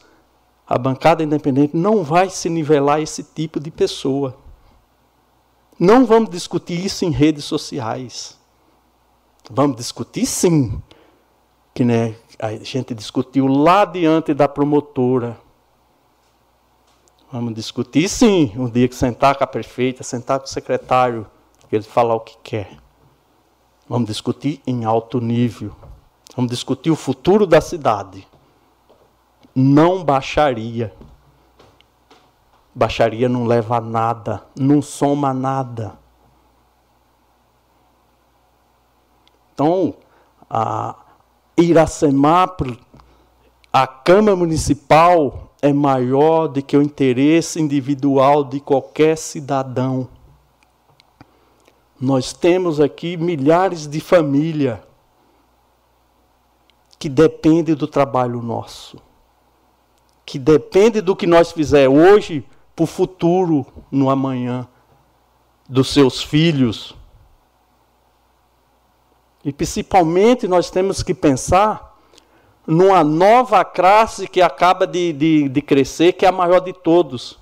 [0.68, 4.38] a bancada independente não vai se nivelar esse tipo de pessoa.
[5.80, 8.38] Não vamos discutir isso em redes sociais.
[9.50, 10.80] Vamos discutir sim,
[11.74, 15.36] que né, a gente discutiu lá diante da promotora.
[17.32, 21.26] Vamos discutir sim, um dia que sentar com a prefeita, sentar com o secretário,
[21.72, 22.78] ele falar o que quer.
[23.88, 25.76] Vamos discutir em alto nível.
[26.40, 28.26] Vamos discutir o futuro da cidade.
[29.54, 30.96] Não baixaria.
[32.74, 36.00] Baixaria não leva a nada, não soma nada.
[39.54, 39.96] Então,
[40.50, 40.96] a
[41.58, 42.78] Iracemápolis,
[43.74, 50.08] a Câmara Municipal é maior do que o interesse individual de qualquer cidadão.
[52.00, 54.80] Nós temos aqui milhares de famílias
[57.00, 59.02] que dependem do trabalho nosso,
[60.26, 62.46] que dependem do que nós fizer hoje
[62.76, 64.68] para o futuro no amanhã
[65.68, 66.94] dos seus filhos.
[69.46, 71.98] E principalmente nós temos que pensar
[72.68, 77.40] numa nova classe que acaba de, de, de crescer, que é a maior de todos,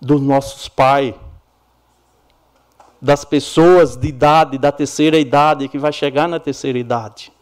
[0.00, 1.14] dos nossos pais
[3.00, 7.32] das pessoas de idade, da terceira idade, que vai chegar na terceira idade.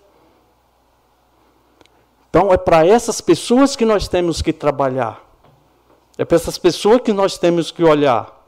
[2.37, 5.25] Então, é para essas pessoas que nós temos que trabalhar.
[6.19, 8.47] É para essas pessoas que nós temos que olhar.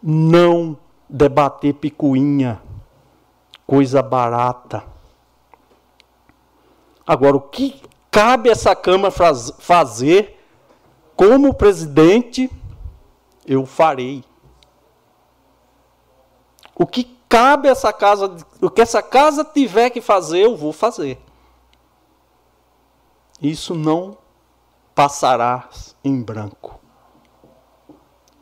[0.00, 0.78] Não
[1.08, 2.62] debater picuinha,
[3.66, 4.84] coisa barata.
[7.04, 7.82] Agora, o que
[8.12, 9.12] cabe essa Câmara
[9.58, 10.40] fazer
[11.16, 12.48] como presidente,
[13.44, 14.22] eu farei.
[16.76, 21.20] O que cabe essa casa, o que essa casa tiver que fazer, eu vou fazer.
[23.40, 24.18] Isso não
[24.94, 25.68] passará
[26.04, 26.78] em branco.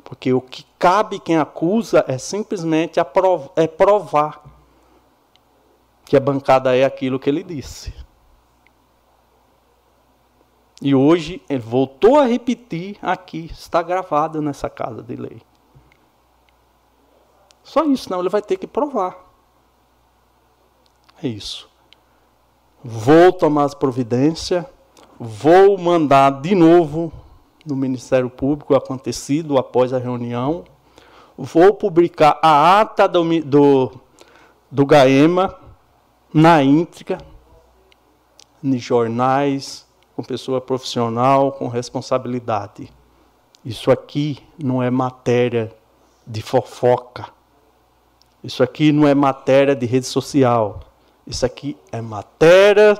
[0.03, 4.43] Porque o que cabe quem acusa é simplesmente é provar
[6.05, 7.93] que a bancada é aquilo que ele disse.
[10.81, 15.43] E hoje ele voltou a repetir aqui, está gravado nessa casa de lei.
[17.63, 19.17] Só isso, não, ele vai ter que provar.
[21.23, 21.69] É isso.
[22.83, 24.71] Vou tomar providência,
[25.19, 27.13] vou mandar de novo
[27.67, 30.65] no Ministério Público acontecido após a reunião,
[31.37, 33.93] vou publicar a ata do, do,
[34.71, 35.55] do GAEMA
[36.33, 37.19] na íntegra,
[38.63, 39.87] nos jornais,
[40.17, 42.93] com pessoa profissional, com responsabilidade.
[43.65, 45.73] Isso aqui não é matéria
[46.27, 47.27] de fofoca.
[48.43, 50.81] Isso aqui não é matéria de rede social.
[51.27, 52.99] Isso aqui é matéria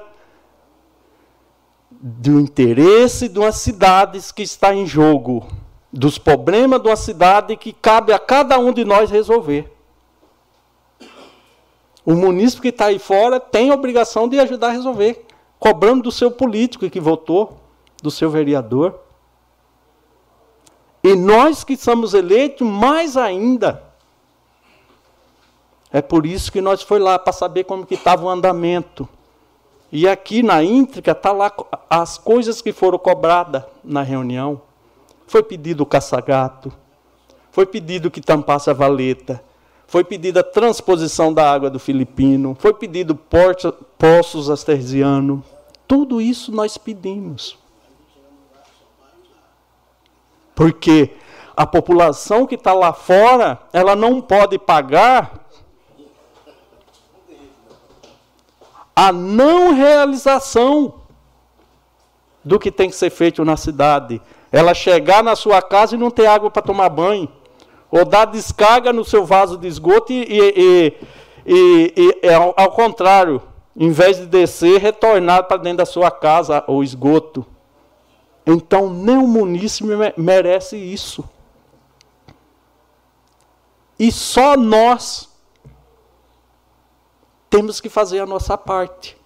[2.01, 5.47] do interesse de uma cidade que está em jogo,
[5.93, 9.73] dos problemas de uma cidade que cabe a cada um de nós resolver.
[12.05, 15.27] O munícipe que está aí fora tem a obrigação de ajudar a resolver,
[15.59, 17.59] cobrando do seu político que votou,
[18.03, 19.01] do seu vereador.
[21.03, 23.83] E nós que somos eleitos, mais ainda,
[25.93, 29.09] é por isso que nós foi lá para saber como que estava o andamento.
[29.91, 31.53] E aqui na íntrica está lá
[31.89, 34.61] as coisas que foram cobradas na reunião.
[35.27, 36.73] Foi pedido o caça-gato,
[37.51, 39.43] foi pedido que tampasse a valeta,
[39.87, 43.19] foi pedida a transposição da água do Filipino, foi pedido
[43.99, 45.41] poços artesianos.
[45.87, 47.59] Tudo isso nós pedimos.
[50.55, 51.13] Porque
[51.57, 55.48] a população que está lá fora, ela não pode pagar
[58.99, 60.93] a não realização
[62.43, 64.21] do que tem que ser feito na cidade.
[64.51, 67.29] Ela chegar na sua casa e não ter água para tomar banho.
[67.93, 70.93] Ou dar descarga no seu vaso de esgoto e, e,
[71.47, 73.41] e, e ao, ao, contrário,
[73.77, 77.47] em vez de descer, retornar para dentro da sua casa o esgoto.
[78.45, 81.23] Então, nem o munícipe merece isso.
[83.97, 85.28] E só nós
[87.51, 89.17] temos que fazer a nossa parte.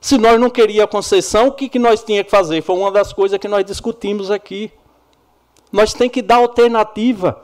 [0.00, 2.62] Se nós não queríamos a concessão, o que, que nós tínhamos que fazer?
[2.62, 4.70] Foi uma das coisas que nós discutimos aqui.
[5.72, 7.40] Nós temos que dar alternativa.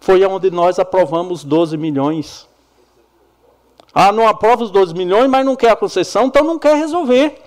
[0.00, 2.48] Foi onde nós aprovamos 12 milhões.
[3.94, 7.42] Ah, não aprova os 12 milhões, mas não quer a concessão, então não quer resolver.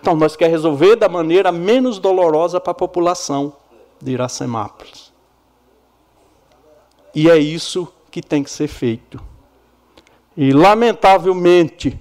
[0.00, 3.54] Então nós quer resolver da maneira menos dolorosa para a população.
[4.00, 5.12] de Iracemápolis.
[7.14, 9.22] E é isso que tem que ser feito.
[10.36, 11.98] E, lamentavelmente,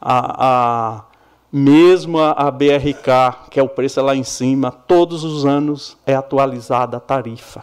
[0.00, 1.04] a, a,
[1.52, 6.96] mesmo a, BRK, que é o preço lá em cima, todos os anos é atualizada
[6.96, 7.62] a tarifa.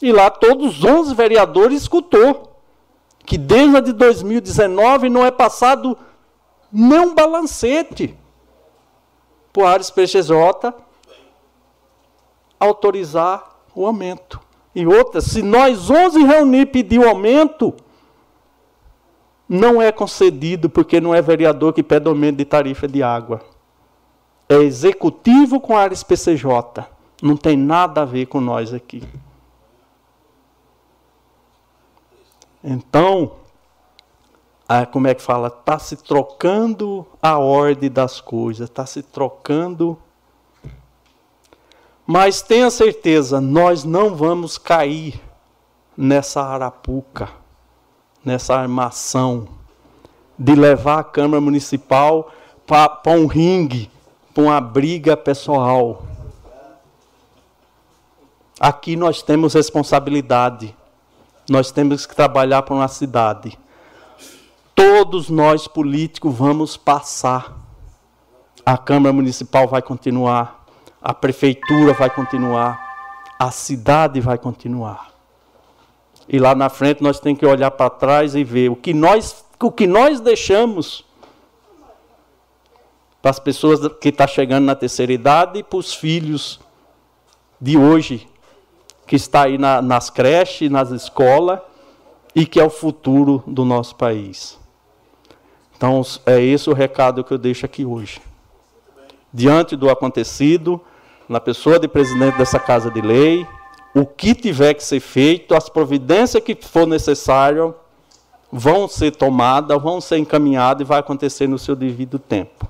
[0.00, 2.60] E lá todos os 11 vereadores escutou
[3.24, 5.98] que desde a de 2019 não é passado
[6.70, 8.16] nem um balancete
[9.52, 10.72] para o Ares PGJ
[12.60, 14.40] autorizar o aumento.
[14.74, 17.74] E outra, se nós 11 reunir pedir o aumento,
[19.48, 23.40] não é concedido porque não é vereador que pede aumento de tarifa de água.
[24.48, 26.84] É executivo com a Ares PCJ.
[27.22, 29.02] Não tem nada a ver com nós aqui.
[32.62, 33.32] Então,
[34.92, 35.48] como é que fala?
[35.48, 39.96] Está se trocando a ordem das coisas, está se trocando.
[42.04, 45.20] Mas tenha certeza, nós não vamos cair
[45.96, 47.30] nessa arapuca,
[48.26, 49.46] nessa armação
[50.36, 52.32] de levar a Câmara Municipal
[52.66, 53.88] para um ringue,
[54.34, 56.02] para uma briga pessoal.
[58.58, 60.74] Aqui nós temos responsabilidade.
[61.48, 63.56] Nós temos que trabalhar para uma cidade.
[64.74, 67.56] Todos nós políticos vamos passar.
[68.64, 70.66] A Câmara Municipal vai continuar,
[71.00, 75.15] a prefeitura vai continuar, a cidade vai continuar.
[76.28, 79.44] E lá na frente nós temos que olhar para trás e ver o que nós,
[79.62, 81.04] o que nós deixamos
[83.22, 86.60] para as pessoas que estão tá chegando na terceira idade e para os filhos
[87.60, 88.28] de hoje
[89.06, 91.60] que está aí na, nas creches, nas escolas,
[92.34, 94.58] e que é o futuro do nosso país.
[95.76, 98.20] Então, é esse o recado que eu deixo aqui hoje.
[99.32, 100.80] Diante do acontecido,
[101.28, 103.46] na pessoa de presidente dessa Casa de Lei,
[103.98, 107.74] o que tiver que ser feito, as providências que for necessário,
[108.52, 112.68] vão ser tomadas, vão ser encaminhadas e vai acontecer no seu devido tempo.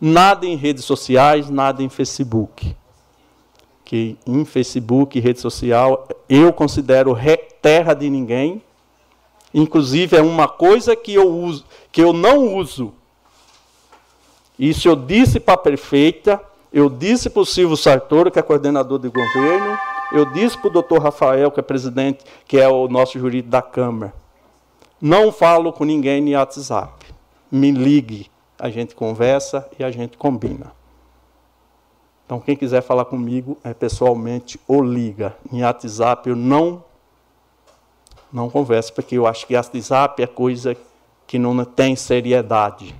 [0.00, 2.76] Nada em redes sociais, nada em Facebook
[3.88, 7.16] que em Facebook, rede social, eu considero
[7.62, 8.62] terra de ninguém.
[9.54, 12.92] Inclusive é uma coisa que eu uso, que eu não uso.
[14.58, 16.38] Isso eu disse para a prefeita,
[16.70, 19.78] eu disse para o Silvio Sartori, que é coordenador de governo,
[20.12, 23.62] eu disse para o doutor Rafael, que é presidente, que é o nosso jurídico da
[23.62, 24.14] Câmara.
[25.00, 27.06] Não falo com ninguém no WhatsApp.
[27.50, 30.72] Me ligue, a gente conversa e a gente combina.
[32.26, 35.36] Então, quem quiser falar comigo é pessoalmente ou liga.
[35.52, 36.84] Em WhatsApp eu não
[38.30, 40.76] não converso, porque eu acho que WhatsApp é coisa
[41.26, 42.94] que não tem seriedade.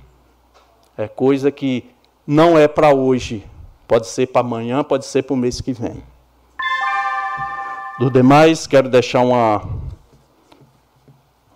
[0.97, 1.89] É coisa que
[2.25, 3.45] não é para hoje.
[3.87, 6.01] Pode ser para amanhã, pode ser para o mês que vem.
[7.99, 9.61] Do demais, quero deixar uma,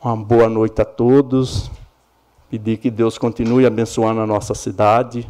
[0.04, 1.72] uma boa noite a todos.
[2.50, 5.26] Pedir que Deus continue abençoando a nossa cidade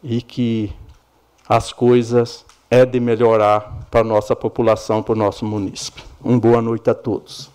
[0.00, 0.72] e que
[1.48, 6.04] as coisas é de melhorar para a nossa população, para o nosso município.
[6.22, 7.50] Uma boa noite a todos.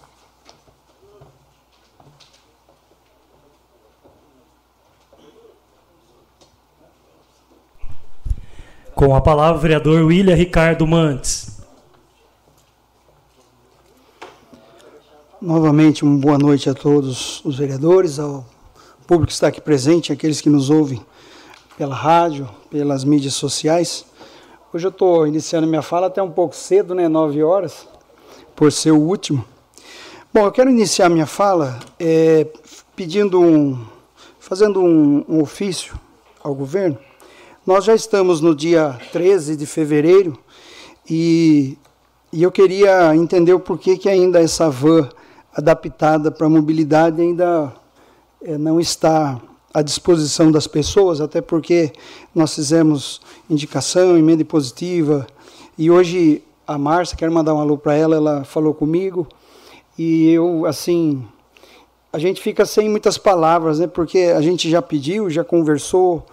[8.93, 11.54] Com a palavra, o vereador William Ricardo Mantes.
[15.45, 18.43] Novamente, uma boa noite a todos os vereadores, ao
[19.05, 20.99] público que está aqui presente, aqueles que nos ouvem
[21.77, 24.07] pela rádio, pelas mídias sociais.
[24.73, 27.87] Hoje eu estou iniciando minha fala até um pouco cedo, né, nove horas,
[28.55, 29.45] por ser o último.
[30.33, 32.47] Bom, eu quero iniciar minha fala é,
[32.95, 33.85] pedindo um,
[34.39, 35.93] fazendo um, um ofício
[36.43, 36.97] ao governo.
[37.63, 40.39] Nós já estamos no dia 13 de fevereiro
[41.07, 41.77] e,
[42.33, 45.07] e eu queria entender o porquê que ainda essa van
[45.55, 47.73] adaptada para mobilidade ainda
[48.43, 49.39] é, não está
[49.73, 51.91] à disposição das pessoas, até porque
[52.33, 55.25] nós fizemos indicação, emenda positiva,
[55.77, 59.27] e hoje a Márcia, quero mandar um alô para ela, ela falou comigo,
[59.97, 61.25] e eu, assim,
[62.11, 66.25] a gente fica sem muitas palavras, né, porque a gente já pediu, já conversou,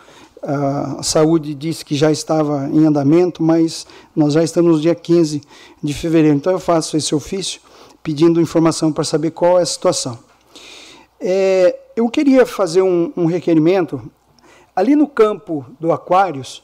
[0.43, 5.41] a saúde disse que já estava em andamento, mas nós já estamos no dia 15
[5.81, 7.61] de fevereiro, então eu faço esse ofício
[8.03, 10.19] pedindo informação para saber qual é a situação.
[11.21, 14.03] É, eu queria fazer um, um, requerimento.
[14.75, 16.63] Ali no campo do Aquários,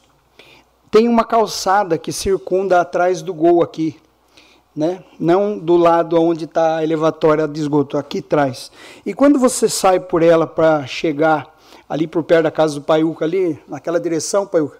[0.91, 3.95] tem uma calçada que circunda atrás do gol aqui.
[4.75, 5.03] Né?
[5.19, 8.71] Não do lado onde está a elevatória de esgoto, aqui atrás.
[9.05, 11.55] E quando você sai por ela para chegar
[11.87, 14.77] ali por perto da casa do Paiuca, ali, naquela direção, Paiuca,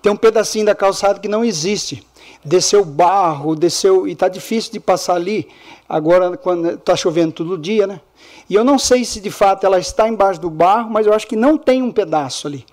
[0.00, 2.06] tem um pedacinho da calçada que não existe.
[2.44, 4.06] Desceu barro, desceu.
[4.06, 5.48] E está difícil de passar ali,
[5.88, 8.00] agora quando está chovendo todo dia, né?
[8.48, 11.26] E eu não sei se de fato ela está embaixo do barro, mas eu acho
[11.26, 12.64] que não tem um pedaço ali.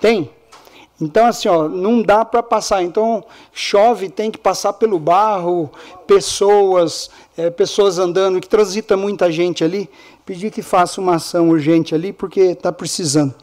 [0.00, 0.30] Tem?
[1.00, 2.82] Então, assim, ó, não dá para passar.
[2.82, 5.70] Então, chove, tem que passar pelo barro,
[6.06, 9.88] pessoas, é, pessoas andando, que transita muita gente ali.
[10.26, 13.34] Pedir que faça uma ação urgente ali, porque está precisando.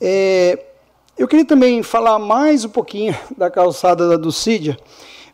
[0.00, 0.58] É,
[1.20, 4.78] eu queria também falar mais um pouquinho da calçada da Dulcídia.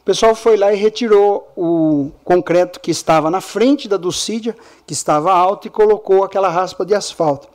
[0.01, 4.93] O pessoal foi lá e retirou o concreto que estava na frente da Dulcídia, que
[4.93, 7.47] estava alto, e colocou aquela raspa de asfalto.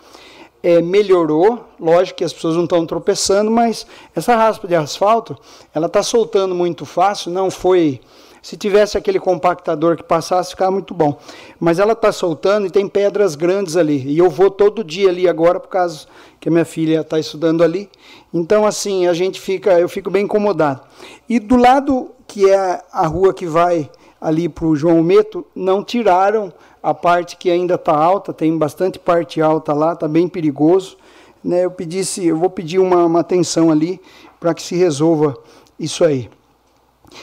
[0.64, 3.86] É, melhorou, lógico que as pessoas não estão tropeçando, mas
[4.16, 5.38] essa raspa de asfalto,
[5.76, 8.00] ela está soltando muito fácil, não foi
[8.42, 11.20] se tivesse aquele compactador que passasse, ficava muito bom.
[11.60, 14.04] Mas ela está soltando e tem pedras grandes ali.
[14.08, 16.08] E eu vou todo dia ali agora, por causa
[16.40, 17.88] que a minha filha está estudando ali.
[18.34, 20.82] Então, assim, a gente fica, eu fico bem incomodado.
[21.28, 23.90] E do lado que é a rua que vai
[24.22, 28.98] ali para o João Meto, não tiraram a parte que ainda está alta, tem bastante
[28.98, 30.96] parte alta lá, está bem perigoso.
[31.44, 31.66] Né?
[31.66, 34.00] Eu pedisse, eu vou pedir uma, uma atenção ali
[34.40, 35.36] para que se resolva
[35.78, 36.30] isso aí.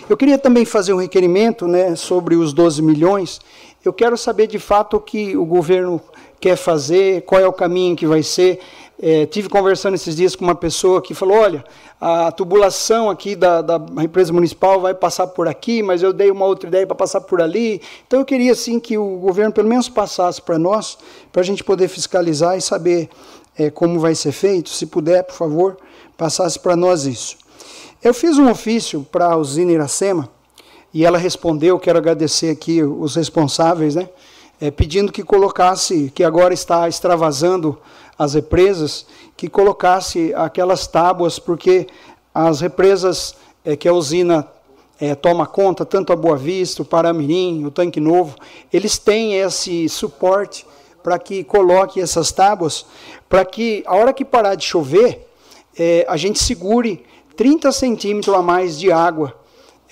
[0.09, 3.41] Eu queria também fazer um requerimento né, sobre os 12 milhões.
[3.83, 6.01] Eu quero saber de fato o que o governo
[6.39, 8.61] quer fazer, qual é o caminho que vai ser.
[9.01, 11.65] É, tive conversando esses dias com uma pessoa que falou: olha,
[12.01, 16.45] a tubulação aqui da, da empresa municipal vai passar por aqui, mas eu dei uma
[16.45, 17.81] outra ideia para passar por ali.
[18.07, 20.99] Então eu queria sim que o governo pelo menos passasse para nós,
[21.31, 23.09] para a gente poder fiscalizar e saber
[23.57, 24.69] é, como vai ser feito.
[24.69, 25.77] Se puder, por favor,
[26.17, 27.37] passasse para nós isso.
[28.03, 30.29] Eu fiz um ofício para a usina Iracema
[30.93, 34.09] e ela respondeu, quero agradecer aqui os responsáveis, né,
[34.61, 37.79] é, pedindo que colocasse, que agora está extravasando
[38.19, 41.87] as represas, que colocasse aquelas tábuas, porque
[42.35, 44.47] as represas é, que a usina
[45.01, 48.35] é, toma conta, tanto a Boa Vista, o Paramirim, o Tanque Novo,
[48.73, 50.67] eles têm esse suporte
[51.03, 52.85] para que coloque essas tábuas,
[53.29, 55.29] para que a hora que parar de chover,
[55.79, 57.05] é, a gente segure
[57.37, 59.35] 30 centímetros a mais de água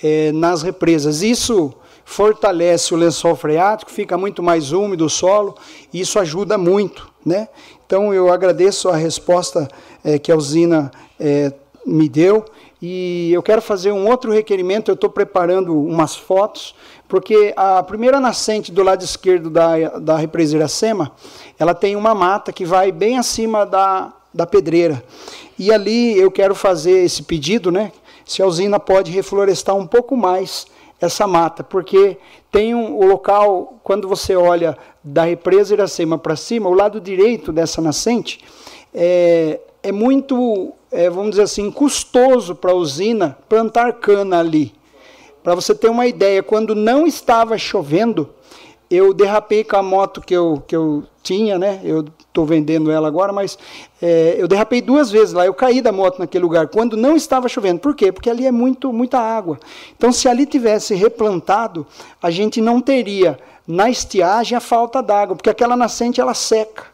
[0.03, 1.21] é, nas represas.
[1.21, 1.73] Isso
[2.03, 5.55] fortalece o lençol freático, fica muito mais úmido o solo,
[5.93, 7.09] e isso ajuda muito.
[7.25, 7.47] Né?
[7.87, 9.65] Então eu agradeço a resposta
[10.03, 11.53] é, que a usina é,
[11.85, 12.43] me deu.
[12.81, 16.75] E eu quero fazer um outro requerimento, eu estou preparando umas fotos,
[17.07, 21.13] porque a primeira nascente do lado esquerdo da, da represa Iracema,
[21.57, 25.01] ela tem uma mata que vai bem acima da, da pedreira.
[25.57, 27.93] E ali eu quero fazer esse pedido, né?
[28.25, 30.67] Se a usina pode reflorestar um pouco mais
[30.99, 32.17] essa mata, porque
[32.51, 37.81] tem um, local, quando você olha da represa Iracema para cima, o lado direito dessa
[37.81, 38.39] nascente
[38.93, 44.73] é, é muito, é, vamos dizer assim, custoso para a usina plantar cana ali.
[45.43, 48.29] Para você ter uma ideia, quando não estava chovendo,
[48.89, 51.81] eu derrapei com a moto que eu, que eu tinha, né?
[51.83, 53.57] Eu estou vendendo ela agora, mas
[54.01, 55.45] é, eu derrapei duas vezes lá.
[55.45, 57.79] Eu caí da moto naquele lugar quando não estava chovendo.
[57.79, 58.11] Por quê?
[58.11, 59.59] Porque ali é muito, muita água.
[59.97, 61.85] Então, se ali tivesse replantado,
[62.21, 63.37] a gente não teria
[63.67, 66.85] na estiagem a falta d'água, porque aquela nascente ela seca.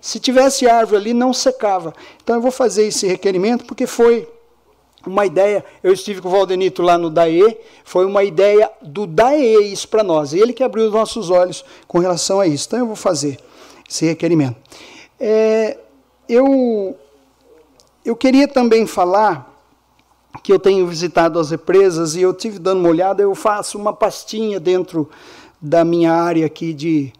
[0.00, 1.94] Se tivesse árvore ali, não secava.
[2.22, 4.28] Então, eu vou fazer esse requerimento porque foi
[5.06, 9.72] uma ideia, eu estive com o Valdenito lá no DAE, foi uma ideia do DAE
[9.72, 12.66] isso para nós, ele que abriu os nossos olhos com relação a isso.
[12.66, 13.38] Então eu vou fazer
[13.88, 14.56] esse requerimento.
[15.18, 15.78] É,
[16.28, 16.96] eu,
[18.04, 19.52] eu queria também falar
[20.42, 23.92] que eu tenho visitado as represas e eu tive dando uma olhada, eu faço uma
[23.92, 25.08] pastinha dentro
[25.60, 27.12] da minha área aqui de,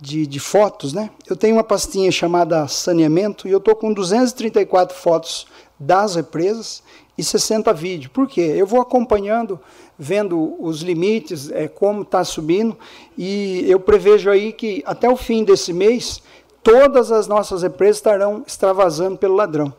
[0.00, 1.10] de, de fotos, né?
[1.26, 5.46] Eu tenho uma pastinha chamada saneamento e eu estou com 234 fotos
[5.78, 6.82] das represas
[7.16, 8.12] e 60 vídeos.
[8.12, 8.40] Por quê?
[8.56, 9.60] Eu vou acompanhando,
[9.98, 12.76] vendo os limites, é, como está subindo,
[13.16, 16.22] e eu prevejo aí que até o fim desse mês,
[16.62, 19.72] todas as nossas represas estarão extravasando pelo ladrão.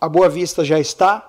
[0.00, 1.26] A Boa Vista já está,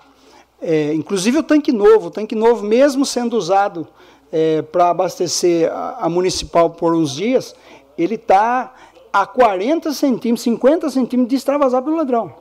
[0.62, 3.88] é, inclusive o tanque novo, o tanque novo, mesmo sendo usado
[4.30, 7.54] é, para abastecer a, a municipal por uns dias,
[7.98, 8.72] ele está
[9.12, 12.32] a 40 centímetros, 50 centímetros de extravasar pelo ladrão.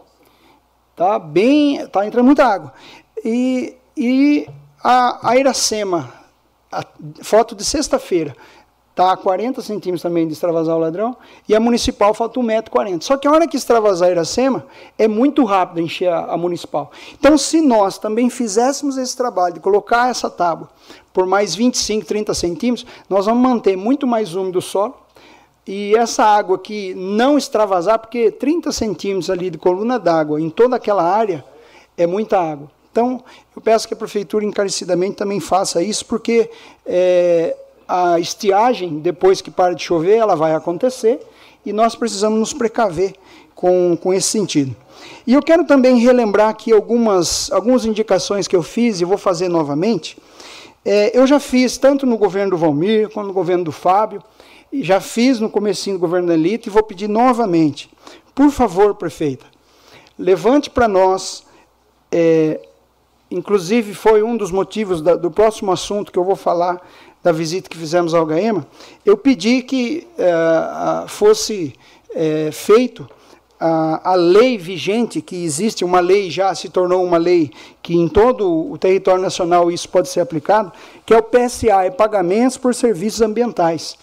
[1.00, 2.74] Tá bem, tá entrando muita água.
[3.24, 4.46] E, e
[4.84, 6.14] a, a Iracema,
[6.70, 6.84] a
[7.24, 8.36] foto de sexta-feira,
[8.94, 11.16] tá a 40 centímetros também de extravasar o ladrão,
[11.48, 13.02] e a municipal falta 1,40m.
[13.02, 14.66] Só que a hora que extravasar a Iracema,
[14.98, 16.92] é muito rápido encher a, a municipal.
[17.18, 20.68] Então, se nós também fizéssemos esse trabalho de colocar essa tábua
[21.14, 24.96] por mais 25, 30 centímetros, nós vamos manter muito mais úmido o solo,
[25.72, 30.76] e essa água que não extravasar, porque 30 centímetros ali de coluna d'água em toda
[30.76, 31.46] aquela área
[31.96, 32.72] é muita água.
[32.92, 33.24] Então,
[33.56, 36.50] eu peço que a prefeitura encarecidamente também faça isso, porque
[36.84, 37.56] é,
[37.88, 41.20] a estiagem, depois que para de chover, ela vai acontecer
[41.64, 43.14] e nós precisamos nos precaver
[43.54, 44.76] com, com esse sentido.
[45.28, 49.48] E eu quero também relembrar aqui algumas, algumas indicações que eu fiz e vou fazer
[49.48, 50.18] novamente.
[50.84, 54.24] É, eu já fiz tanto no governo do Valmir quanto no governo do Fábio,
[54.74, 57.90] já fiz no comecinho do governo da Elite e vou pedir novamente.
[58.34, 59.46] Por favor, prefeita,
[60.18, 61.44] levante para nós,
[62.12, 62.60] é,
[63.30, 66.82] inclusive foi um dos motivos da, do próximo assunto que eu vou falar,
[67.22, 68.66] da visita que fizemos ao Gaema,
[69.06, 71.74] eu pedi que é, fosse
[72.16, 73.10] é, feito
[73.60, 77.52] a, a, lei vigente, que existe uma lei, já se tornou uma lei
[77.84, 80.72] que em todo o território nacional isso pode ser aplicado,
[81.06, 83.98] que é o PSA, é Pagamentos por Serviços Ambientais.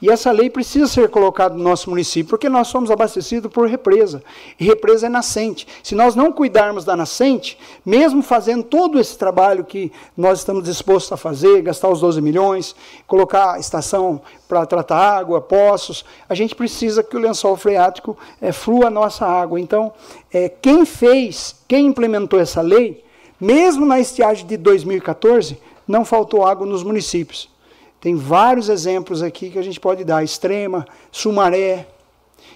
[0.00, 4.22] E essa lei precisa ser colocada no nosso município, porque nós somos abastecidos por represa.
[4.60, 5.66] E represa é nascente.
[5.82, 11.12] Se nós não cuidarmos da nascente, mesmo fazendo todo esse trabalho que nós estamos dispostos
[11.12, 17.02] a fazer, gastar os 12 milhões, colocar estação para tratar água, poços, a gente precisa
[17.02, 19.58] que o lençol freático é, flua a nossa água.
[19.58, 19.94] Então,
[20.30, 23.02] é, quem fez, quem implementou essa lei,
[23.40, 25.58] mesmo na estiagem de 2014,
[25.88, 27.55] não faltou água nos municípios.
[28.00, 31.86] Tem vários exemplos aqui que a gente pode dar: Extrema, Sumaré.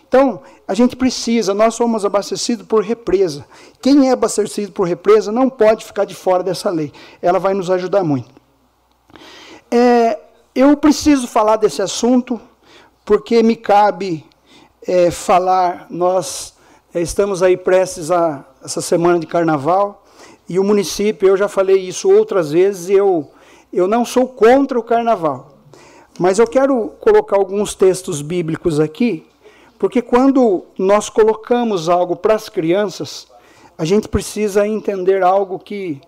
[0.09, 3.47] Então, a gente precisa, nós somos abastecidos por represa.
[3.81, 6.93] Quem é abastecido por represa não pode ficar de fora dessa lei.
[7.23, 8.29] Ela vai nos ajudar muito.
[9.71, 10.19] É,
[10.53, 12.41] eu preciso falar desse assunto,
[13.05, 14.27] porque me cabe
[14.83, 16.55] é, falar, nós
[16.93, 20.05] é, estamos aí prestes a essa semana de carnaval,
[20.49, 23.31] e o município, eu já falei isso outras vezes, eu
[23.73, 25.57] eu não sou contra o carnaval,
[26.19, 29.27] mas eu quero colocar alguns textos bíblicos aqui,
[29.79, 33.27] porque quando nós colocamos algo para as crianças,
[33.79, 36.01] a gente precisa entender algo que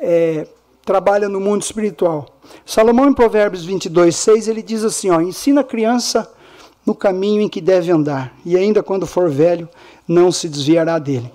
[0.00, 0.46] é,
[0.84, 2.26] trabalha no mundo espiritual.
[2.66, 6.32] Salomão, em Provérbios 22, 6, ele diz assim: ó, ensina a criança
[6.84, 9.68] no caminho em que deve andar, e ainda quando for velho,
[10.06, 11.32] não se desviará dele.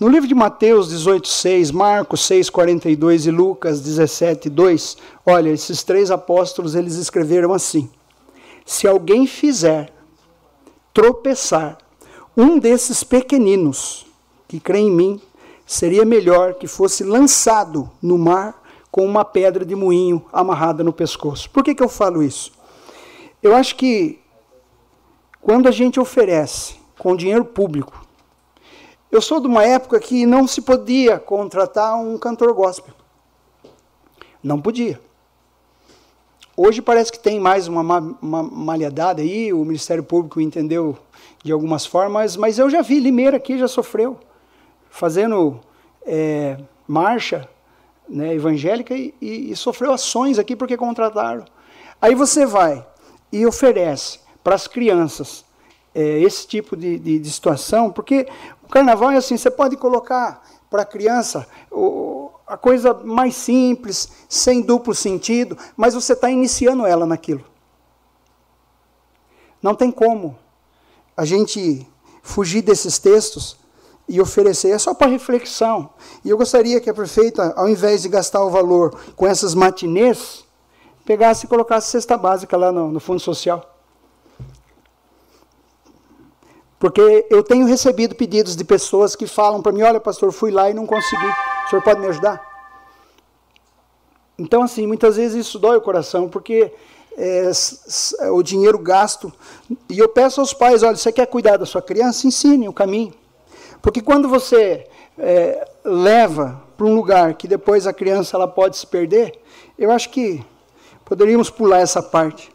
[0.00, 4.96] No livro de Mateus 18:6, Marcos 6:42 e Lucas 17:2,
[5.26, 7.90] olha, esses três apóstolos eles escreveram assim:
[8.64, 9.92] Se alguém fizer
[10.94, 11.78] tropeçar
[12.36, 14.06] um desses pequeninos
[14.46, 15.20] que crê em mim,
[15.66, 18.62] seria melhor que fosse lançado no mar
[18.92, 21.50] com uma pedra de moinho amarrada no pescoço.
[21.50, 22.52] Por que, que eu falo isso?
[23.42, 24.20] Eu acho que
[25.40, 28.06] quando a gente oferece com dinheiro público
[29.10, 32.94] eu sou de uma época que não se podia contratar um cantor gospel.
[34.42, 35.00] Não podia.
[36.56, 37.80] Hoje parece que tem mais uma,
[38.20, 40.98] uma malhadada aí, o Ministério Público entendeu
[41.42, 44.18] de algumas formas, mas eu já vi Limeira aqui, já sofreu,
[44.90, 45.60] fazendo
[46.04, 47.48] é, marcha
[48.08, 51.44] né, evangélica e, e, e sofreu ações aqui porque contrataram.
[52.00, 52.84] Aí você vai
[53.32, 55.44] e oferece para as crianças
[55.94, 58.26] é, esse tipo de, de, de, situação, porque
[58.68, 61.46] o carnaval é assim, você pode colocar para a criança
[62.46, 67.42] a coisa mais simples, sem duplo sentido, mas você está iniciando ela naquilo.
[69.62, 70.38] Não tem como
[71.16, 71.88] a gente
[72.22, 73.56] fugir desses textos
[74.06, 75.88] e oferecer, é só para reflexão.
[76.22, 80.44] E eu gostaria que a prefeita, ao invés de gastar o valor com essas matinês,
[81.06, 83.77] pegasse e colocasse cesta básica lá no, no Fundo Social.
[86.78, 90.70] Porque eu tenho recebido pedidos de pessoas que falam para mim: olha, pastor, fui lá
[90.70, 91.26] e não consegui.
[91.66, 92.46] O senhor pode me ajudar?
[94.38, 96.72] Então, assim, muitas vezes isso dói o coração, porque
[97.16, 97.50] é,
[98.30, 99.32] o dinheiro gasto.
[99.88, 102.26] E eu peço aos pais: olha, você quer cuidar da sua criança?
[102.26, 103.12] Ensine o caminho.
[103.82, 104.86] Porque quando você
[105.18, 109.40] é, leva para um lugar que depois a criança ela pode se perder,
[109.76, 110.44] eu acho que
[111.04, 112.52] poderíamos pular essa parte.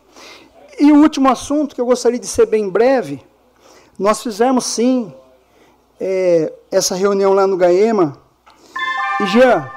[0.80, 3.22] E o último assunto, que eu gostaria de ser bem breve
[3.98, 5.14] nós fizemos sim
[6.00, 8.18] é, essa reunião lá no Gaema.
[9.22, 9.70] E Jean,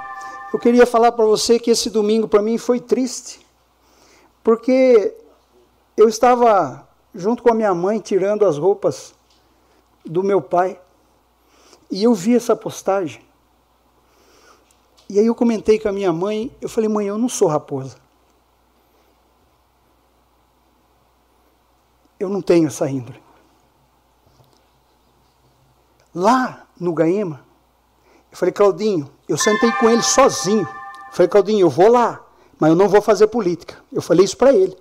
[0.52, 3.46] eu queria falar para você que esse domingo para mim foi triste,
[4.42, 5.14] porque
[5.96, 9.14] eu estava junto com a minha mãe tirando as roupas
[10.04, 10.80] do meu pai
[11.90, 13.22] e eu vi essa postagem.
[15.08, 17.96] E aí eu comentei com a minha mãe, eu falei, mãe, eu não sou raposa.
[22.18, 23.25] Eu não tenho essa índole.
[26.16, 27.44] Lá no Gaema,
[28.32, 30.62] eu falei, Claudinho, eu sentei com ele sozinho.
[30.62, 32.24] Eu falei, Claudinho, eu vou lá,
[32.58, 33.76] mas eu não vou fazer política.
[33.92, 34.74] Eu falei isso para ele.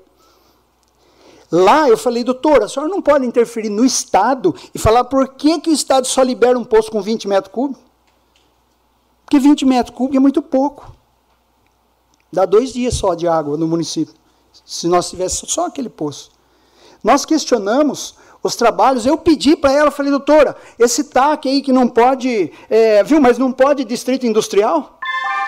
[1.51, 5.59] Lá eu falei, doutora, a senhora não pode interferir no Estado e falar por que,
[5.59, 7.83] que o Estado só libera um poço com 20 metros cúbicos?
[9.25, 10.95] Porque 20 metros cúbicos é muito pouco.
[12.31, 14.15] Dá dois dias só de água no município,
[14.65, 16.31] se nós tivéssemos só aquele poço.
[17.03, 18.15] Nós questionamos
[18.47, 23.03] os trabalhos, eu pedi para ela, falei, doutora, esse TAC aí que não pode, é,
[23.03, 24.99] viu, mas não pode distrito industrial?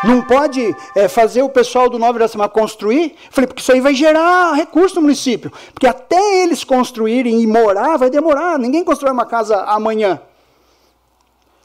[0.04, 3.16] Não pode é, fazer o pessoal do Nova Iracema construir?
[3.30, 5.52] Falei, porque isso aí vai gerar recurso no município.
[5.74, 8.60] Porque até eles construírem e morar, vai demorar.
[8.60, 10.22] Ninguém constrói uma casa amanhã.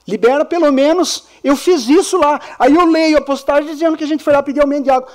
[0.07, 1.27] Libera pelo menos.
[1.45, 2.41] Eu fiz isso lá.
[2.59, 5.11] Aí eu leio a postagem dizendo que a gente foi lá pedir aumento de água.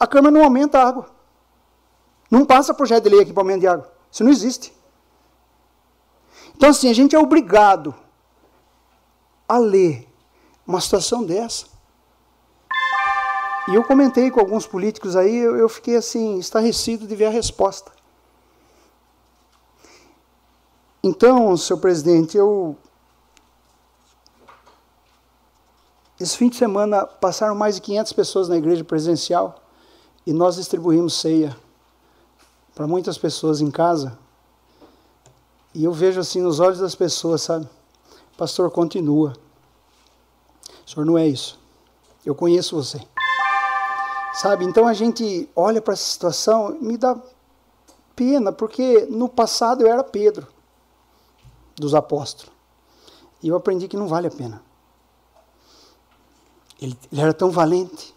[0.00, 1.06] A Câmara não aumenta a água.
[2.30, 3.92] Não passa projeto de lei aqui para aumento de água.
[4.10, 4.81] Isso não existe.
[6.54, 7.94] Então, assim, a gente é obrigado
[9.48, 10.08] a ler
[10.66, 11.66] uma situação dessa.
[13.68, 17.92] E eu comentei com alguns políticos aí, eu, fiquei assim, estarrecido de ver a resposta.
[21.02, 22.76] Então, senhor presidente, eu.
[26.18, 29.60] Esse fim de semana passaram mais de 500 pessoas na igreja presencial
[30.24, 31.56] e nós distribuímos ceia
[32.74, 34.18] para muitas pessoas em casa.
[35.74, 37.68] E eu vejo assim nos olhos das pessoas, sabe?
[38.36, 39.32] Pastor, continua.
[40.86, 41.58] O senhor não é isso.
[42.24, 43.00] Eu conheço você.
[44.34, 44.64] Sabe?
[44.64, 47.20] Então a gente olha para essa situação, me dá
[48.14, 50.46] pena, porque no passado eu era Pedro,
[51.76, 52.52] dos apóstolos.
[53.42, 54.62] E eu aprendi que não vale a pena.
[56.80, 58.14] Ele, ele era tão valente.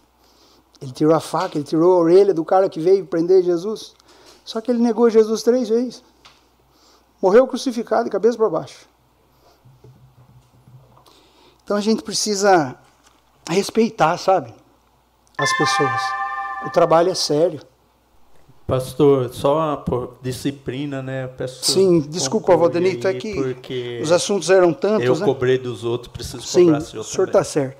[0.80, 3.94] Ele tirou a faca, ele tirou a orelha do cara que veio prender Jesus.
[4.44, 6.02] Só que ele negou Jesus três vezes.
[7.20, 8.86] Morreu crucificado de cabeça para baixo.
[11.64, 12.76] Então a gente precisa
[13.48, 14.54] respeitar, sabe?
[15.36, 16.00] As pessoas.
[16.64, 17.60] O trabalho é sério.
[18.66, 21.28] Pastor, só por disciplina, né?
[21.28, 25.06] Peço Sim, desculpa, Valdenito, é que os assuntos eram tantos.
[25.06, 25.24] Eu né?
[25.24, 27.78] cobrei dos outros, preciso Sim, cobrar seu o senhor está certo.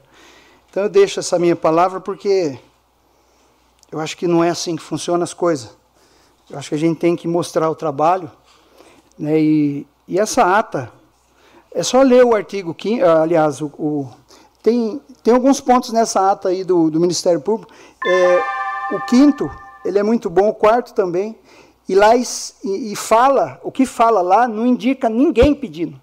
[0.70, 2.58] Então eu deixo essa minha palavra porque
[3.90, 5.76] eu acho que não é assim que funcionam as coisas.
[6.48, 8.30] Eu acho que a gente tem que mostrar o trabalho.
[9.18, 9.40] Né?
[9.40, 10.92] E, e essa ata,
[11.72, 14.08] é só ler o artigo, 15, ah, aliás, o, o,
[14.62, 17.72] tem, tem alguns pontos nessa ata aí do, do Ministério Público.
[18.04, 18.42] É,
[18.94, 19.50] o quinto,
[19.84, 21.38] ele é muito bom, o quarto também.
[21.88, 22.24] E lá e,
[22.64, 26.00] e fala, o que fala lá não indica ninguém pedindo.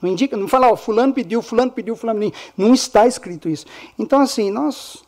[0.00, 2.38] Não indica, não fala, ó, fulano pediu, fulano pediu, fulano pediu.
[2.56, 3.66] Não está escrito isso.
[3.98, 5.04] Então, assim, nós,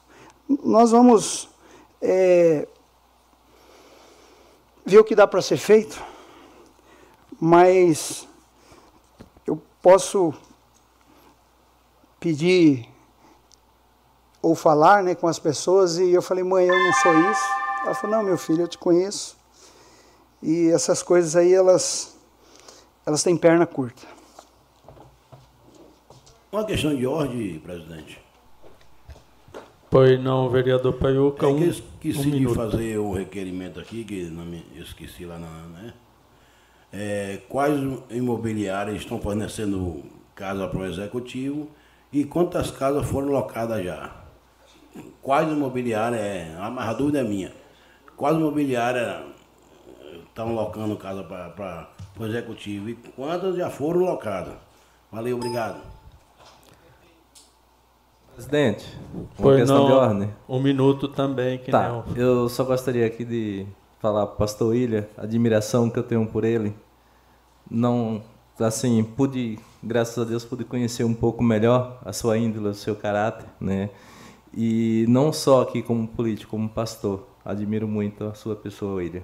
[0.63, 1.49] nós vamos
[2.01, 2.69] é,
[4.85, 6.03] ver o que dá para ser feito,
[7.45, 8.29] mas
[9.45, 10.33] eu posso
[12.21, 12.89] pedir
[14.41, 17.43] ou falar né, com as pessoas e eu falei, mãe, eu não sou isso.
[17.85, 19.37] Ela falou, não, meu filho, eu te conheço.
[20.41, 22.17] E essas coisas aí, elas,
[23.05, 24.07] elas têm perna curta.
[26.53, 28.21] Uma questão de ordem, presidente.
[29.91, 31.47] Pois não, vereador Paiuca.
[31.47, 35.25] É um, que eu esqueci um de fazer o requerimento aqui, que não me, esqueci
[35.25, 35.95] lá, na, né?
[36.93, 40.03] É, quais imobiliárias estão fornecendo
[40.35, 41.69] casa para o executivo
[42.13, 44.11] e quantas casas foram locadas já?
[45.23, 47.53] Quais imobiliárias, é, a dúvida é minha,
[48.17, 49.23] quais imobiliárias
[50.27, 51.89] estão locando casa para
[52.19, 54.55] o executivo e quantas já foram locadas?
[55.11, 55.81] Valeu, obrigado.
[58.35, 60.35] Presidente, uma pois questão não, de ordem.
[60.49, 61.59] Um minuto também.
[61.59, 62.05] Que tá, não...
[62.17, 63.67] eu só gostaria aqui de
[64.03, 66.75] falar para o pastor William, a admiração que eu tenho por ele.
[67.71, 68.21] Não,
[68.59, 72.97] assim, pude, graças a Deus, pude conhecer um pouco melhor a sua índole, o seu
[72.97, 73.91] caráter, né?
[74.53, 77.29] E não só aqui como político, como pastor.
[77.45, 79.23] Admiro muito a sua pessoa, William.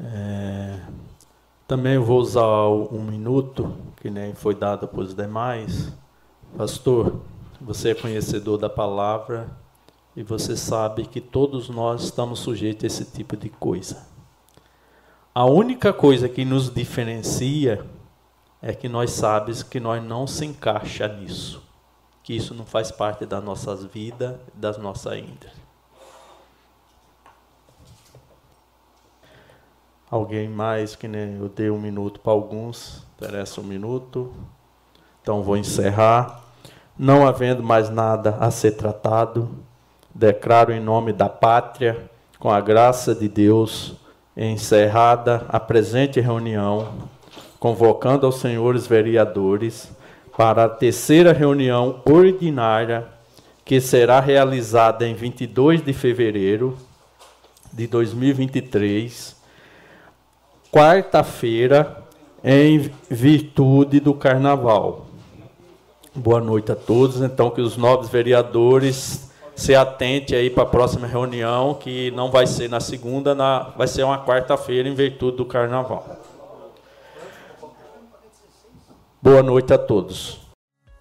[0.00, 0.80] É,
[1.68, 5.92] também vou usar um minuto, que nem foi dado para os demais.
[6.56, 7.20] Pastor,
[7.60, 9.65] você é conhecedor da palavra
[10.16, 14.06] e você sabe que todos nós estamos sujeitos a esse tipo de coisa.
[15.34, 17.84] A única coisa que nos diferencia
[18.62, 21.62] é que nós sabemos que nós não se encaixa nisso,
[22.22, 25.66] que isso não faz parte das nossas vidas, das nossas índices.
[30.10, 34.32] Alguém mais que nem eu dei um minuto para alguns, interessa um minuto.
[35.20, 36.42] Então vou encerrar.
[36.96, 39.65] Não havendo mais nada a ser tratado,
[40.16, 43.94] declaro em nome da pátria, com a graça de Deus,
[44.34, 46.88] encerrada a presente reunião,
[47.60, 49.90] convocando aos senhores vereadores
[50.34, 53.06] para a terceira reunião ordinária,
[53.62, 56.78] que será realizada em 22 de fevereiro
[57.70, 59.36] de 2023,
[60.72, 62.04] quarta-feira,
[62.42, 65.06] em virtude do carnaval.
[66.14, 67.20] Boa noite a todos.
[67.20, 69.25] Então, que os nobres vereadores
[69.56, 73.88] se atentem aí para a próxima reunião, que não vai ser na segunda, na, vai
[73.88, 76.20] ser uma quarta-feira, em virtude do carnaval.
[79.20, 80.38] Boa noite a todos.